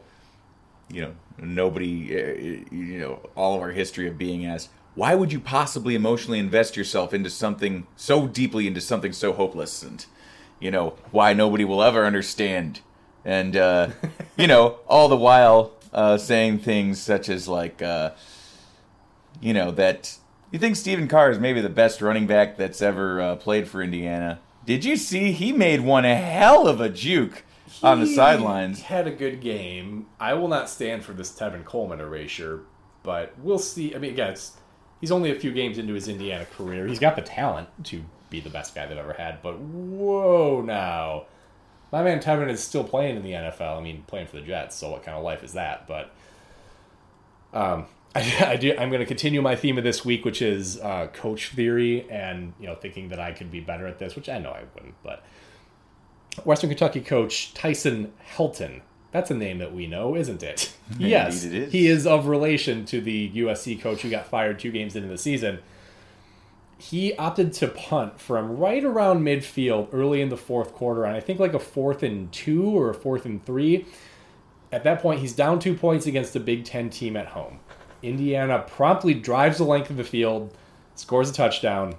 you 0.90 1.02
know 1.02 1.14
nobody, 1.38 2.14
uh, 2.16 2.74
you 2.74 2.98
know, 2.98 3.30
all 3.36 3.54
of 3.54 3.60
our 3.60 3.70
history 3.70 4.06
of 4.06 4.18
being 4.18 4.46
asked, 4.46 4.70
why 4.94 5.14
would 5.14 5.32
you 5.32 5.40
possibly 5.40 5.94
emotionally 5.94 6.38
invest 6.38 6.76
yourself 6.76 7.14
into 7.14 7.30
something 7.30 7.86
so 7.96 8.26
deeply 8.26 8.66
into 8.66 8.80
something 8.80 9.12
so 9.12 9.32
hopeless, 9.32 9.82
and 9.82 10.06
you 10.60 10.70
know 10.70 10.94
why 11.10 11.32
nobody 11.32 11.64
will 11.64 11.82
ever 11.82 12.04
understand, 12.04 12.80
and 13.24 13.56
uh, 13.56 13.88
you 14.36 14.46
know 14.46 14.78
all 14.86 15.08
the 15.08 15.16
while 15.16 15.72
uh, 15.92 16.16
saying 16.16 16.58
things 16.58 17.00
such 17.00 17.28
as 17.28 17.48
like. 17.48 17.82
Uh, 17.82 18.10
you 19.42 19.52
know 19.52 19.70
that 19.72 20.16
you 20.50 20.58
think 20.58 20.76
Stephen 20.76 21.08
Carr 21.08 21.30
is 21.30 21.38
maybe 21.38 21.60
the 21.60 21.68
best 21.68 22.00
running 22.00 22.26
back 22.26 22.56
that's 22.56 22.80
ever 22.80 23.20
uh, 23.20 23.36
played 23.36 23.68
for 23.68 23.82
Indiana. 23.82 24.40
Did 24.64 24.84
you 24.84 24.96
see 24.96 25.32
he 25.32 25.52
made 25.52 25.80
one 25.80 26.04
a 26.04 26.14
hell 26.14 26.68
of 26.68 26.80
a 26.80 26.88
juke 26.88 27.42
on 27.82 28.00
the 28.00 28.06
sidelines. 28.06 28.78
He? 28.78 28.84
Had 28.84 29.06
a 29.06 29.12
good 29.12 29.40
game. 29.40 30.06
I 30.18 30.34
will 30.34 30.48
not 30.48 30.68
stand 30.68 31.04
for 31.04 31.12
this 31.12 31.30
Tevin 31.32 31.64
Coleman 31.64 32.00
erasure, 32.00 32.62
but 33.02 33.38
we'll 33.38 33.58
see. 33.58 33.94
I 33.94 33.98
mean, 33.98 34.12
again, 34.12 34.36
he's 35.00 35.12
only 35.12 35.30
a 35.30 35.38
few 35.38 35.52
games 35.52 35.78
into 35.78 35.94
his 35.94 36.08
Indiana 36.08 36.46
career. 36.46 36.86
He's 36.86 36.98
got 36.98 37.16
the 37.16 37.22
talent 37.22 37.68
to 37.84 38.02
be 38.30 38.40
the 38.40 38.50
best 38.50 38.74
guy 38.74 38.86
they've 38.86 38.98
ever 38.98 39.12
had, 39.12 39.42
but 39.42 39.58
whoa 39.58 40.62
now. 40.62 41.26
My 41.92 42.02
man 42.02 42.20
Tevin 42.20 42.48
is 42.48 42.64
still 42.64 42.84
playing 42.84 43.16
in 43.16 43.22
the 43.22 43.32
NFL. 43.32 43.76
I 43.76 43.80
mean, 43.82 44.02
playing 44.06 44.26
for 44.26 44.36
the 44.36 44.42
Jets, 44.42 44.76
so 44.76 44.90
what 44.90 45.02
kind 45.02 45.16
of 45.16 45.22
life 45.22 45.44
is 45.44 45.52
that? 45.52 45.86
But 45.86 46.10
um, 47.52 47.84
I, 48.14 48.44
I 48.46 48.56
do. 48.56 48.74
I'm 48.78 48.88
going 48.90 49.00
to 49.00 49.06
continue 49.06 49.42
my 49.42 49.56
theme 49.56 49.78
of 49.78 49.84
this 49.84 50.04
week, 50.04 50.24
which 50.24 50.42
is 50.42 50.78
uh, 50.80 51.08
coach 51.12 51.50
theory, 51.50 52.08
and 52.10 52.52
you 52.58 52.66
know, 52.66 52.74
thinking 52.74 53.08
that 53.10 53.20
I 53.20 53.32
could 53.32 53.50
be 53.50 53.60
better 53.60 53.86
at 53.86 53.98
this, 53.98 54.16
which 54.16 54.28
I 54.28 54.38
know 54.38 54.50
I 54.50 54.64
wouldn't. 54.74 54.94
But 55.02 55.24
Western 56.44 56.70
Kentucky 56.70 57.00
coach 57.00 57.54
Tyson 57.54 58.12
Helton. 58.36 58.80
That's 59.10 59.30
a 59.30 59.34
name 59.34 59.58
that 59.58 59.74
we 59.74 59.86
know, 59.86 60.16
isn't 60.16 60.42
it? 60.42 60.72
yes, 60.98 61.44
it 61.44 61.52
is. 61.52 61.72
he 61.72 61.86
is 61.86 62.06
of 62.06 62.26
relation 62.26 62.86
to 62.86 63.00
the 63.00 63.30
USC 63.30 63.80
coach 63.80 64.00
who 64.02 64.10
got 64.10 64.26
fired 64.26 64.58
two 64.58 64.70
games 64.70 64.96
into 64.96 65.08
the 65.08 65.18
season. 65.18 65.58
He 66.78 67.14
opted 67.16 67.52
to 67.54 67.68
punt 67.68 68.18
from 68.18 68.56
right 68.56 68.82
around 68.82 69.22
midfield 69.22 69.88
early 69.92 70.20
in 70.20 70.30
the 70.30 70.36
fourth 70.36 70.72
quarter, 70.72 71.04
and 71.04 71.14
I 71.14 71.20
think 71.20 71.38
like 71.38 71.54
a 71.54 71.58
fourth 71.58 72.02
and 72.02 72.32
two 72.32 72.76
or 72.76 72.90
a 72.90 72.94
fourth 72.94 73.24
and 73.26 73.44
three. 73.44 73.86
At 74.72 74.84
that 74.84 75.00
point, 75.02 75.20
he's 75.20 75.34
down 75.34 75.58
two 75.58 75.74
points 75.74 76.06
against 76.06 76.34
a 76.34 76.40
Big 76.40 76.64
Ten 76.64 76.88
team 76.88 77.14
at 77.14 77.26
home. 77.28 77.60
Indiana 78.02 78.64
promptly 78.66 79.14
drives 79.14 79.58
the 79.58 79.64
length 79.64 79.90
of 79.90 79.96
the 79.96 80.04
field, 80.04 80.56
scores 80.94 81.30
a 81.30 81.32
touchdown, 81.32 81.94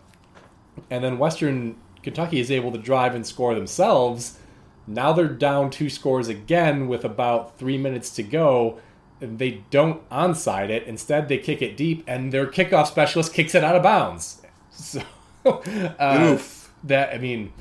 and 0.89 1.03
then 1.03 1.17
Western 1.17 1.75
Kentucky 2.03 2.39
is 2.39 2.51
able 2.51 2.71
to 2.71 2.77
drive 2.77 3.15
and 3.15 3.25
score 3.25 3.55
themselves. 3.55 4.37
Now 4.85 5.13
they're 5.13 5.27
down 5.27 5.69
two 5.69 5.89
scores 5.89 6.27
again 6.27 6.87
with 6.87 7.03
about 7.05 7.57
three 7.57 7.77
minutes 7.77 8.09
to 8.15 8.23
go. 8.23 8.79
And 9.21 9.39
they 9.39 9.63
don't 9.69 10.07
onside 10.09 10.69
it. 10.69 10.83
Instead, 10.83 11.29
they 11.29 11.37
kick 11.37 11.61
it 11.61 11.77
deep, 11.77 12.03
and 12.05 12.33
their 12.33 12.45
kickoff 12.45 12.87
specialist 12.87 13.33
kicks 13.33 13.55
it 13.55 13.63
out 13.63 13.75
of 13.75 13.83
bounds. 13.83 14.41
So, 14.75 15.03
uh, 15.45 16.39
that 16.83 17.13
I 17.13 17.17
mean, 17.19 17.53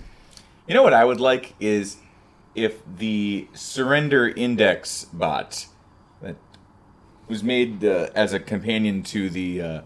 You 0.67 0.75
know 0.75 0.83
what 0.83 0.95
I 0.95 1.05
would 1.05 1.21
like 1.21 1.55
is 1.61 1.99
if 2.55 2.81
the 2.87 3.49
surrender 3.53 4.29
index 4.29 5.05
bot 5.13 5.67
that 6.23 6.37
was 7.29 7.43
made 7.45 7.85
uh, 7.85 8.09
as 8.15 8.33
a 8.33 8.41
companion 8.41 9.03
to 9.05 9.29
the 9.29 9.61
uh, 9.61 9.81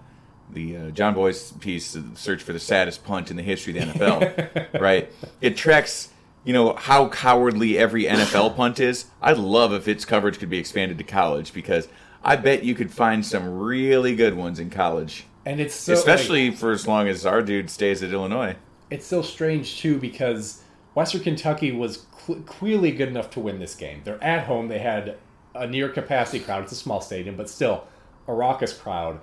the 0.51 0.77
uh, 0.77 0.91
Jon 0.91 1.15
Bois 1.15 1.33
piece, 1.61 1.97
"Search 2.15 2.43
for 2.43 2.53
the 2.53 2.59
Saddest 2.61 3.05
Punt 3.05 3.31
in 3.31 3.37
the 3.37 3.43
History 3.43 3.77
of 3.79 3.87
the 3.87 3.93
NFL," 3.99 4.81
right? 4.81 5.11
It 5.41 5.57
tracks, 5.57 6.11
you 6.45 6.53
know, 6.53 6.75
how 6.75 7.09
cowardly 7.09 7.77
every 7.79 8.05
NFL 8.05 8.57
punt 8.57 8.81
is. 8.81 9.07
I'd 9.21 9.39
love 9.39 9.73
if 9.73 9.89
its 9.89 10.05
coverage 10.05 10.39
could 10.39 10.51
be 10.51 10.59
expanded 10.59 10.99
to 10.99 11.05
college 11.05 11.53
because 11.53 11.89
I 12.25 12.37
bet 12.37 12.65
you 12.65 12.75
could 12.75 12.91
find 12.93 13.25
some 13.25 13.59
really 13.59 14.15
good 14.17 14.35
ones 14.35 14.59
in 14.59 14.71
college, 14.71 15.25
and 15.45 15.61
it's 15.61 15.75
so, 15.75 15.93
like, 15.93 15.99
especially 15.99 16.51
for 16.51 16.73
as 16.73 16.87
long 16.87 17.09
as 17.09 17.25
our 17.27 17.43
dude 17.43 17.71
stays 17.71 18.03
at 18.03 18.13
Illinois. 18.13 18.57
it's 18.91 19.07
so 19.07 19.23
strange 19.23 19.79
too 19.81 19.99
because 19.99 20.63
Western 20.95 21.21
Kentucky 21.23 21.73
was 21.73 22.07
cl- 22.27 22.41
clearly 22.43 22.93
good 22.93 23.09
enough 23.09 23.31
to 23.31 23.41
win 23.41 23.59
this 23.59 23.75
game. 23.75 24.01
They're 24.05 24.23
at 24.23 24.47
home. 24.47 24.69
They 24.69 24.79
had 24.79 25.17
a 25.55 25.67
near 25.67 25.89
capacity 25.89 26.41
crowd. 26.41 26.63
It's 26.65 26.73
a 26.73 26.77
small 26.77 27.01
stadium, 27.01 27.37
but 27.37 27.49
still 27.51 27.85
a 28.29 28.33
raucous 28.33 28.73
crowd. 28.73 29.21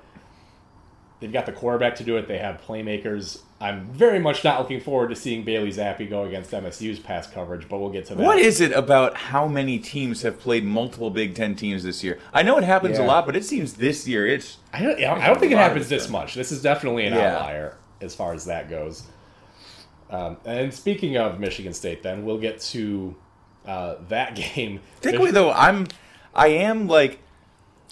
They've 1.20 1.32
got 1.32 1.46
the 1.46 1.54
quarterback 1.54 1.96
to 1.98 2.04
do 2.04 2.18
it. 2.18 2.28
They 2.28 2.38
have 2.40 2.62
playmakers. 2.62 3.42
I'm 3.62 3.86
very 3.94 4.20
much 4.20 4.44
not 4.44 4.60
looking 4.60 4.82
forward 4.82 5.08
to 5.10 5.16
seeing 5.16 5.44
Bailey 5.46 5.70
Zappe 5.72 6.10
go 6.10 6.26
against 6.26 6.52
MSU's 6.52 7.00
pass 7.00 7.28
coverage, 7.28 7.70
but 7.70 7.80
we'll 7.80 7.92
get 7.92 8.06
to 8.08 8.16
that. 8.16 8.24
What 8.24 8.40
is 8.40 8.60
it 8.60 8.74
about 8.74 9.16
how 9.16 9.48
many 9.48 9.80
teams 9.80 10.22
have 10.24 10.38
played 10.38 10.66
multiple 10.66 11.10
Big 11.10 11.34
Ten 11.34 11.56
teams 11.56 11.84
this 11.84 12.04
year? 12.04 12.20
I 12.34 12.44
know 12.44 12.58
it 12.58 12.66
happens 12.66 12.98
a 13.00 13.04
lot, 13.04 13.26
but 13.26 13.38
it 13.38 13.46
seems 13.46 13.76
this 13.76 14.06
year 14.06 14.28
it's 14.28 14.58
I 14.74 14.82
don't, 14.82 15.00
yeah, 15.00 15.14
I 15.14 15.28
don't 15.28 15.40
think 15.40 15.54
it 15.54 15.58
happens 15.58 15.88
this 15.88 16.10
much. 16.10 16.34
This 16.36 16.52
is 16.52 16.62
definitely 16.62 17.06
an 17.06 17.14
Yeah. 17.14 17.36
outlier 17.38 17.78
as 18.02 18.14
far 18.14 18.34
as 18.34 18.44
that 18.46 18.70
goes. 18.70 19.04
Um, 20.10 20.38
and 20.46 20.74
speaking 20.74 21.16
of 21.18 21.40
Michigan 21.40 21.74
State, 21.74 22.04
then 22.04 22.26
we'll 22.26 22.38
get 22.38 22.60
to 22.62 23.16
uh, 23.66 23.96
that 24.10 24.36
game. 24.56 24.82
Thankfully, 25.00 25.32
though, 25.32 25.52
I'm 25.54 25.88
I 26.36 26.48
am 26.48 26.88
like 26.90 27.20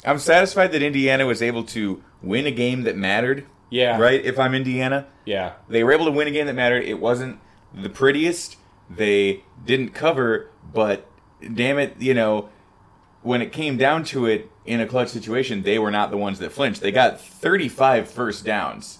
I'm 0.03 0.19
satisfied 0.19 0.73
that 0.73 0.81
Indiana 0.81 1.25
was 1.25 1.41
able 1.41 1.63
to 1.65 2.03
win 2.21 2.45
a 2.47 2.51
game 2.51 2.83
that 2.83 2.95
mattered. 2.95 3.45
Yeah. 3.69 3.99
Right. 3.99 4.23
If 4.23 4.37
I'm 4.37 4.53
Indiana, 4.53 5.07
Yeah, 5.25 5.53
they 5.69 5.83
were 5.83 5.93
able 5.93 6.05
to 6.05 6.11
win 6.11 6.27
a 6.27 6.31
game 6.31 6.45
that 6.47 6.55
mattered. 6.55 6.83
It 6.83 6.99
wasn't 6.99 7.39
the 7.73 7.89
prettiest. 7.89 8.57
They 8.89 9.43
didn't 9.65 9.89
cover, 9.89 10.49
but 10.73 11.07
damn 11.53 11.79
it, 11.79 11.95
you 11.99 12.13
know, 12.13 12.49
when 13.21 13.41
it 13.41 13.51
came 13.51 13.77
down 13.77 14.03
to 14.05 14.25
it 14.25 14.51
in 14.65 14.81
a 14.81 14.87
clutch 14.87 15.09
situation, 15.09 15.63
they 15.63 15.79
were 15.79 15.91
not 15.91 16.11
the 16.11 16.17
ones 16.17 16.39
that 16.39 16.51
flinched. 16.51 16.81
They 16.81 16.91
got 16.91 17.21
35 17.21 18.09
first 18.09 18.43
downs. 18.43 18.99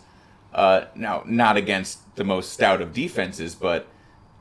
Uh, 0.54 0.86
now, 0.96 1.24
not 1.26 1.58
against 1.58 2.16
the 2.16 2.24
most 2.24 2.52
stout 2.54 2.82
of 2.82 2.94
defenses, 2.94 3.56
but 3.56 3.88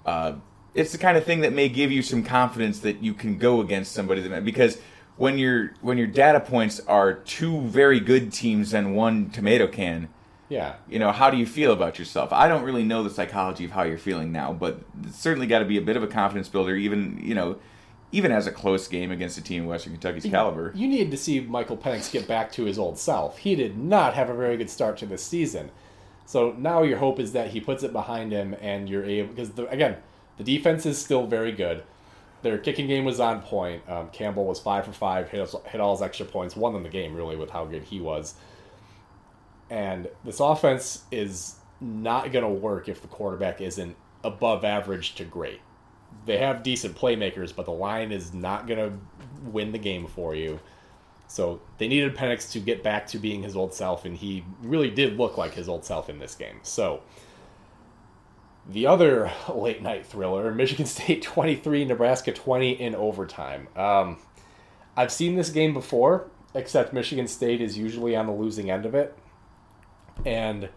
uh, 0.05 0.35
it's 0.75 0.93
the 0.93 0.99
kind 0.99 1.17
of 1.17 1.25
thing 1.25 1.41
that 1.41 1.53
may 1.53 1.69
give 1.69 1.91
you 1.91 2.03
some 2.03 2.23
confidence 2.23 2.81
that 2.81 3.03
you 3.03 3.15
can 3.15 3.39
go 3.39 3.61
against 3.61 3.93
somebody 3.93 4.21
that 4.21 4.45
because 4.45 4.79
when 5.21 5.37
your 5.37 5.73
when 5.83 5.99
your 5.99 6.07
data 6.07 6.41
points 6.41 6.81
are 6.89 7.13
two 7.13 7.61
very 7.61 8.01
good 8.01 8.33
teams 8.33 8.73
and 8.73 8.97
one 8.97 9.29
tomato 9.29 9.67
can, 9.67 10.09
yeah. 10.49 10.77
you 10.89 10.99
know, 10.99 11.13
how 11.13 11.29
do 11.29 11.37
you 11.37 11.45
feel 11.45 11.75
about 11.75 11.99
yourself? 11.99 12.33
I 12.33 12.49
don't 12.49 12.63
really 12.63 12.85
know 12.85 13.03
the 13.03 13.11
psychology 13.11 13.67
of 13.67 13.71
how 13.71 13.83
you're 13.83 13.99
feeling 13.99 14.33
now, 14.33 14.55
but 14.55 14.81
it's 15.03 15.19
certainly 15.19 15.47
got 15.47 15.59
to 15.59 15.67
be 15.67 15.77
a 15.77 15.83
bit 15.83 15.99
of 15.99 16.03
a 16.03 16.07
confidence 16.07 16.49
builder, 16.49 16.75
even 16.75 17.21
you 17.23 17.35
know, 17.35 17.59
even 18.13 18.33
as 18.33 18.47
a 18.47 18.51
close 18.51 18.89
game 18.89 19.11
against 19.11 19.37
a 19.37 19.43
team 19.43 19.65
of 19.65 19.69
Western 19.69 19.93
Kentucky's 19.93 20.25
caliber. 20.25 20.73
You 20.75 20.89
need 20.89 21.11
to 21.11 21.19
see 21.19 21.41
Michael 21.41 21.77
Penix 21.77 22.11
get 22.11 22.27
back 22.27 22.51
to 22.53 22.65
his 22.65 22.79
old 22.79 22.99
self. 22.99 23.37
He 23.37 23.55
did 23.55 23.77
not 23.77 24.15
have 24.15 24.31
a 24.31 24.35
very 24.35 24.57
good 24.57 24.71
start 24.71 24.97
to 24.99 25.07
this 25.07 25.23
season. 25.23 25.71
So 26.25 26.55
now 26.57 26.83
your 26.83 26.97
hope 26.97 27.21
is 27.21 27.33
that 27.33 27.51
he 27.51 27.61
puts 27.61 27.83
it 27.83 27.93
behind 27.93 28.33
him 28.33 28.57
and 28.59 28.89
you're 28.89 29.05
able 29.05 29.35
because 29.35 29.51
again 29.69 29.99
the 30.39 30.45
defense 30.45 30.87
is 30.87 30.97
still 30.97 31.27
very 31.27 31.53
good. 31.53 31.83
Their 32.43 32.59
kicking 32.59 32.87
game 32.87 33.05
was 33.05 33.21
on 33.21 33.43
point. 33.43 33.89
Um, 33.89 34.09
Campbell 34.11 34.47
was 34.47 34.59
five 34.59 34.87
for 34.87 34.93
five, 34.93 35.29
hit, 35.29 35.55
hit 35.67 35.81
all 35.81 35.95
his 35.95 36.03
extra 36.03 36.27
points, 36.27 36.57
won 36.57 36.73
them 36.73 36.83
the 36.83 36.89
game 36.89 37.15
really 37.15 37.37
with 37.37 37.51
how 37.51 37.65
good 37.65 37.85
he 37.85 38.01
was. 38.01 38.35
And 39.69 40.09
this 40.25 40.41
offense 40.41 41.05
is 41.11 41.57
not 41.81 42.33
going 42.33 42.45
to 42.45 42.51
work 42.51 42.89
if 42.89 43.03
the 43.03 43.09
quarterback 43.09 43.61
isn't 43.61 43.95
above 44.25 44.65
average 44.65 45.15
to 45.17 45.25
great. 45.25 45.61
They 46.27 46.39
have 46.39 46.63
decent 46.63 46.97
playmakers, 46.97 47.55
but 47.55 47.67
the 47.67 47.73
line 47.73 48.11
is 48.13 48.35
not 48.35 48.67
going 48.67 48.79
to 48.79 48.99
win 49.45 49.73
the 49.73 49.79
game 49.79 50.07
for 50.07 50.35
you. 50.35 50.61
So 51.29 51.61
they 51.79 51.87
needed 51.87 52.17
Penix 52.17 52.51
to 52.53 52.61
get 52.61 52.83
back 52.83 53.07
to 53.09 53.19
being 53.19 53.43
his 53.43 53.55
old 53.55 53.73
self, 53.73 54.05
and 54.05 54.17
he 54.17 54.45
really 54.63 54.91
did 54.91 55.17
look 55.17 55.39
like 55.39 55.55
his 55.55 55.69
old 55.69 55.85
self 55.85 56.11
in 56.11 56.19
this 56.19 56.35
game. 56.35 56.59
So 56.63 57.03
the 58.71 58.87
other 58.87 59.31
late 59.55 59.83
night 59.83 60.07
thriller, 60.07 60.53
Michigan 60.55 60.87
State 60.87 61.23
23, 61.23 61.85
Nebraska 61.85 62.33
20 62.33 62.71
in 62.71 62.95
overtime. 62.95 63.69
Um, 63.77 64.19
I've 64.97 65.13
seen 65.13 65.37
this 65.37 65.51
game 65.51 65.73
before, 65.73 66.29
except 66.55 66.93
Michigan 66.93 67.27
State 67.27 67.61
is 67.61 67.77
usually 67.77 68.17
on 68.17 68.27
the 68.27 68.33
losing 68.33 68.71
end 68.71 68.87
of 68.87 68.95
it. 68.95 69.17
And 70.25 70.69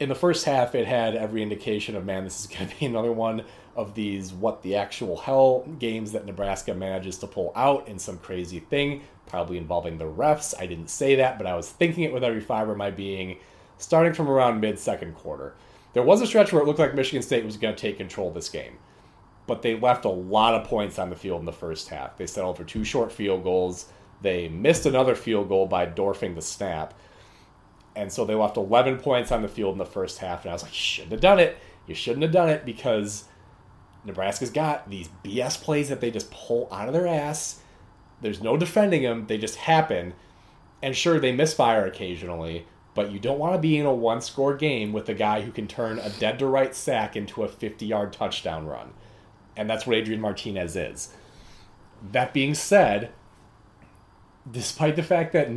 in 0.00 0.08
the 0.08 0.14
first 0.14 0.44
half, 0.44 0.74
it 0.74 0.86
had 0.86 1.14
every 1.14 1.42
indication 1.42 1.96
of, 1.96 2.04
man, 2.04 2.24
this 2.24 2.40
is 2.40 2.46
going 2.58 2.68
to 2.68 2.78
be 2.78 2.86
another 2.86 3.12
one 3.12 3.44
of 3.76 3.94
these 3.94 4.32
what 4.32 4.62
the 4.62 4.76
actual 4.76 5.16
hell 5.16 5.66
games 5.80 6.12
that 6.12 6.24
Nebraska 6.24 6.74
manages 6.74 7.18
to 7.18 7.26
pull 7.26 7.52
out 7.56 7.88
in 7.88 7.98
some 7.98 8.18
crazy 8.18 8.60
thing, 8.60 9.02
probably 9.26 9.58
involving 9.58 9.98
the 9.98 10.04
refs. 10.04 10.54
I 10.58 10.66
didn't 10.66 10.90
say 10.90 11.16
that, 11.16 11.38
but 11.38 11.46
I 11.46 11.56
was 11.56 11.68
thinking 11.68 12.04
it 12.04 12.12
with 12.12 12.22
every 12.22 12.40
fiber 12.40 12.72
of 12.72 12.78
my 12.78 12.92
being, 12.92 13.38
starting 13.78 14.12
from 14.12 14.28
around 14.28 14.60
mid 14.60 14.78
second 14.78 15.16
quarter. 15.16 15.54
There 15.94 16.02
was 16.02 16.20
a 16.20 16.26
stretch 16.26 16.52
where 16.52 16.62
it 16.62 16.66
looked 16.66 16.80
like 16.80 16.94
Michigan 16.94 17.22
State 17.22 17.44
was 17.44 17.56
going 17.56 17.74
to 17.74 17.80
take 17.80 17.96
control 17.96 18.28
of 18.28 18.34
this 18.34 18.48
game, 18.48 18.78
but 19.46 19.62
they 19.62 19.78
left 19.78 20.04
a 20.04 20.10
lot 20.10 20.54
of 20.54 20.66
points 20.66 20.98
on 20.98 21.08
the 21.08 21.16
field 21.16 21.40
in 21.40 21.46
the 21.46 21.52
first 21.52 21.88
half. 21.88 22.16
They 22.16 22.26
settled 22.26 22.56
for 22.56 22.64
two 22.64 22.84
short 22.84 23.12
field 23.12 23.44
goals. 23.44 23.86
They 24.20 24.48
missed 24.48 24.86
another 24.86 25.14
field 25.14 25.48
goal 25.48 25.66
by 25.66 25.86
dwarfing 25.86 26.34
the 26.34 26.42
snap. 26.42 26.94
And 27.96 28.12
so 28.12 28.24
they 28.24 28.34
left 28.34 28.56
11 28.56 28.98
points 28.98 29.30
on 29.30 29.42
the 29.42 29.48
field 29.48 29.72
in 29.72 29.78
the 29.78 29.84
first 29.84 30.18
half. 30.18 30.42
And 30.42 30.50
I 30.50 30.54
was 30.54 30.64
like, 30.64 30.72
you 30.72 30.78
shouldn't 30.78 31.12
have 31.12 31.20
done 31.20 31.38
it. 31.38 31.56
You 31.86 31.94
shouldn't 31.94 32.22
have 32.22 32.32
done 32.32 32.48
it 32.48 32.64
because 32.64 33.24
Nebraska's 34.04 34.50
got 34.50 34.88
these 34.90 35.08
BS 35.24 35.60
plays 35.60 35.88
that 35.88 36.00
they 36.00 36.10
just 36.10 36.30
pull 36.30 36.68
out 36.72 36.88
of 36.88 36.94
their 36.94 37.06
ass. 37.06 37.60
There's 38.20 38.42
no 38.42 38.56
defending 38.56 39.02
them, 39.02 39.26
they 39.26 39.38
just 39.38 39.56
happen. 39.56 40.14
And 40.82 40.96
sure, 40.96 41.20
they 41.20 41.32
misfire 41.32 41.86
occasionally, 41.86 42.66
but 42.94 43.10
you 43.10 43.18
don't 43.18 43.38
want 43.38 43.54
to 43.54 43.60
be 43.60 43.76
in 43.76 43.86
a 43.86 43.94
one 43.94 44.20
score 44.20 44.56
game 44.56 44.92
with 44.92 45.08
a 45.08 45.14
guy 45.14 45.40
who 45.40 45.50
can 45.50 45.66
turn 45.66 45.98
a 45.98 46.10
dead 46.10 46.38
to 46.38 46.46
right 46.46 46.74
sack 46.74 47.16
into 47.16 47.42
a 47.42 47.48
50 47.48 47.86
yard 47.86 48.12
touchdown 48.12 48.66
run. 48.66 48.92
And 49.56 49.68
that's 49.68 49.86
what 49.86 49.96
Adrian 49.96 50.20
Martinez 50.20 50.76
is. 50.76 51.12
That 52.12 52.32
being 52.32 52.54
said, 52.54 53.12
despite 54.50 54.96
the 54.96 55.02
fact 55.02 55.32
that 55.32 55.48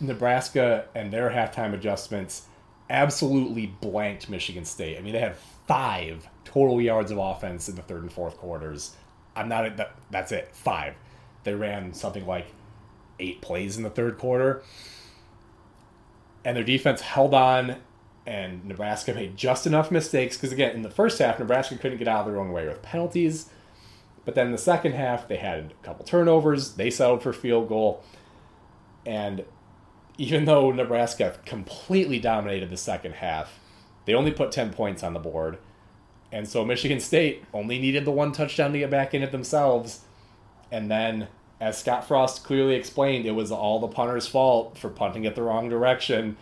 Nebraska 0.00 0.86
and 0.94 1.12
their 1.12 1.30
halftime 1.30 1.72
adjustments 1.72 2.46
absolutely 2.90 3.66
blanked 3.66 4.28
Michigan 4.28 4.64
State. 4.64 4.98
I 4.98 5.00
mean, 5.00 5.12
they 5.12 5.20
had 5.20 5.36
five 5.66 6.28
total 6.44 6.80
yards 6.80 7.10
of 7.10 7.18
offense 7.18 7.68
in 7.68 7.76
the 7.76 7.82
third 7.82 8.02
and 8.02 8.12
fourth 8.12 8.36
quarters. 8.36 8.94
I'm 9.34 9.48
not 9.48 9.76
that. 9.76 9.94
That's 10.10 10.32
it. 10.32 10.50
Five. 10.52 10.94
They 11.44 11.54
ran 11.54 11.92
something 11.94 12.26
like 12.26 12.46
eight 13.18 13.40
plays 13.40 13.76
in 13.76 13.82
the 13.82 13.90
third 13.90 14.18
quarter, 14.18 14.62
and 16.44 16.56
their 16.56 16.64
defense 16.64 17.00
held 17.00 17.34
on. 17.34 17.76
And 18.26 18.64
Nebraska 18.64 19.12
made 19.12 19.36
just 19.36 19.66
enough 19.66 19.90
mistakes 19.90 20.36
because 20.36 20.52
again, 20.52 20.74
in 20.74 20.82
the 20.82 20.90
first 20.90 21.18
half, 21.18 21.38
Nebraska 21.38 21.76
couldn't 21.76 21.98
get 21.98 22.08
out 22.08 22.20
of 22.20 22.32
their 22.32 22.40
own 22.40 22.52
way 22.52 22.66
with 22.66 22.80
penalties. 22.82 23.50
But 24.24 24.34
then 24.34 24.46
in 24.46 24.52
the 24.52 24.58
second 24.58 24.92
half, 24.92 25.28
they 25.28 25.36
had 25.36 25.72
a 25.82 25.84
couple 25.84 26.04
turnovers. 26.04 26.74
They 26.74 26.90
settled 26.90 27.22
for 27.22 27.32
field 27.32 27.68
goal, 27.68 28.02
and 29.04 29.44
even 30.16 30.44
though 30.46 30.70
Nebraska 30.70 31.38
completely 31.44 32.18
dominated 32.18 32.70
the 32.70 32.76
second 32.76 33.16
half, 33.16 33.60
they 34.06 34.14
only 34.14 34.30
put 34.30 34.52
10 34.52 34.72
points 34.72 35.02
on 35.02 35.12
the 35.12 35.20
board. 35.20 35.58
And 36.32 36.48
so 36.48 36.64
Michigan 36.64 37.00
State 37.00 37.44
only 37.52 37.78
needed 37.78 38.04
the 38.04 38.10
one 38.10 38.32
touchdown 38.32 38.72
to 38.72 38.78
get 38.78 38.90
back 38.90 39.14
in 39.14 39.22
it 39.22 39.30
themselves. 39.30 40.00
And 40.70 40.90
then, 40.90 41.28
as 41.64 41.78
Scott 41.78 42.06
Frost 42.06 42.44
clearly 42.44 42.74
explained, 42.74 43.24
it 43.24 43.30
was 43.30 43.50
all 43.50 43.80
the 43.80 43.88
punter's 43.88 44.26
fault 44.26 44.76
for 44.76 44.90
punting 44.90 45.24
it 45.24 45.34
the 45.34 45.42
wrong 45.42 45.70
direction 45.70 46.36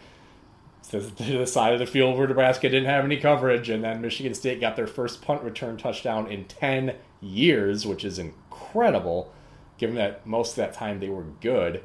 to 0.91 0.99
the 0.99 1.47
side 1.47 1.73
of 1.73 1.79
the 1.79 1.87
field 1.87 2.18
where 2.18 2.27
Nebraska 2.27 2.68
didn't 2.68 2.89
have 2.89 3.05
any 3.05 3.16
coverage. 3.16 3.68
And 3.68 3.85
then 3.85 4.01
Michigan 4.01 4.35
State 4.35 4.61
got 4.61 4.75
their 4.75 4.89
first 4.89 5.23
punt 5.23 5.45
return 5.45 5.77
touchdown 5.77 6.27
in 6.27 6.47
10 6.47 6.97
years, 7.20 7.87
which 7.87 8.05
is 8.05 8.18
incredible, 8.18 9.33
given 9.79 9.95
that 9.95 10.27
most 10.27 10.51
of 10.51 10.57
that 10.57 10.75
time 10.75 10.99
they 10.99 11.09
were 11.09 11.27
good. 11.41 11.85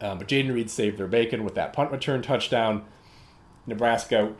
Um, 0.00 0.18
but 0.18 0.26
Jayden 0.26 0.52
Reed 0.52 0.68
saved 0.68 0.98
their 0.98 1.06
bacon 1.06 1.44
with 1.44 1.54
that 1.54 1.72
punt 1.72 1.92
return 1.92 2.22
touchdown. 2.22 2.86
Nebraska 3.68 4.32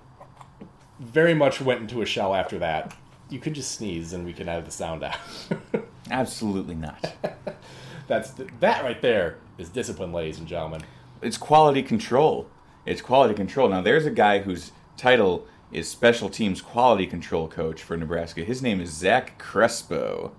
very 0.98 1.34
much 1.34 1.60
went 1.60 1.82
into 1.82 2.02
a 2.02 2.06
shell 2.06 2.34
after 2.34 2.58
that. 2.58 2.96
You 3.28 3.38
could 3.38 3.54
just 3.54 3.70
sneeze 3.70 4.12
and 4.12 4.24
we 4.24 4.32
can 4.32 4.48
edit 4.48 4.64
the 4.64 4.72
sound 4.72 5.04
out. 5.04 5.18
Absolutely 6.10 6.74
not. 6.74 7.14
That's 8.06 8.32
that 8.60 8.82
right 8.82 9.00
there 9.00 9.36
is 9.58 9.68
discipline, 9.68 10.12
ladies 10.12 10.38
and 10.38 10.48
gentlemen. 10.48 10.82
It's 11.22 11.36
quality 11.36 11.82
control. 11.82 12.48
It's 12.84 13.00
quality 13.00 13.34
control. 13.34 13.68
Now 13.68 13.82
there's 13.82 14.06
a 14.06 14.10
guy 14.10 14.40
whose 14.40 14.72
title 14.96 15.46
is 15.70 15.88
special 15.88 16.28
teams 16.28 16.60
quality 16.60 17.06
control 17.06 17.46
coach 17.46 17.82
for 17.82 17.96
Nebraska. 17.96 18.42
His 18.42 18.62
name 18.62 18.80
is 18.80 18.90
Zach 18.90 19.38
Crespo, 19.38 20.32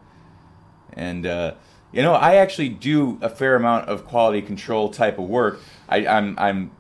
and 0.92 1.26
uh, 1.26 1.54
you 1.94 2.02
know 2.02 2.14
I 2.14 2.36
actually 2.36 2.70
do 2.70 3.18
a 3.22 3.30
fair 3.30 3.56
amount 3.56 3.88
of 3.88 4.06
quality 4.06 4.42
control 4.42 4.90
type 4.90 5.18
of 5.18 5.30
work. 5.30 5.62
I, 5.88 6.06
I'm 6.06 6.38
I'm 6.38 6.72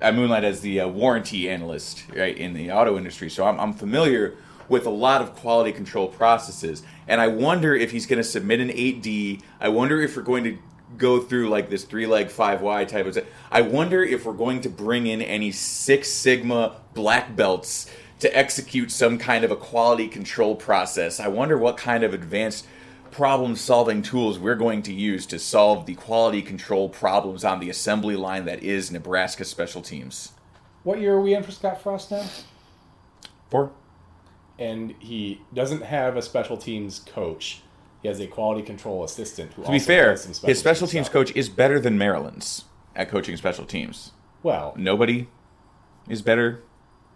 I 0.00 0.12
moonlight 0.12 0.44
as 0.44 0.60
the 0.60 0.80
uh, 0.80 0.88
warranty 0.88 1.50
analyst 1.50 2.04
right 2.14 2.36
in 2.36 2.54
the 2.54 2.70
auto 2.70 2.96
industry, 2.96 3.28
so 3.28 3.44
I'm, 3.44 3.60
I'm 3.60 3.74
familiar 3.74 4.36
with 4.68 4.86
a 4.86 4.90
lot 4.90 5.20
of 5.20 5.34
quality 5.34 5.72
control 5.72 6.08
processes. 6.08 6.82
And 7.06 7.20
I 7.20 7.28
wonder 7.28 7.74
if 7.74 7.90
he's 7.90 8.06
going 8.06 8.18
to 8.18 8.24
submit 8.24 8.60
an 8.60 8.68
8D. 8.68 9.42
I 9.60 9.68
wonder 9.68 10.00
if 10.00 10.16
we're 10.16 10.22
going 10.22 10.44
to 10.44 10.58
go 10.96 11.20
through 11.20 11.48
like 11.48 11.68
this 11.68 11.84
three 11.84 12.06
leg 12.06 12.30
five 12.30 12.62
Y 12.62 12.84
type 12.84 13.06
of. 13.06 13.18
I 13.50 13.62
wonder 13.62 14.02
if 14.02 14.24
we're 14.24 14.32
going 14.32 14.60
to 14.62 14.68
bring 14.68 15.06
in 15.06 15.22
any 15.22 15.52
Six 15.52 16.08
Sigma 16.08 16.76
black 16.94 17.36
belts 17.36 17.90
to 18.20 18.36
execute 18.36 18.90
some 18.90 19.18
kind 19.18 19.44
of 19.44 19.50
a 19.50 19.56
quality 19.56 20.08
control 20.08 20.56
process. 20.56 21.20
I 21.20 21.28
wonder 21.28 21.56
what 21.56 21.76
kind 21.76 22.02
of 22.02 22.12
advanced 22.12 22.66
problem 23.10 23.56
solving 23.56 24.02
tools 24.02 24.38
we're 24.38 24.54
going 24.54 24.82
to 24.82 24.92
use 24.92 25.26
to 25.26 25.38
solve 25.38 25.86
the 25.86 25.94
quality 25.94 26.42
control 26.42 26.88
problems 26.88 27.44
on 27.44 27.60
the 27.60 27.70
assembly 27.70 28.16
line 28.16 28.44
that 28.44 28.62
is 28.62 28.90
Nebraska 28.90 29.44
special 29.44 29.82
teams. 29.82 30.32
What 30.82 31.00
year 31.00 31.14
are 31.14 31.20
we 31.20 31.34
in 31.34 31.42
for 31.42 31.52
Scott 31.52 31.82
Frost 31.82 32.10
now? 32.10 32.24
Four. 33.50 33.72
And 34.58 34.94
he 34.98 35.40
doesn't 35.54 35.82
have 35.84 36.16
a 36.16 36.22
special 36.22 36.56
teams 36.56 36.98
coach. 37.00 37.62
He 38.02 38.08
has 38.08 38.20
a 38.20 38.26
quality 38.26 38.62
control 38.62 39.04
assistant 39.04 39.52
who 39.54 39.64
To 39.64 39.70
be 39.70 39.78
fair, 39.78 40.12
his 40.12 40.58
special 40.58 40.86
teams 40.86 41.06
stuff. 41.06 41.12
coach 41.12 41.32
is 41.36 41.48
better 41.48 41.78
than 41.80 41.96
Maryland's 41.98 42.64
at 42.96 43.08
coaching 43.08 43.36
special 43.36 43.64
teams. 43.64 44.12
Well, 44.42 44.74
Nobody 44.76 45.28
is 46.08 46.22
better. 46.22 46.62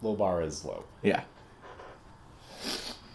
low 0.02 0.14
bar 0.14 0.42
is 0.42 0.64
low. 0.64 0.84
Yeah. 1.02 1.22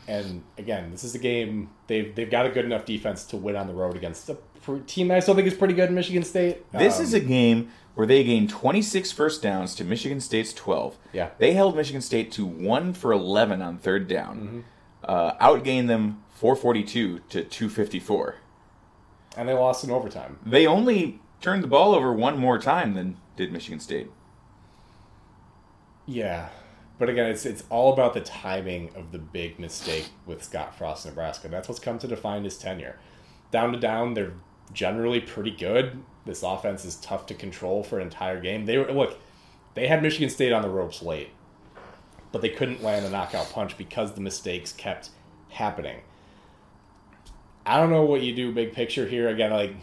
And 0.07 0.43
again, 0.57 0.91
this 0.91 1.03
is 1.03 1.15
a 1.15 1.19
game 1.19 1.69
they've 1.87 2.15
they've 2.15 2.31
got 2.31 2.45
a 2.45 2.49
good 2.49 2.63
enough 2.63 2.85
defense 2.85 3.25
to 3.25 3.37
win 3.37 3.57
on 3.57 3.67
the 3.67 3.73
road 3.73 3.95
against 3.97 4.29
a 4.29 4.37
team 4.85 5.11
I 5.11 5.19
still 5.19 5.35
think 5.35 5.47
is 5.47 5.53
pretty 5.53 5.73
good, 5.73 5.91
Michigan 5.91 6.23
State. 6.23 6.71
This 6.71 6.97
Um, 6.97 7.03
is 7.03 7.13
a 7.13 7.19
game 7.19 7.69
where 7.95 8.05
they 8.05 8.23
gained 8.23 8.49
26 8.49 9.11
first 9.11 9.41
downs 9.41 9.73
to 9.75 9.83
Michigan 9.83 10.19
State's 10.21 10.53
12. 10.53 10.97
Yeah. 11.13 11.29
They 11.39 11.53
held 11.53 11.75
Michigan 11.75 12.01
State 12.01 12.31
to 12.33 12.45
1 12.45 12.93
for 12.93 13.11
11 13.11 13.61
on 13.61 13.77
third 13.77 14.07
down. 14.07 14.37
Mm-hmm. 14.37 14.59
Uh, 15.03 15.33
outgained 15.35 15.87
them 15.87 16.21
442 16.31 17.19
to 17.29 17.43
254. 17.43 18.35
and 19.37 19.47
they 19.49 19.53
lost 19.53 19.83
in 19.83 19.91
overtime. 19.91 20.37
They 20.45 20.65
only 20.67 21.19
turned 21.41 21.63
the 21.63 21.67
ball 21.67 21.93
over 21.95 22.11
one 22.13 22.37
more 22.37 22.57
time 22.59 22.93
than 22.95 23.17
did 23.35 23.51
Michigan 23.51 23.79
State. 23.79 24.09
Yeah. 26.05 26.49
But 26.99 27.09
again, 27.09 27.29
it's 27.29 27.45
it's 27.45 27.63
all 27.69 27.93
about 27.93 28.13
the 28.15 28.21
timing 28.21 28.89
of 28.95 29.11
the 29.11 29.19
big 29.19 29.59
mistake 29.59 30.09
with 30.25 30.43
Scott 30.43 30.75
Frost, 30.75 31.05
Nebraska. 31.05 31.47
That's 31.47 31.67
what's 31.67 31.79
come 31.79 31.99
to 31.99 32.07
define 32.07 32.43
his 32.43 32.57
tenure. 32.57 32.97
Down 33.51 33.71
to 33.73 33.79
down, 33.79 34.13
they're 34.15 34.33
generally 34.73 35.19
pretty 35.19 35.51
good. 35.51 36.03
This 36.25 36.43
offense 36.43 36.83
is 36.85 36.95
tough 36.97 37.25
to 37.27 37.33
control 37.33 37.83
for 37.83 37.97
an 37.97 38.03
entire 38.03 38.41
game. 38.41 38.65
They 38.65 38.77
were 38.77 38.91
look, 38.91 39.17
they 39.73 39.87
had 39.87 40.01
Michigan 40.01 40.29
State 40.29 40.51
on 40.51 40.61
the 40.61 40.69
ropes 40.69 41.01
late, 41.01 41.29
but 42.31 42.41
they 42.41 42.49
couldn't 42.49 42.83
land 42.83 43.05
a 43.05 43.09
knockout 43.09 43.51
punch 43.51 43.77
because 43.77 44.13
the 44.13 44.21
mistakes 44.21 44.71
kept 44.71 45.09
happening. 45.49 46.01
I 47.65 47.77
don't 47.77 47.89
know 47.89 48.03
what 48.03 48.21
you 48.21 48.33
do 48.33 48.51
big 48.51 48.73
picture 48.73 49.07
here. 49.07 49.27
Again, 49.29 49.51
like 49.51 49.75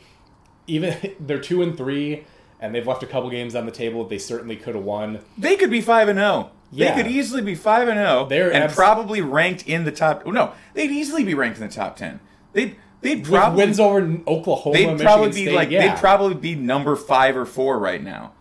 even 0.67 1.15
they're 1.21 1.39
two 1.41 1.63
and 1.63 1.77
three, 1.77 2.25
and 2.61 2.75
they've 2.75 2.87
left 2.87 3.03
a 3.03 3.07
couple 3.07 3.31
games 3.31 3.55
on 3.55 3.67
the 3.67 3.73
table 3.73 4.03
that 4.03 4.11
they 4.11 4.19
certainly 4.19 4.57
could 4.57 4.75
have 4.75 4.85
won. 4.85 5.21
They 5.37 5.57
could 5.57 5.71
be 5.71 5.81
5 5.81 6.09
and 6.09 6.19
0. 6.19 6.51
Yeah. 6.71 6.95
They 6.95 7.03
could 7.03 7.13
easily 7.13 7.43
be 7.43 7.55
5 7.55 7.89
and 7.89 7.99
0 7.99 8.27
They're 8.27 8.53
and 8.53 8.65
abs- 8.65 8.75
probably 8.75 9.21
ranked 9.21 9.69
in 9.69 9.85
the 9.85 9.93
top 9.93 10.23
oh, 10.25 10.31
No, 10.31 10.53
they'd 10.73 10.91
easily 10.91 11.25
be 11.25 11.35
ranked 11.35 11.61
in 11.61 11.67
the 11.67 11.73
top 11.73 11.97
10. 11.97 12.21
They'd 12.53 12.77
they'd 13.05 13.25
probably 13.25 13.65
wins 13.65 13.79
over 13.79 14.21
Oklahoma, 14.27 14.77
they'd 14.77 14.87
Michigan 14.87 15.07
probably 15.07 15.29
be 15.29 15.45
State, 15.45 15.55
like 15.55 15.71
yeah. 15.71 15.89
they'd 15.89 16.01
probably 16.01 16.35
be 16.35 16.55
number 16.57 16.97
5 16.97 17.37
or 17.37 17.47
4 17.47 17.79
right 17.79 18.03
now. 18.03 18.33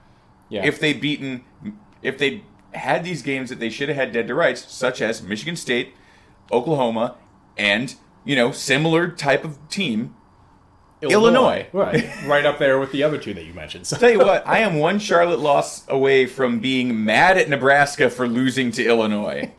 yeah. 0.49 0.65
if 0.65 0.79
they'd 0.79 0.99
beaten, 0.99 1.43
if 2.01 2.17
they 2.17 2.43
had 2.73 3.03
these 3.03 3.21
games 3.21 3.49
that 3.49 3.59
they 3.59 3.69
should 3.69 3.89
have 3.89 3.97
had 3.97 4.11
dead 4.11 4.27
to 4.27 4.33
rights, 4.35 4.65
such 4.71 5.01
as 5.01 5.21
Michigan 5.21 5.55
State, 5.55 5.93
Oklahoma, 6.51 7.15
and 7.57 7.95
you 8.25 8.35
know 8.35 8.51
similar 8.51 9.09
type 9.09 9.43
of 9.43 9.57
team. 9.69 10.15
Illinois. 11.11 11.67
right, 11.73 12.05
right 12.25 12.45
up 12.45 12.59
there 12.59 12.79
with 12.79 12.91
the 12.91 13.03
other 13.03 13.17
two 13.17 13.33
that 13.33 13.45
you 13.45 13.53
mentioned. 13.53 13.85
So 13.87 13.97
Tell 13.97 14.09
you 14.09 14.19
what, 14.19 14.47
I 14.47 14.59
am 14.59 14.77
one 14.79 14.99
Charlotte 14.99 15.39
loss 15.39 15.87
away 15.87 16.25
from 16.25 16.59
being 16.59 17.03
mad 17.03 17.37
at 17.37 17.49
Nebraska 17.49 18.09
for 18.09 18.27
losing 18.27 18.71
to 18.71 18.85
Illinois. 18.85 19.51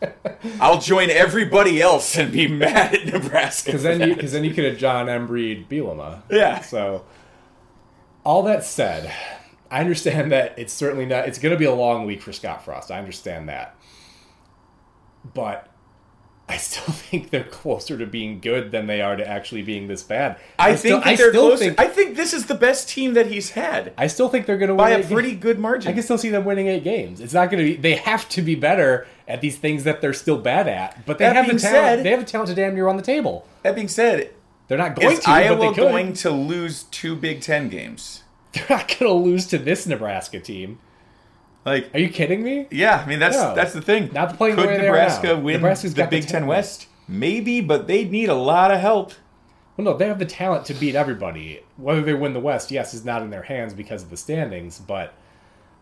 I'll 0.60 0.80
join 0.80 1.10
everybody 1.10 1.80
else 1.82 2.16
and 2.16 2.32
be 2.32 2.46
mad 2.48 2.94
at 2.94 3.06
Nebraska. 3.06 3.66
because 3.72 3.82
then 3.82 4.00
you 4.08 4.14
because 4.14 4.32
then 4.32 4.44
you 4.44 4.54
could 4.54 4.64
have 4.64 4.78
John 4.78 5.06
Embreed 5.06 5.68
Bielema. 5.68 6.22
Yeah. 6.30 6.60
So 6.60 7.04
All 8.24 8.42
that 8.44 8.64
said, 8.64 9.12
I 9.70 9.80
understand 9.80 10.30
that 10.32 10.58
it's 10.58 10.72
certainly 10.72 11.06
not. 11.06 11.26
It's 11.28 11.38
going 11.38 11.52
to 11.52 11.58
be 11.58 11.64
a 11.64 11.74
long 11.74 12.06
week 12.06 12.22
for 12.22 12.32
Scott 12.32 12.64
Frost. 12.64 12.90
I 12.90 12.98
understand 12.98 13.48
that, 13.48 13.74
but 15.34 15.67
I 16.48 16.56
still 16.56 16.92
think 16.94 17.30
they're 17.30 17.44
closer 17.44 17.98
to 17.98 18.06
being 18.06 18.40
good 18.40 18.70
than 18.70 18.86
they 18.86 19.02
are 19.02 19.16
to 19.16 19.26
actually 19.28 19.62
being 19.62 19.86
this 19.86 20.02
bad. 20.02 20.36
I, 20.58 20.74
still, 20.76 21.00
think 21.00 21.04
that 21.04 21.18
they're 21.18 21.30
still 21.30 21.48
closer. 21.48 21.64
think- 21.66 21.80
I 21.80 21.88
think 21.88 22.16
this 22.16 22.32
is 22.32 22.46
the 22.46 22.54
best 22.54 22.88
team 22.88 23.14
that 23.14 23.26
he's 23.26 23.50
had 23.50 23.92
I 23.98 24.06
still 24.06 24.28
think 24.28 24.46
they're 24.46 24.56
going 24.58 24.68
to 24.68 24.74
win 24.74 24.78
by 24.78 24.90
a 24.90 25.04
pretty 25.06 25.30
games. 25.32 25.42
good 25.42 25.58
margin. 25.58 25.90
I 25.90 25.94
can 25.94 26.02
still 26.02 26.16
see 26.18 26.30
them 26.30 26.44
winning 26.44 26.66
eight 26.68 26.84
games. 26.84 27.20
It's 27.20 27.34
not 27.34 27.50
going 27.50 27.64
to 27.64 27.70
be. 27.72 27.76
They 27.76 27.96
have 27.96 28.28
to 28.30 28.42
be 28.42 28.54
better 28.54 29.06
at 29.26 29.40
these 29.42 29.58
things 29.58 29.84
that 29.84 30.00
they're 30.00 30.14
still 30.14 30.38
bad 30.38 30.66
at. 30.68 31.04
But 31.04 31.18
they 31.18 31.26
That 31.26 31.36
have 31.36 31.44
the 31.46 31.58
talent. 31.58 31.60
said- 31.60 32.02
they 32.04 32.10
have 32.10 32.20
the 32.20 32.26
talent 32.26 32.48
to 32.48 32.54
damn 32.54 32.74
near 32.74 32.88
on 32.88 32.96
the 32.96 33.02
table. 33.02 33.46
that 33.62 33.74
being 33.74 33.88
said, 33.88 34.30
They're 34.68 34.78
not 34.78 34.96
going 34.96 35.12
is 35.12 35.20
to, 35.20 35.30
Iowa 35.30 35.56
but 35.56 35.60
they 35.60 35.68
could. 35.74 35.76
going 35.92 36.12
to 36.14 36.30
lose 36.30 36.84
two 36.84 37.14
Big 37.14 37.42
Ten 37.42 37.68
games? 37.68 38.22
They're 38.52 38.64
not 38.70 38.88
going 38.88 39.00
to 39.00 39.12
lose 39.12 39.46
to 39.48 39.58
this 39.58 39.86
Nebraska 39.86 40.40
team. 40.40 40.78
Like, 41.68 41.94
Are 41.94 41.98
you 42.00 42.08
kidding 42.08 42.42
me? 42.42 42.66
yeah, 42.70 43.02
I 43.04 43.08
mean 43.08 43.18
that's 43.18 43.36
No. 43.36 43.54
that's 43.54 43.72
the 43.72 43.82
thing. 43.82 44.10
Not 44.12 44.36
playing 44.36 44.56
the 44.56 44.62
Could 44.62 44.70
way 44.70 44.78
Nebraska 44.78 45.36
win 45.36 45.54
Nebraska's 45.56 45.94
the 45.94 46.02
got 46.02 46.10
the 46.10 46.20
Big 46.20 46.28
Ten. 46.28 46.46
West? 46.46 46.86
Maybe, 47.06 47.60
but 47.60 47.86
they 47.86 48.04
need 48.04 48.28
a 48.28 48.34
lot 48.34 48.70
of 48.70 48.80
help. 48.80 49.12
Well, 49.76 49.84
no, 49.84 49.96
they 49.96 50.06
have 50.08 50.18
the 50.18 50.26
talent 50.26 50.64
to 50.66 50.74
beat 50.74 50.94
everybody. 50.94 51.60
Whether 51.76 52.02
they 52.02 52.14
win 52.14 52.32
the 52.32 52.40
West, 52.40 52.70
yes, 52.70 52.94
is 52.94 53.04
not 53.04 53.22
in 53.22 53.30
their 53.30 53.42
hands 53.44 53.72
because 53.74 54.02
of 54.02 54.10
the 54.10 54.16
standings. 54.16 54.78
But 54.80 55.14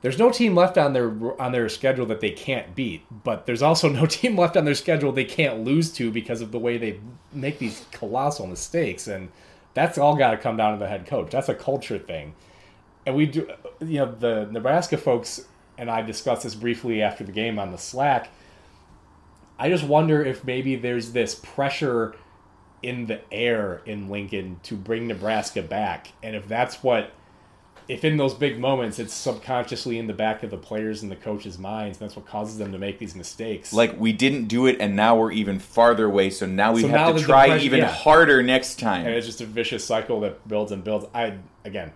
there's 0.02 0.18
no 0.18 0.30
team 0.30 0.54
left 0.54 0.76
on 0.76 0.92
their 0.92 1.10
on 1.40 1.52
their 1.52 1.68
schedule 1.68 2.04
that 2.06 2.20
they 2.20 2.30
can't 2.30 2.74
beat. 2.74 3.02
But 3.24 3.46
there's 3.46 3.62
also 3.62 3.88
no 3.88 4.06
team 4.18 4.36
left 4.36 4.56
on 4.56 4.64
their 4.64 4.74
schedule 4.74 5.12
they 5.12 5.24
can't 5.24 5.64
lose 5.64 5.92
to 5.94 6.10
because 6.10 6.40
of 6.42 6.52
the 6.52 6.58
way 6.58 6.76
they 6.78 7.00
make 7.32 7.58
these 7.58 7.86
colossal 7.92 8.46
mistakes. 8.46 9.06
And 9.06 9.30
that's 9.74 9.98
all 9.98 10.14
got 10.16 10.32
to 10.32 10.36
come 10.36 10.56
down 10.56 10.72
to 10.74 10.78
the 10.78 10.88
head 10.88 11.06
coach. 11.06 11.30
That's 11.30 11.48
a 11.48 11.54
culture 11.54 11.98
thing. 11.98 12.34
And 13.06 13.14
we 13.16 13.26
do, 13.26 13.48
you 13.80 13.98
know, 14.00 14.12
the 14.12 14.48
Nebraska 14.50 14.96
folks 14.96 15.46
and 15.78 15.90
I 15.90 16.02
discussed 16.02 16.42
this 16.42 16.54
briefly 16.54 17.02
after 17.02 17.24
the 17.24 17.32
game 17.32 17.58
on 17.58 17.72
the 17.72 17.78
Slack. 17.78 18.28
I 19.58 19.68
just 19.68 19.84
wonder 19.84 20.22
if 20.22 20.44
maybe 20.44 20.76
there's 20.76 21.12
this 21.12 21.34
pressure 21.34 22.14
in 22.82 23.06
the 23.06 23.20
air 23.32 23.82
in 23.86 24.08
Lincoln 24.08 24.60
to 24.64 24.76
bring 24.76 25.06
Nebraska 25.06 25.62
back. 25.62 26.12
And 26.22 26.36
if 26.36 26.46
that's 26.46 26.82
what, 26.82 27.10
if 27.88 28.04
in 28.04 28.16
those 28.16 28.34
big 28.34 28.58
moments 28.58 28.98
it's 28.98 29.14
subconsciously 29.14 29.98
in 29.98 30.08
the 30.08 30.12
back 30.12 30.42
of 30.42 30.50
the 30.50 30.56
players 30.58 31.02
and 31.02 31.10
the 31.10 31.16
coaches' 31.16 31.58
minds, 31.58 31.96
that's 31.98 32.16
what 32.16 32.26
causes 32.26 32.58
them 32.58 32.72
to 32.72 32.78
make 32.78 32.98
these 32.98 33.14
mistakes. 33.14 33.72
Like 33.72 33.98
we 33.98 34.12
didn't 34.12 34.46
do 34.46 34.66
it, 34.66 34.76
and 34.78 34.94
now 34.94 35.16
we're 35.16 35.32
even 35.32 35.58
farther 35.58 36.04
away. 36.06 36.30
So 36.30 36.44
now 36.46 36.72
we 36.72 36.82
So 36.82 36.88
have 36.88 36.96
now 36.96 37.12
to 37.12 37.24
try 37.24 37.56
even 37.58 37.80
yeah. 37.80 37.86
harder 37.86 38.42
next 38.42 38.78
time. 38.78 39.06
and 39.06 39.14
it's 39.14 39.26
just 39.26 39.40
a 39.40 39.46
vicious 39.46 39.84
cycle 39.84 40.20
that 40.20 40.46
builds 40.46 40.70
and 40.72 40.84
builds. 40.84 41.06
I 41.14 41.38
again, 41.64 41.92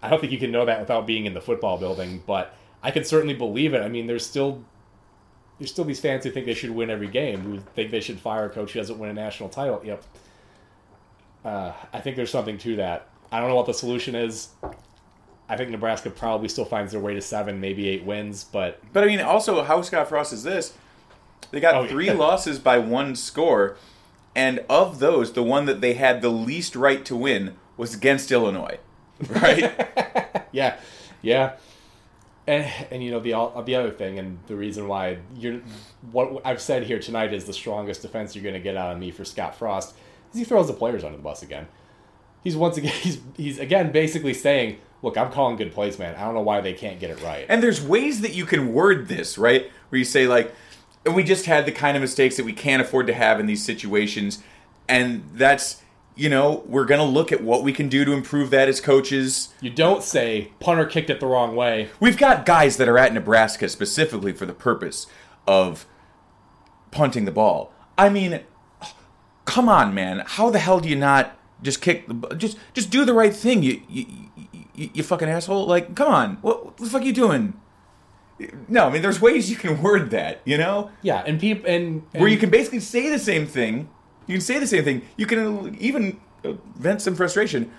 I 0.00 0.08
don't 0.08 0.20
think 0.20 0.32
you 0.32 0.38
can 0.38 0.50
know 0.50 0.64
that 0.64 0.80
without 0.80 1.06
being 1.06 1.26
in 1.26 1.34
the 1.34 1.40
football 1.42 1.76
building, 1.76 2.22
but 2.26 2.54
I 2.82 2.90
can 2.90 3.04
certainly 3.04 3.34
believe 3.34 3.74
it. 3.74 3.82
I 3.82 3.88
mean, 3.88 4.06
there's 4.06 4.26
still 4.26 4.62
there's 5.58 5.70
still 5.70 5.84
these 5.84 6.00
fans 6.00 6.24
who 6.24 6.30
think 6.30 6.46
they 6.46 6.54
should 6.54 6.70
win 6.70 6.90
every 6.90 7.06
game, 7.08 7.40
who 7.42 7.58
think 7.74 7.90
they 7.90 8.00
should 8.00 8.18
fire 8.18 8.46
a 8.46 8.50
coach 8.50 8.72
who 8.72 8.80
doesn't 8.80 8.98
win 8.98 9.10
a 9.10 9.14
national 9.14 9.48
title. 9.48 9.80
Yep. 9.84 10.02
Uh, 11.44 11.72
I 11.92 12.00
think 12.00 12.16
there's 12.16 12.30
something 12.30 12.58
to 12.58 12.76
that. 12.76 13.08
I 13.30 13.40
don't 13.40 13.48
know 13.48 13.54
what 13.56 13.66
the 13.66 13.74
solution 13.74 14.14
is. 14.14 14.48
I 15.48 15.56
think 15.56 15.70
Nebraska 15.70 16.10
probably 16.10 16.48
still 16.48 16.64
finds 16.64 16.92
their 16.92 17.00
way 17.00 17.14
to 17.14 17.20
seven, 17.20 17.60
maybe 17.60 17.88
eight 17.88 18.04
wins, 18.04 18.44
but 18.44 18.80
But 18.92 19.04
I 19.04 19.06
mean, 19.06 19.20
also, 19.20 19.62
how 19.62 19.82
Scott 19.82 20.08
Frost 20.08 20.32
is 20.32 20.42
this? 20.42 20.74
They 21.50 21.60
got 21.60 21.74
Oh, 21.74 21.82
yeah. 21.82 21.88
three 21.88 22.10
losses 22.12 22.58
by 22.58 22.78
one 22.78 23.14
score, 23.16 23.76
and 24.34 24.64
of 24.70 24.98
those, 24.98 25.32
the 25.32 25.42
one 25.42 25.66
that 25.66 25.80
they 25.80 25.94
had 25.94 26.22
the 26.22 26.28
least 26.30 26.74
right 26.76 27.04
to 27.04 27.14
win 27.16 27.56
was 27.76 27.94
against 27.94 28.30
Illinois, 28.30 28.78
right? 29.28 30.46
yeah, 30.52 30.76
yeah. 31.20 31.52
And, 32.46 32.66
and 32.90 33.04
you 33.04 33.12
know 33.12 33.20
the 33.20 33.62
the 33.62 33.76
other 33.76 33.90
thing, 33.90 34.18
and 34.18 34.38
the 34.48 34.56
reason 34.56 34.88
why 34.88 35.18
you're 35.36 35.60
what 36.10 36.42
I've 36.44 36.60
said 36.60 36.82
here 36.82 36.98
tonight 36.98 37.32
is 37.32 37.44
the 37.44 37.52
strongest 37.52 38.02
defense 38.02 38.34
you're 38.34 38.42
going 38.42 38.54
to 38.54 38.60
get 38.60 38.76
out 38.76 38.92
of 38.92 38.98
me 38.98 39.12
for 39.12 39.24
Scott 39.24 39.54
Frost 39.54 39.94
is 40.32 40.38
he 40.38 40.44
throws 40.44 40.66
the 40.66 40.72
players 40.72 41.04
under 41.04 41.16
the 41.16 41.22
bus 41.22 41.42
again. 41.42 41.68
He's 42.42 42.56
once 42.56 42.76
again 42.76 42.94
he's 43.00 43.20
he's 43.36 43.58
again 43.60 43.92
basically 43.92 44.34
saying, 44.34 44.78
"Look, 45.02 45.16
I'm 45.16 45.30
calling 45.30 45.56
good 45.56 45.72
plays, 45.72 46.00
man. 46.00 46.16
I 46.16 46.24
don't 46.24 46.34
know 46.34 46.42
why 46.42 46.60
they 46.60 46.72
can't 46.72 46.98
get 46.98 47.10
it 47.10 47.22
right." 47.22 47.46
and 47.48 47.62
there's 47.62 47.80
ways 47.80 48.22
that 48.22 48.34
you 48.34 48.44
can 48.44 48.72
word 48.72 49.06
this, 49.06 49.38
right? 49.38 49.70
Where 49.90 49.98
you 49.98 50.04
say 50.04 50.26
like, 50.26 50.52
and 51.06 51.14
we 51.14 51.22
just 51.22 51.46
had 51.46 51.64
the 51.64 51.72
kind 51.72 51.96
of 51.96 52.00
mistakes 52.00 52.36
that 52.38 52.44
we 52.44 52.52
can't 52.52 52.82
afford 52.82 53.06
to 53.06 53.14
have 53.14 53.38
in 53.38 53.46
these 53.46 53.64
situations, 53.64 54.42
and 54.88 55.22
that's 55.34 55.81
you 56.14 56.28
know 56.28 56.62
we're 56.66 56.84
gonna 56.84 57.04
look 57.04 57.32
at 57.32 57.42
what 57.42 57.62
we 57.62 57.72
can 57.72 57.88
do 57.88 58.04
to 58.04 58.12
improve 58.12 58.50
that 58.50 58.68
as 58.68 58.80
coaches. 58.80 59.48
you 59.60 59.70
don't 59.70 60.02
say 60.02 60.52
punter 60.60 60.84
kicked 60.84 61.10
it 61.10 61.20
the 61.20 61.26
wrong 61.26 61.56
way. 61.56 61.88
We've 62.00 62.18
got 62.18 62.44
guys 62.46 62.76
that 62.76 62.88
are 62.88 62.98
at 62.98 63.12
Nebraska 63.14 63.68
specifically 63.68 64.32
for 64.32 64.46
the 64.46 64.52
purpose 64.52 65.06
of 65.46 65.86
punting 66.90 67.24
the 67.24 67.32
ball. 67.32 67.72
I 67.96 68.08
mean, 68.08 68.40
come 69.44 69.68
on, 69.68 69.94
man. 69.94 70.22
How 70.26 70.50
the 70.50 70.58
hell 70.58 70.80
do 70.80 70.88
you 70.88 70.96
not 70.96 71.36
just 71.62 71.80
kick 71.80 72.06
the 72.06 72.34
just 72.36 72.58
just 72.74 72.90
do 72.90 73.04
the 73.04 73.14
right 73.14 73.34
thing? 73.34 73.62
You 73.62 73.82
you, 73.88 74.06
you, 74.74 74.90
you 74.94 75.02
fucking 75.02 75.28
asshole. 75.28 75.66
Like, 75.66 75.94
come 75.94 76.08
on. 76.08 76.36
What, 76.36 76.64
what 76.64 76.76
the 76.76 76.86
fuck 76.86 77.02
are 77.02 77.04
you 77.04 77.12
doing? 77.12 77.54
No, 78.68 78.86
I 78.88 78.90
mean, 78.92 79.02
there's 79.02 79.20
ways 79.20 79.50
you 79.50 79.56
can 79.56 79.82
word 79.82 80.10
that, 80.10 80.40
you 80.44 80.58
know, 80.58 80.90
Yeah, 81.02 81.22
and 81.24 81.38
people 81.38 81.68
and, 81.70 82.02
and 82.12 82.20
where 82.20 82.28
you 82.28 82.38
can 82.38 82.50
basically 82.50 82.80
say 82.80 83.08
the 83.08 83.18
same 83.18 83.46
thing. 83.46 83.88
You 84.26 84.34
can 84.34 84.40
say 84.40 84.58
the 84.58 84.66
same 84.66 84.84
thing. 84.84 85.02
You 85.16 85.26
can 85.26 85.76
even 85.80 86.20
vent 86.76 87.02
some 87.02 87.14
frustration, 87.14 87.70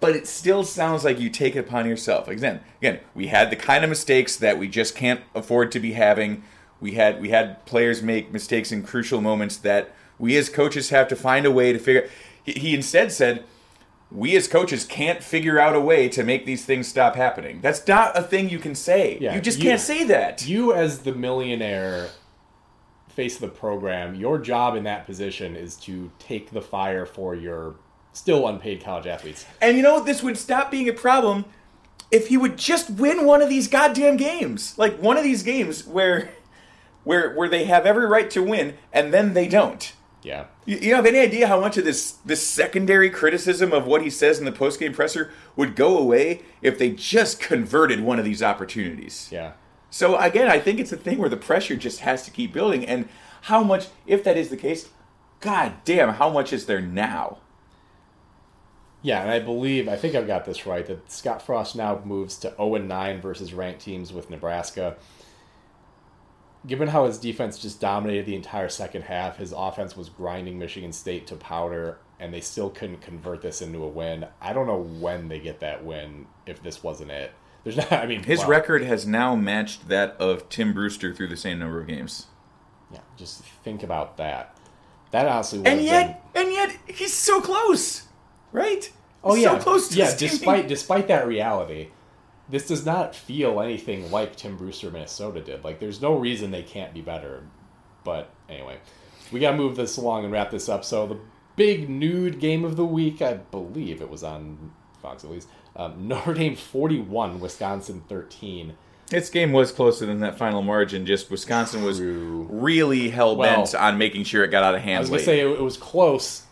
but 0.00 0.14
it 0.14 0.26
still 0.26 0.64
sounds 0.64 1.04
like 1.04 1.18
you 1.18 1.30
take 1.30 1.56
it 1.56 1.60
upon 1.60 1.86
yourself. 1.88 2.28
Again, 2.28 2.60
again, 2.80 3.00
we 3.14 3.28
had 3.28 3.50
the 3.50 3.56
kind 3.56 3.84
of 3.84 3.90
mistakes 3.90 4.36
that 4.36 4.58
we 4.58 4.68
just 4.68 4.94
can't 4.94 5.20
afford 5.34 5.72
to 5.72 5.80
be 5.80 5.92
having. 5.92 6.42
We 6.80 6.92
had 6.92 7.20
we 7.20 7.30
had 7.30 7.64
players 7.66 8.02
make 8.02 8.32
mistakes 8.32 8.70
in 8.70 8.82
crucial 8.84 9.20
moments 9.20 9.56
that 9.58 9.92
we 10.18 10.36
as 10.36 10.48
coaches 10.48 10.90
have 10.90 11.08
to 11.08 11.16
find 11.16 11.46
a 11.46 11.50
way 11.50 11.72
to 11.72 11.78
figure. 11.78 12.08
He, 12.44 12.52
he 12.52 12.74
instead 12.74 13.10
said, 13.10 13.44
"We 14.12 14.36
as 14.36 14.46
coaches 14.46 14.84
can't 14.84 15.22
figure 15.22 15.58
out 15.58 15.74
a 15.74 15.80
way 15.80 16.08
to 16.10 16.22
make 16.22 16.46
these 16.46 16.64
things 16.64 16.86
stop 16.86 17.16
happening." 17.16 17.60
That's 17.60 17.86
not 17.88 18.16
a 18.16 18.22
thing 18.22 18.48
you 18.48 18.60
can 18.60 18.76
say. 18.76 19.18
Yeah, 19.20 19.34
you 19.34 19.40
just 19.40 19.58
you- 19.58 19.64
can't 19.64 19.80
say 19.80 20.04
that. 20.04 20.46
you 20.46 20.72
as 20.72 21.00
the 21.00 21.12
millionaire 21.12 22.10
face 23.18 23.34
of 23.34 23.40
the 23.40 23.48
program, 23.48 24.14
your 24.14 24.38
job 24.38 24.76
in 24.76 24.84
that 24.84 25.04
position 25.04 25.56
is 25.56 25.74
to 25.74 26.08
take 26.20 26.52
the 26.52 26.62
fire 26.62 27.04
for 27.04 27.34
your 27.34 27.74
still 28.12 28.46
unpaid 28.46 28.80
college 28.80 29.08
athletes. 29.08 29.44
And 29.60 29.76
you 29.76 29.82
know, 29.82 29.98
this 29.98 30.22
would 30.22 30.38
stop 30.38 30.70
being 30.70 30.88
a 30.88 30.92
problem 30.92 31.44
if 32.12 32.28
he 32.28 32.36
would 32.36 32.56
just 32.56 32.90
win 32.90 33.26
one 33.26 33.42
of 33.42 33.48
these 33.48 33.66
goddamn 33.66 34.18
games. 34.18 34.78
Like 34.78 35.00
one 35.00 35.16
of 35.16 35.24
these 35.24 35.42
games 35.42 35.84
where 35.84 36.30
where 37.02 37.34
where 37.34 37.48
they 37.48 37.64
have 37.64 37.86
every 37.86 38.06
right 38.06 38.30
to 38.30 38.40
win 38.40 38.76
and 38.92 39.12
then 39.12 39.34
they 39.34 39.48
don't. 39.48 39.92
Yeah. 40.22 40.44
You, 40.64 40.76
you 40.76 40.94
have 40.94 41.04
any 41.04 41.18
idea 41.18 41.48
how 41.48 41.58
much 41.58 41.76
of 41.76 41.84
this 41.84 42.12
this 42.24 42.46
secondary 42.46 43.10
criticism 43.10 43.72
of 43.72 43.84
what 43.84 44.02
he 44.02 44.10
says 44.10 44.38
in 44.38 44.44
the 44.44 44.52
postgame 44.52 44.94
presser 44.94 45.32
would 45.56 45.74
go 45.74 45.98
away 45.98 46.42
if 46.62 46.78
they 46.78 46.90
just 46.90 47.40
converted 47.40 47.98
one 47.98 48.20
of 48.20 48.24
these 48.24 48.44
opportunities? 48.44 49.28
Yeah. 49.32 49.54
So 49.90 50.16
again, 50.16 50.48
I 50.48 50.58
think 50.58 50.78
it's 50.80 50.92
a 50.92 50.96
thing 50.96 51.18
where 51.18 51.28
the 51.28 51.36
pressure 51.36 51.76
just 51.76 52.00
has 52.00 52.22
to 52.24 52.30
keep 52.30 52.52
building 52.52 52.84
and 52.84 53.08
how 53.42 53.62
much 53.62 53.86
if 54.06 54.22
that 54.24 54.36
is 54.36 54.48
the 54.48 54.56
case, 54.56 54.88
god 55.40 55.74
damn, 55.84 56.14
how 56.14 56.28
much 56.28 56.52
is 56.52 56.66
there 56.66 56.80
now? 56.80 57.38
Yeah, 59.00 59.22
and 59.22 59.30
I 59.30 59.38
believe 59.38 59.88
I 59.88 59.96
think 59.96 60.14
I've 60.14 60.26
got 60.26 60.44
this 60.44 60.66
right 60.66 60.84
that 60.86 61.10
Scott 61.10 61.40
Frost 61.40 61.76
now 61.76 62.02
moves 62.04 62.36
to 62.38 62.54
0 62.56 62.74
and 62.74 62.88
9 62.88 63.20
versus 63.20 63.54
ranked 63.54 63.80
teams 63.80 64.12
with 64.12 64.28
Nebraska. 64.28 64.96
Given 66.66 66.88
how 66.88 67.06
his 67.06 67.18
defense 67.18 67.58
just 67.58 67.80
dominated 67.80 68.26
the 68.26 68.34
entire 68.34 68.68
second 68.68 69.02
half, 69.02 69.36
his 69.36 69.52
offense 69.56 69.96
was 69.96 70.08
grinding 70.08 70.58
Michigan 70.58 70.92
State 70.92 71.28
to 71.28 71.36
powder, 71.36 71.98
and 72.18 72.34
they 72.34 72.40
still 72.40 72.68
couldn't 72.68 73.00
convert 73.00 73.40
this 73.40 73.62
into 73.62 73.84
a 73.84 73.88
win. 73.88 74.26
I 74.40 74.52
don't 74.52 74.66
know 74.66 74.82
when 74.82 75.28
they 75.28 75.38
get 75.38 75.60
that 75.60 75.84
win 75.84 76.26
if 76.46 76.60
this 76.60 76.82
wasn't 76.82 77.12
it. 77.12 77.32
There's 77.64 77.76
not. 77.76 77.92
I 77.92 78.06
mean, 78.06 78.22
His 78.22 78.40
wow. 78.40 78.48
record 78.48 78.82
has 78.82 79.06
now 79.06 79.34
matched 79.34 79.88
that 79.88 80.16
of 80.18 80.48
Tim 80.48 80.72
Brewster 80.72 81.14
through 81.14 81.28
the 81.28 81.36
same 81.36 81.58
number 81.58 81.80
of 81.80 81.86
games. 81.86 82.26
Yeah, 82.92 83.00
just 83.16 83.42
think 83.42 83.82
about 83.82 84.16
that. 84.16 84.56
That 85.10 85.26
honestly, 85.26 85.62
And 85.64 85.82
yet, 85.82 86.24
and 86.34 86.52
yet, 86.52 86.76
he's 86.86 87.14
so 87.14 87.40
close, 87.40 88.06
right? 88.52 88.90
Oh 89.24 89.34
He's 89.34 89.44
yeah, 89.44 89.58
so 89.58 89.62
close 89.62 89.88
to 89.88 89.96
yeah. 89.96 90.14
Despite 90.16 90.68
despite 90.68 91.08
that 91.08 91.26
reality, 91.26 91.88
this 92.48 92.68
does 92.68 92.86
not 92.86 93.14
feel 93.14 93.60
anything 93.60 94.10
like 94.10 94.36
Tim 94.36 94.56
Brewster 94.56 94.90
Minnesota 94.90 95.40
did. 95.40 95.64
Like, 95.64 95.80
there's 95.80 96.00
no 96.00 96.14
reason 96.14 96.50
they 96.50 96.62
can't 96.62 96.94
be 96.94 97.00
better. 97.00 97.42
But 98.04 98.30
anyway, 98.48 98.78
we 99.32 99.40
gotta 99.40 99.56
move 99.56 99.76
this 99.76 99.96
along 99.96 100.24
and 100.24 100.32
wrap 100.32 100.50
this 100.50 100.68
up. 100.68 100.84
So 100.84 101.06
the 101.06 101.18
big 101.56 101.90
nude 101.90 102.38
game 102.38 102.64
of 102.64 102.76
the 102.76 102.84
week, 102.86 103.20
I 103.20 103.34
believe 103.34 104.00
it 104.00 104.08
was 104.08 104.22
on 104.22 104.72
Fox 105.02 105.24
at 105.24 105.30
least. 105.30 105.48
Um, 105.78 105.94
Notre 106.08 106.34
Dame 106.34 106.56
41, 106.56 107.40
Wisconsin 107.40 108.02
13. 108.08 108.74
This 109.08 109.30
game 109.30 109.52
was 109.52 109.72
closer 109.72 110.04
than 110.04 110.20
that 110.20 110.36
final 110.36 110.60
margin. 110.60 111.06
Just 111.06 111.30
Wisconsin 111.30 111.82
was 111.82 111.96
True. 111.96 112.46
really 112.50 113.08
hell 113.08 113.36
bent 113.36 113.70
Well, 113.72 113.82
on 113.82 113.96
making 113.96 114.24
sure 114.24 114.44
it 114.44 114.48
got 114.50 114.62
out 114.62 114.74
of 114.74 114.82
hand. 114.82 114.98
I 114.98 115.00
was 115.00 115.08
gonna 115.08 115.22
say 115.22 115.40
it, 115.40 115.46
it 115.46 115.62
was 115.62 115.78
close 115.78 116.42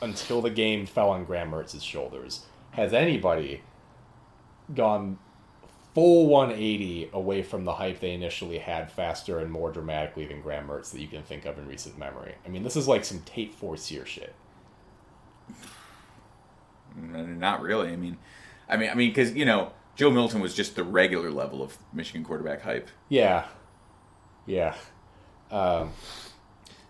until 0.00 0.42
the 0.42 0.50
game 0.50 0.84
fell 0.86 1.10
on 1.10 1.24
Graham 1.24 1.52
Mertz's 1.52 1.84
shoulders. 1.84 2.44
Has 2.72 2.92
anybody 2.92 3.62
gone 4.74 5.18
full 5.94 6.26
180 6.26 7.08
away 7.12 7.42
from 7.42 7.64
the 7.64 7.72
hype 7.74 8.00
they 8.00 8.12
initially 8.12 8.58
had 8.58 8.92
faster 8.92 9.38
and 9.38 9.50
more 9.50 9.72
dramatically 9.72 10.26
than 10.26 10.42
Graham 10.42 10.66
Mertz 10.68 10.90
that 10.90 11.00
you 11.00 11.08
can 11.08 11.22
think 11.22 11.46
of 11.46 11.56
in 11.56 11.66
recent 11.66 11.96
memory. 11.96 12.34
I 12.44 12.50
mean, 12.50 12.64
this 12.64 12.76
is 12.76 12.86
like 12.86 13.04
some 13.04 13.20
Tate 13.20 13.54
Forcier 13.54 14.04
shit. 14.04 14.34
Not 16.96 17.62
really. 17.62 17.92
I 17.92 17.96
mean, 17.96 18.18
I 18.68 18.76
mean, 18.76 18.90
I 18.90 18.94
mean, 18.94 19.10
because 19.10 19.34
you 19.34 19.44
know, 19.44 19.72
Joe 19.94 20.10
Milton 20.10 20.40
was 20.40 20.54
just 20.54 20.76
the 20.76 20.84
regular 20.84 21.30
level 21.30 21.62
of 21.62 21.78
Michigan 21.92 22.24
quarterback 22.24 22.62
hype. 22.62 22.88
Yeah. 23.08 23.46
Yeah. 24.46 24.74
Um, 25.50 25.92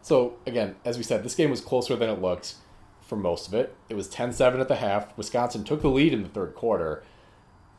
so, 0.03 0.37
again, 0.47 0.77
as 0.85 0.97
we 0.97 1.03
said, 1.03 1.23
this 1.25 1.35
game 1.35 1.51
was 1.51 1.61
closer 1.61 1.97
than 1.97 2.09
it 2.11 2.21
looked 2.21 2.55
for 3.01 3.17
most 3.17 3.49
of 3.49 3.55
it. 3.55 3.75
It 3.89 3.95
was 3.95 4.09
10 4.09 4.33
7 4.33 4.61
at 4.61 4.69
the 4.69 4.77
half. 4.77 5.17
Wisconsin 5.17 5.65
took 5.65 5.83
the 5.83 5.89
lead 5.89 6.13
in 6.13 6.23
the 6.23 6.29
third 6.29 6.55
quarter. 6.55 7.03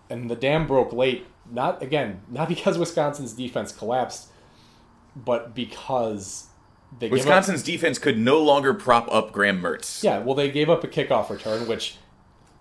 And 0.09 0.29
the 0.29 0.35
dam 0.35 0.67
broke 0.67 0.93
late, 0.93 1.25
not, 1.51 1.81
again, 1.81 2.21
not 2.29 2.47
because 2.49 2.77
Wisconsin's 2.77 3.33
defense 3.33 3.71
collapsed, 3.71 4.29
but 5.15 5.53
because 5.53 6.47
they 6.97 7.07
gave 7.07 7.13
up- 7.13 7.25
Wisconsin's 7.25 7.63
defense 7.63 7.99
could 7.99 8.17
no 8.17 8.41
longer 8.41 8.73
prop 8.73 9.11
up 9.11 9.33
Graham 9.33 9.61
Mertz. 9.61 10.03
Yeah, 10.03 10.19
well, 10.19 10.35
they 10.35 10.49
gave 10.49 10.69
up 10.69 10.83
a 10.83 10.87
kickoff 10.87 11.29
return, 11.29 11.67
which 11.67 11.97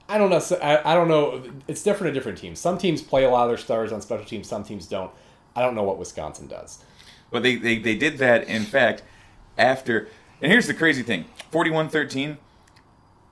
I 0.09 0.19
don't 0.19 0.31
know. 0.31 0.41
I, 0.63 0.93
I 0.93 0.95
don't 0.95 1.09
know. 1.09 1.43
It's 1.67 1.83
different 1.83 2.09
at 2.09 2.15
different 2.15 2.39
teams. 2.39 2.59
Some 2.61 2.79
teams 2.79 3.03
play 3.03 3.25
a 3.25 3.31
lot 3.31 3.45
of 3.45 3.51
their 3.51 3.59
stars 3.59 3.93
on 3.93 4.01
special 4.01 4.25
teams. 4.25 4.49
Some 4.49 4.65
teams 4.65 4.87
don't. 4.87 5.11
I 5.55 5.63
don't 5.63 5.75
know 5.75 5.83
what 5.83 5.99
Wisconsin 5.99 6.47
does. 6.47 6.85
But 7.31 7.43
they, 7.43 7.57
they, 7.57 7.79
they 7.79 7.97
did 7.97 8.19
that, 8.19 8.47
in 8.47 8.63
fact, 8.65 9.03
after. 9.59 10.09
And 10.41 10.53
here's 10.53 10.67
the 10.67 10.75
crazy 10.75 11.03
thing 11.03 11.25
41 11.51 11.89
13. 11.89 12.39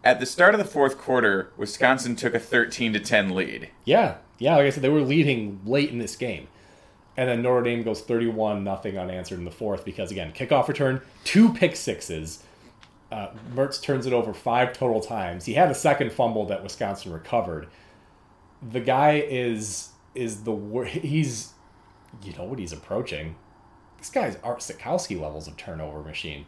At 0.02 0.20
the 0.20 0.26
start 0.26 0.54
of 0.54 0.58
the 0.58 0.66
fourth 0.66 0.98
quarter, 0.98 1.50
Wisconsin 1.56 2.14
took 2.16 2.34
a 2.34 2.38
13 2.38 2.92
to 2.92 3.00
10 3.00 3.34
lead. 3.34 3.70
Yeah, 3.84 4.16
yeah. 4.38 4.56
Like 4.56 4.66
I 4.66 4.70
said, 4.70 4.82
they 4.82 4.90
were 4.90 5.00
leading 5.00 5.60
late 5.64 5.90
in 5.90 5.98
this 5.98 6.16
game, 6.16 6.48
and 7.16 7.28
then 7.28 7.40
Notre 7.42 7.62
Dame 7.62 7.82
goes 7.82 8.02
thirty-one 8.02 8.64
nothing 8.64 8.98
unanswered 8.98 9.38
in 9.38 9.44
the 9.44 9.50
fourth 9.50 9.84
because 9.84 10.10
again, 10.10 10.32
kickoff 10.32 10.68
return, 10.68 11.00
two 11.24 11.52
pick 11.54 11.76
sixes. 11.76 12.42
Uh, 13.14 13.30
Mertz 13.54 13.80
turns 13.80 14.06
it 14.06 14.12
over 14.12 14.34
five 14.34 14.72
total 14.72 15.00
times. 15.00 15.44
He 15.44 15.54
had 15.54 15.70
a 15.70 15.74
second 15.74 16.10
fumble 16.12 16.46
that 16.46 16.64
Wisconsin 16.64 17.12
recovered. 17.12 17.68
The 18.72 18.80
guy 18.80 19.24
is 19.28 19.90
is 20.16 20.42
the 20.42 20.50
wor- 20.52 20.84
he's 20.86 21.52
you 22.24 22.32
know 22.32 22.42
what 22.44 22.58
he's 22.58 22.72
approaching. 22.72 23.36
This 23.98 24.10
guy's 24.10 24.36
Art 24.42 24.58
Sitkowski 24.58 25.20
levels 25.20 25.46
of 25.46 25.56
turnover 25.56 26.00
machine. 26.00 26.46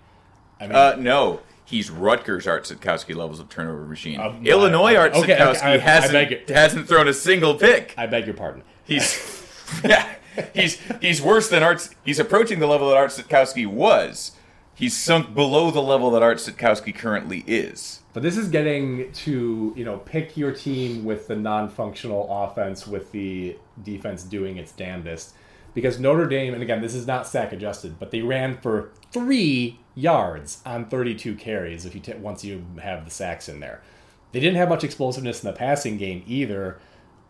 I 0.60 0.66
mean, 0.66 0.74
Uh, 0.76 0.96
no, 0.98 1.40
he's 1.64 1.88
Rutgers 1.90 2.46
Art 2.48 2.64
Sitkowski 2.64 3.14
levels 3.14 3.38
of 3.38 3.48
turnover 3.48 3.84
machine. 3.84 4.18
Um, 4.18 4.44
Illinois 4.44 4.94
I- 4.94 4.96
Art 4.96 5.12
okay, 5.14 5.34
okay, 5.34 5.42
Sitkowski 5.42 5.62
I- 5.62 5.74
I 5.74 5.78
hasn't, 5.78 6.12
beg 6.12 6.32
it. 6.32 6.48
hasn't 6.48 6.88
thrown 6.88 7.06
a 7.06 7.12
single 7.14 7.54
pick. 7.54 7.94
I 7.96 8.06
beg 8.06 8.24
your 8.26 8.34
pardon. 8.34 8.62
He's 8.84 9.44
yeah, 9.84 10.08
he's 10.54 10.80
he's 11.00 11.22
worse 11.22 11.48
than 11.48 11.62
Art. 11.62 11.88
He's 12.04 12.18
approaching 12.18 12.58
the 12.58 12.66
level 12.66 12.88
that 12.88 12.96
Art 12.96 13.10
Sitkowski 13.10 13.66
was. 13.66 14.32
He's 14.76 14.94
sunk 14.94 15.34
below 15.34 15.70
the 15.70 15.80
level 15.80 16.10
that 16.10 16.22
Art 16.22 16.36
Sitkowski 16.36 16.94
currently 16.94 17.42
is. 17.46 18.02
But 18.12 18.22
this 18.22 18.36
is 18.36 18.48
getting 18.48 19.10
to, 19.10 19.72
you 19.74 19.84
know, 19.86 19.96
pick 19.96 20.36
your 20.36 20.52
team 20.52 21.06
with 21.06 21.28
the 21.28 21.34
non 21.34 21.70
functional 21.70 22.26
offense 22.30 22.86
with 22.86 23.10
the 23.10 23.56
defense 23.82 24.22
doing 24.22 24.58
its 24.58 24.72
damnedest. 24.72 25.32
Because 25.72 25.98
Notre 25.98 26.26
Dame, 26.26 26.52
and 26.52 26.62
again, 26.62 26.82
this 26.82 26.94
is 26.94 27.06
not 27.06 27.26
sack 27.26 27.52
adjusted, 27.52 27.98
but 27.98 28.10
they 28.10 28.20
ran 28.20 28.58
for 28.58 28.90
three 29.12 29.80
yards 29.94 30.60
on 30.66 30.84
32 30.90 31.36
carries 31.36 31.86
if 31.86 31.94
you 31.94 32.00
t- 32.02 32.12
once 32.12 32.44
you 32.44 32.66
have 32.82 33.06
the 33.06 33.10
sacks 33.10 33.48
in 33.48 33.60
there. 33.60 33.80
They 34.32 34.40
didn't 34.40 34.56
have 34.56 34.68
much 34.68 34.84
explosiveness 34.84 35.42
in 35.42 35.50
the 35.50 35.56
passing 35.56 35.96
game 35.96 36.22
either. 36.26 36.78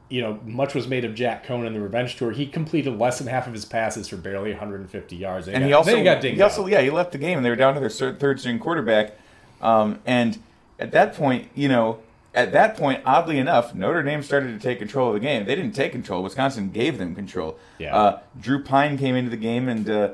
You 0.09 0.21
know, 0.23 0.39
much 0.45 0.75
was 0.75 0.87
made 0.87 1.05
of 1.05 1.15
Jack 1.17 1.45
Coan 1.47 1.67
in 1.67 1.73
the 1.73 1.81
revenge 1.81 2.15
tour. 2.17 2.31
He 2.31 2.47
completed 2.47 2.97
less 2.97 3.19
than 3.19 3.27
half 3.27 3.47
of 3.49 3.53
his 3.53 3.65
passes 3.65 4.07
for 4.09 4.17
barely 4.17 4.51
150 4.53 5.17
yards. 5.17 5.47
They 5.47 5.53
And 5.55 5.63
got- 5.63 5.67
he 5.67 5.73
also 5.73 6.05
got 6.05 6.21
dinged 6.21 6.37
he 6.37 6.43
also 6.43 6.63
out. 6.65 6.71
yeah 6.71 6.81
he 6.81 6.91
left 6.91 7.11
the 7.13 7.19
game 7.19 7.39
and 7.39 7.45
they 7.45 7.51
were 7.51 7.57
down 7.57 7.75
to 7.75 7.81
their 7.81 7.89
third, 7.91 8.21
third 8.21 8.39
string 8.39 8.59
quarterback. 8.61 9.15
Um, 9.61 9.99
and 10.07 10.39
at 10.79 10.93
that 10.93 11.15
point, 11.15 11.49
you 11.57 11.69
know, 11.69 11.99
at 12.35 12.53
that 12.53 12.77
point, 12.77 13.01
oddly 13.05 13.39
enough, 13.39 13.75
Notre 13.75 14.03
Dame 14.03 14.23
started 14.23 14.49
to 14.53 14.59
take 14.65 14.79
control 14.79 15.09
of 15.09 15.15
the 15.15 15.21
game. 15.21 15.45
They 15.47 15.57
didn't 15.57 15.75
take 15.75 15.91
control. 15.91 16.23
Wisconsin 16.23 16.71
gave 16.71 16.99
them 16.99 17.15
control. 17.15 17.57
Yeah. 17.79 17.97
Uh, 17.97 18.19
Drew 18.39 18.63
Pyne 18.63 18.99
came 18.99 19.17
into 19.17 19.31
the 19.31 19.37
game 19.39 19.69
and 19.69 19.89
uh, 19.91 20.11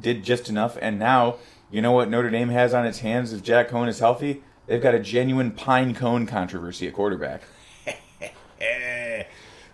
did 0.00 0.24
just 0.24 0.48
enough. 0.48 0.76
And 0.80 0.98
now, 0.98 1.36
you 1.70 1.80
know 1.82 1.92
what 1.92 2.08
Notre 2.10 2.30
Dame 2.30 2.48
has 2.48 2.72
on 2.74 2.86
its 2.86 3.00
hands 3.00 3.32
if 3.32 3.42
Jack 3.42 3.68
Coan 3.68 3.86
is 3.86 3.98
healthy? 4.00 4.42
They've 4.66 4.82
got 4.82 4.94
a 4.94 4.98
genuine 4.98 5.50
Pine 5.52 5.94
Cone 5.94 6.26
controversy 6.26 6.88
at 6.88 6.94
quarterback. 6.94 7.42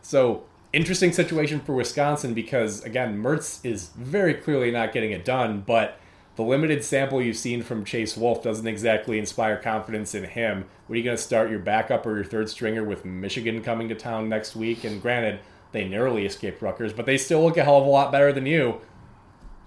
So 0.04 0.44
interesting 0.74 1.12
situation 1.12 1.60
for 1.60 1.74
Wisconsin 1.74 2.34
because 2.34 2.84
again, 2.84 3.20
Mertz 3.22 3.64
is 3.64 3.88
very 3.96 4.34
clearly 4.34 4.70
not 4.70 4.92
getting 4.92 5.12
it 5.12 5.24
done, 5.24 5.62
but 5.66 5.98
the 6.36 6.42
limited 6.42 6.84
sample 6.84 7.22
you've 7.22 7.38
seen 7.38 7.62
from 7.62 7.84
Chase 7.84 8.16
Wolf 8.16 8.42
doesn't 8.42 8.66
exactly 8.66 9.18
inspire 9.18 9.56
confidence 9.56 10.14
in 10.14 10.24
him. 10.24 10.66
What 10.86 10.94
are 10.94 10.98
you 10.98 11.04
going 11.04 11.16
to 11.16 11.22
start 11.22 11.48
your 11.48 11.58
backup 11.60 12.04
or 12.04 12.16
your 12.16 12.24
third 12.24 12.50
stringer 12.50 12.84
with 12.84 13.04
Michigan 13.04 13.62
coming 13.62 13.88
to 13.88 13.94
town 13.94 14.28
next 14.28 14.54
week? 14.54 14.84
And 14.84 15.00
granted, 15.00 15.40
they 15.72 15.88
narrowly 15.88 16.26
escaped 16.26 16.60
Rutgers, 16.60 16.92
but 16.92 17.06
they 17.06 17.16
still 17.16 17.42
look 17.42 17.56
a 17.56 17.64
hell 17.64 17.78
of 17.78 17.86
a 17.86 17.88
lot 17.88 18.12
better 18.12 18.32
than 18.32 18.44
you. 18.44 18.80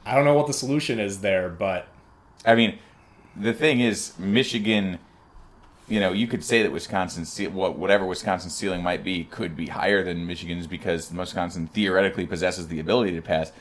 I 0.06 0.14
don't 0.14 0.26
know 0.26 0.36
what 0.36 0.48
the 0.48 0.54
solution 0.54 1.00
is 1.00 1.22
there, 1.22 1.50
but 1.50 1.88
I 2.46 2.54
mean, 2.54 2.78
the 3.36 3.54
thing 3.54 3.80
is, 3.80 4.14
Michigan. 4.20 5.00
You 5.88 6.00
know, 6.02 6.12
you 6.12 6.28
could 6.28 6.44
say 6.44 6.64
that 6.64 6.72
Wisconsin's 6.72 7.32
ce- 7.32 7.50
what 7.50 7.78
whatever 7.78 8.06
Wisconsin's 8.06 8.54
ceiling 8.54 8.84
might 8.84 9.04
be 9.04 9.24
could 9.24 9.56
be 9.56 9.68
higher 9.68 10.04
than 10.04 10.28
Michigan's 10.28 10.68
because 10.68 11.12
Wisconsin 11.12 11.68
theoretically 11.68 12.26
possesses 12.26 12.68
the 12.68 12.80
ability 12.80 13.14
to 13.14 13.22
pass, 13.22 13.52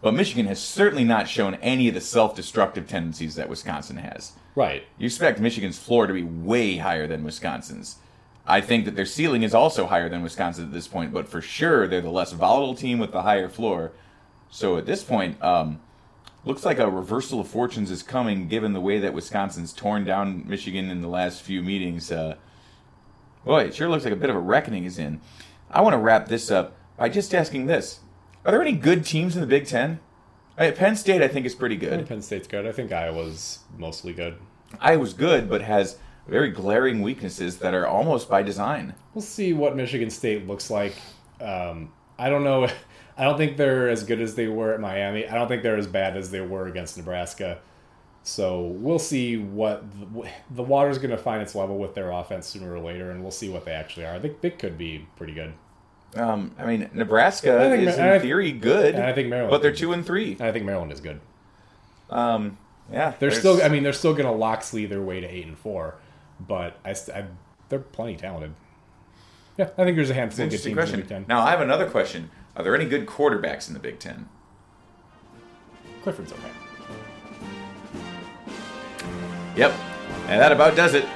but 0.00 0.14
Michigan 0.14 0.46
has 0.46 0.60
certainly 0.62 1.04
not 1.04 1.28
shown 1.28 1.54
any 1.56 1.88
of 1.88 1.94
the 1.94 2.00
self-destructive 2.00 2.86
tendencies 2.88 3.34
that 3.34 3.48
Wisconsin 3.48 3.96
has. 3.96 4.32
right. 4.54 4.84
You 4.98 5.06
expect 5.06 5.40
Michigan's 5.40 5.78
floor 5.78 6.06
to 6.06 6.12
be 6.12 6.22
way 6.22 6.76
higher 6.76 7.06
than 7.06 7.24
Wisconsin's. 7.24 7.96
I 8.46 8.60
think 8.60 8.84
that 8.84 8.96
their 8.96 9.06
ceiling 9.06 9.42
is 9.42 9.54
also 9.54 9.86
higher 9.86 10.08
than 10.08 10.22
Wisconsin 10.22 10.64
at 10.64 10.72
this 10.72 10.88
point, 10.88 11.12
but 11.12 11.28
for 11.28 11.40
sure 11.40 11.86
they're 11.86 12.00
the 12.00 12.10
less 12.10 12.32
volatile 12.32 12.74
team 12.74 12.98
with 12.98 13.12
the 13.12 13.22
higher 13.22 13.48
floor. 13.48 13.92
So 14.50 14.76
at 14.76 14.86
this 14.86 15.02
point, 15.04 15.40
um, 15.42 15.80
looks 16.44 16.64
like 16.64 16.78
a 16.78 16.90
reversal 16.90 17.40
of 17.40 17.48
fortunes 17.48 17.90
is 17.90 18.02
coming, 18.02 18.48
given 18.48 18.72
the 18.72 18.80
way 18.80 18.98
that 18.98 19.14
Wisconsin's 19.14 19.72
torn 19.72 20.04
down 20.04 20.46
Michigan 20.48 20.90
in 20.90 21.00
the 21.00 21.08
last 21.08 21.42
few 21.42 21.62
meetings. 21.62 22.10
Uh, 22.10 22.36
boy, 23.44 23.64
it 23.64 23.74
sure 23.74 23.88
looks 23.88 24.04
like 24.04 24.12
a 24.12 24.16
bit 24.16 24.30
of 24.30 24.36
a 24.36 24.40
reckoning 24.40 24.84
is 24.84 24.98
in. 24.98 25.20
I 25.70 25.80
want 25.80 25.94
to 25.94 25.98
wrap 25.98 26.28
this 26.28 26.50
up 26.50 26.76
by 26.96 27.08
just 27.08 27.34
asking 27.34 27.66
this: 27.66 28.00
Are 28.44 28.52
there 28.52 28.62
any 28.62 28.72
good 28.72 29.04
teams 29.04 29.34
in 29.34 29.40
the 29.40 29.46
Big 29.46 29.66
Ten? 29.66 30.00
I 30.58 30.66
mean, 30.66 30.74
Penn 30.74 30.96
State, 30.96 31.22
I 31.22 31.28
think, 31.28 31.46
is 31.46 31.54
pretty 31.54 31.76
good. 31.76 32.06
Penn 32.06 32.22
State's 32.22 32.46
good. 32.46 32.66
I 32.66 32.72
think 32.72 32.92
Iowa's 32.92 33.60
mostly 33.76 34.12
good. 34.12 34.36
Iowa's 34.80 35.14
good, 35.14 35.48
but 35.48 35.62
has 35.62 35.96
very 36.28 36.50
glaring 36.50 37.02
weaknesses 37.02 37.58
that 37.58 37.74
are 37.74 37.86
almost 37.86 38.28
by 38.28 38.42
design. 38.42 38.94
We'll 39.14 39.22
see 39.22 39.52
what 39.52 39.76
Michigan 39.76 40.10
State 40.10 40.46
looks 40.46 40.70
like. 40.70 40.94
Um, 41.40 41.92
I 42.18 42.28
don't 42.28 42.44
know. 42.44 42.68
I 43.16 43.24
don't 43.24 43.36
think 43.36 43.56
they're 43.56 43.88
as 43.88 44.04
good 44.04 44.20
as 44.20 44.34
they 44.34 44.46
were 44.48 44.72
at 44.72 44.80
Miami. 44.80 45.26
I 45.28 45.34
don't 45.34 45.48
think 45.48 45.62
they're 45.62 45.76
as 45.76 45.86
bad 45.86 46.16
as 46.16 46.30
they 46.30 46.40
were 46.40 46.66
against 46.66 46.96
Nebraska. 46.96 47.58
So 48.24 48.62
we'll 48.62 48.98
see 49.00 49.36
what 49.36 49.84
the, 50.00 50.30
the 50.50 50.62
water's 50.62 50.98
going 50.98 51.10
to 51.10 51.18
find 51.18 51.42
its 51.42 51.54
level 51.54 51.78
with 51.78 51.94
their 51.94 52.10
offense 52.10 52.46
sooner 52.46 52.72
or 52.72 52.78
later, 52.78 53.10
and 53.10 53.20
we'll 53.22 53.32
see 53.32 53.48
what 53.48 53.64
they 53.64 53.72
actually 53.72 54.06
are. 54.06 54.14
I 54.14 54.20
think 54.20 54.40
they 54.40 54.50
could 54.50 54.78
be 54.78 55.06
pretty 55.16 55.34
good. 55.34 55.52
Um, 56.14 56.54
I 56.58 56.66
mean, 56.66 56.88
Nebraska 56.92 57.58
I 57.60 57.70
think 57.70 57.88
is 57.88 57.96
Ma- 57.98 58.04
I- 58.04 58.14
in 58.16 58.20
theory 58.22 58.52
good, 58.52 58.94
and 58.94 59.04
I 59.04 59.12
think 59.12 59.28
Maryland 59.28 59.50
but 59.50 59.62
they're 59.62 59.72
two 59.72 59.92
and 59.92 60.04
three. 60.06 60.32
And 60.32 60.42
I 60.42 60.52
think 60.52 60.64
Maryland 60.64 60.92
is 60.92 61.00
good. 61.00 61.20
Um, 62.10 62.58
yeah, 62.92 63.10
They're 63.10 63.30
there's- 63.30 63.38
still. 63.38 63.62
I 63.62 63.68
mean, 63.68 63.82
they're 63.82 63.92
still 63.92 64.12
going 64.12 64.26
to 64.26 64.32
Locksley 64.32 64.86
their 64.86 65.02
way 65.02 65.20
to 65.20 65.26
eight 65.26 65.46
and 65.46 65.58
four, 65.58 65.96
but 66.38 66.76
I, 66.84 66.90
I 67.14 67.24
they're 67.70 67.78
plenty 67.78 68.16
talented. 68.16 68.54
Yeah, 69.56 69.70
I 69.76 69.84
think 69.84 69.96
there's 69.96 70.10
a 70.10 70.14
handful 70.14 70.44
of 70.44 70.50
good 70.50 70.56
teams 70.62 70.66
in 70.66 70.74
question. 71.02 71.24
Now 71.28 71.40
I 71.40 71.50
have 71.50 71.60
another 71.60 71.88
question: 71.88 72.30
Are 72.54 72.62
there 72.62 72.74
any 72.74 72.84
good 72.84 73.06
quarterbacks 73.06 73.68
in 73.68 73.74
the 73.74 73.80
Big 73.80 73.98
Ten? 73.98 74.28
Clifford's 76.02 76.32
okay. 76.32 76.50
Yep, 79.56 79.72
and 80.28 80.40
that 80.40 80.52
about 80.52 80.76
does 80.76 80.94
it. 80.94 81.06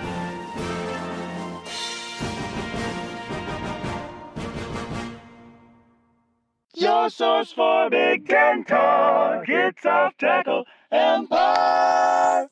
Your 6.74 7.09
source 7.09 7.53
for 7.53 7.89
Big 7.91 8.28
Ten 8.28 8.64
talk. 8.64 9.49
It's 9.49 9.87
off 9.87 10.16
tackle 10.18 10.64
empire. 10.93 12.45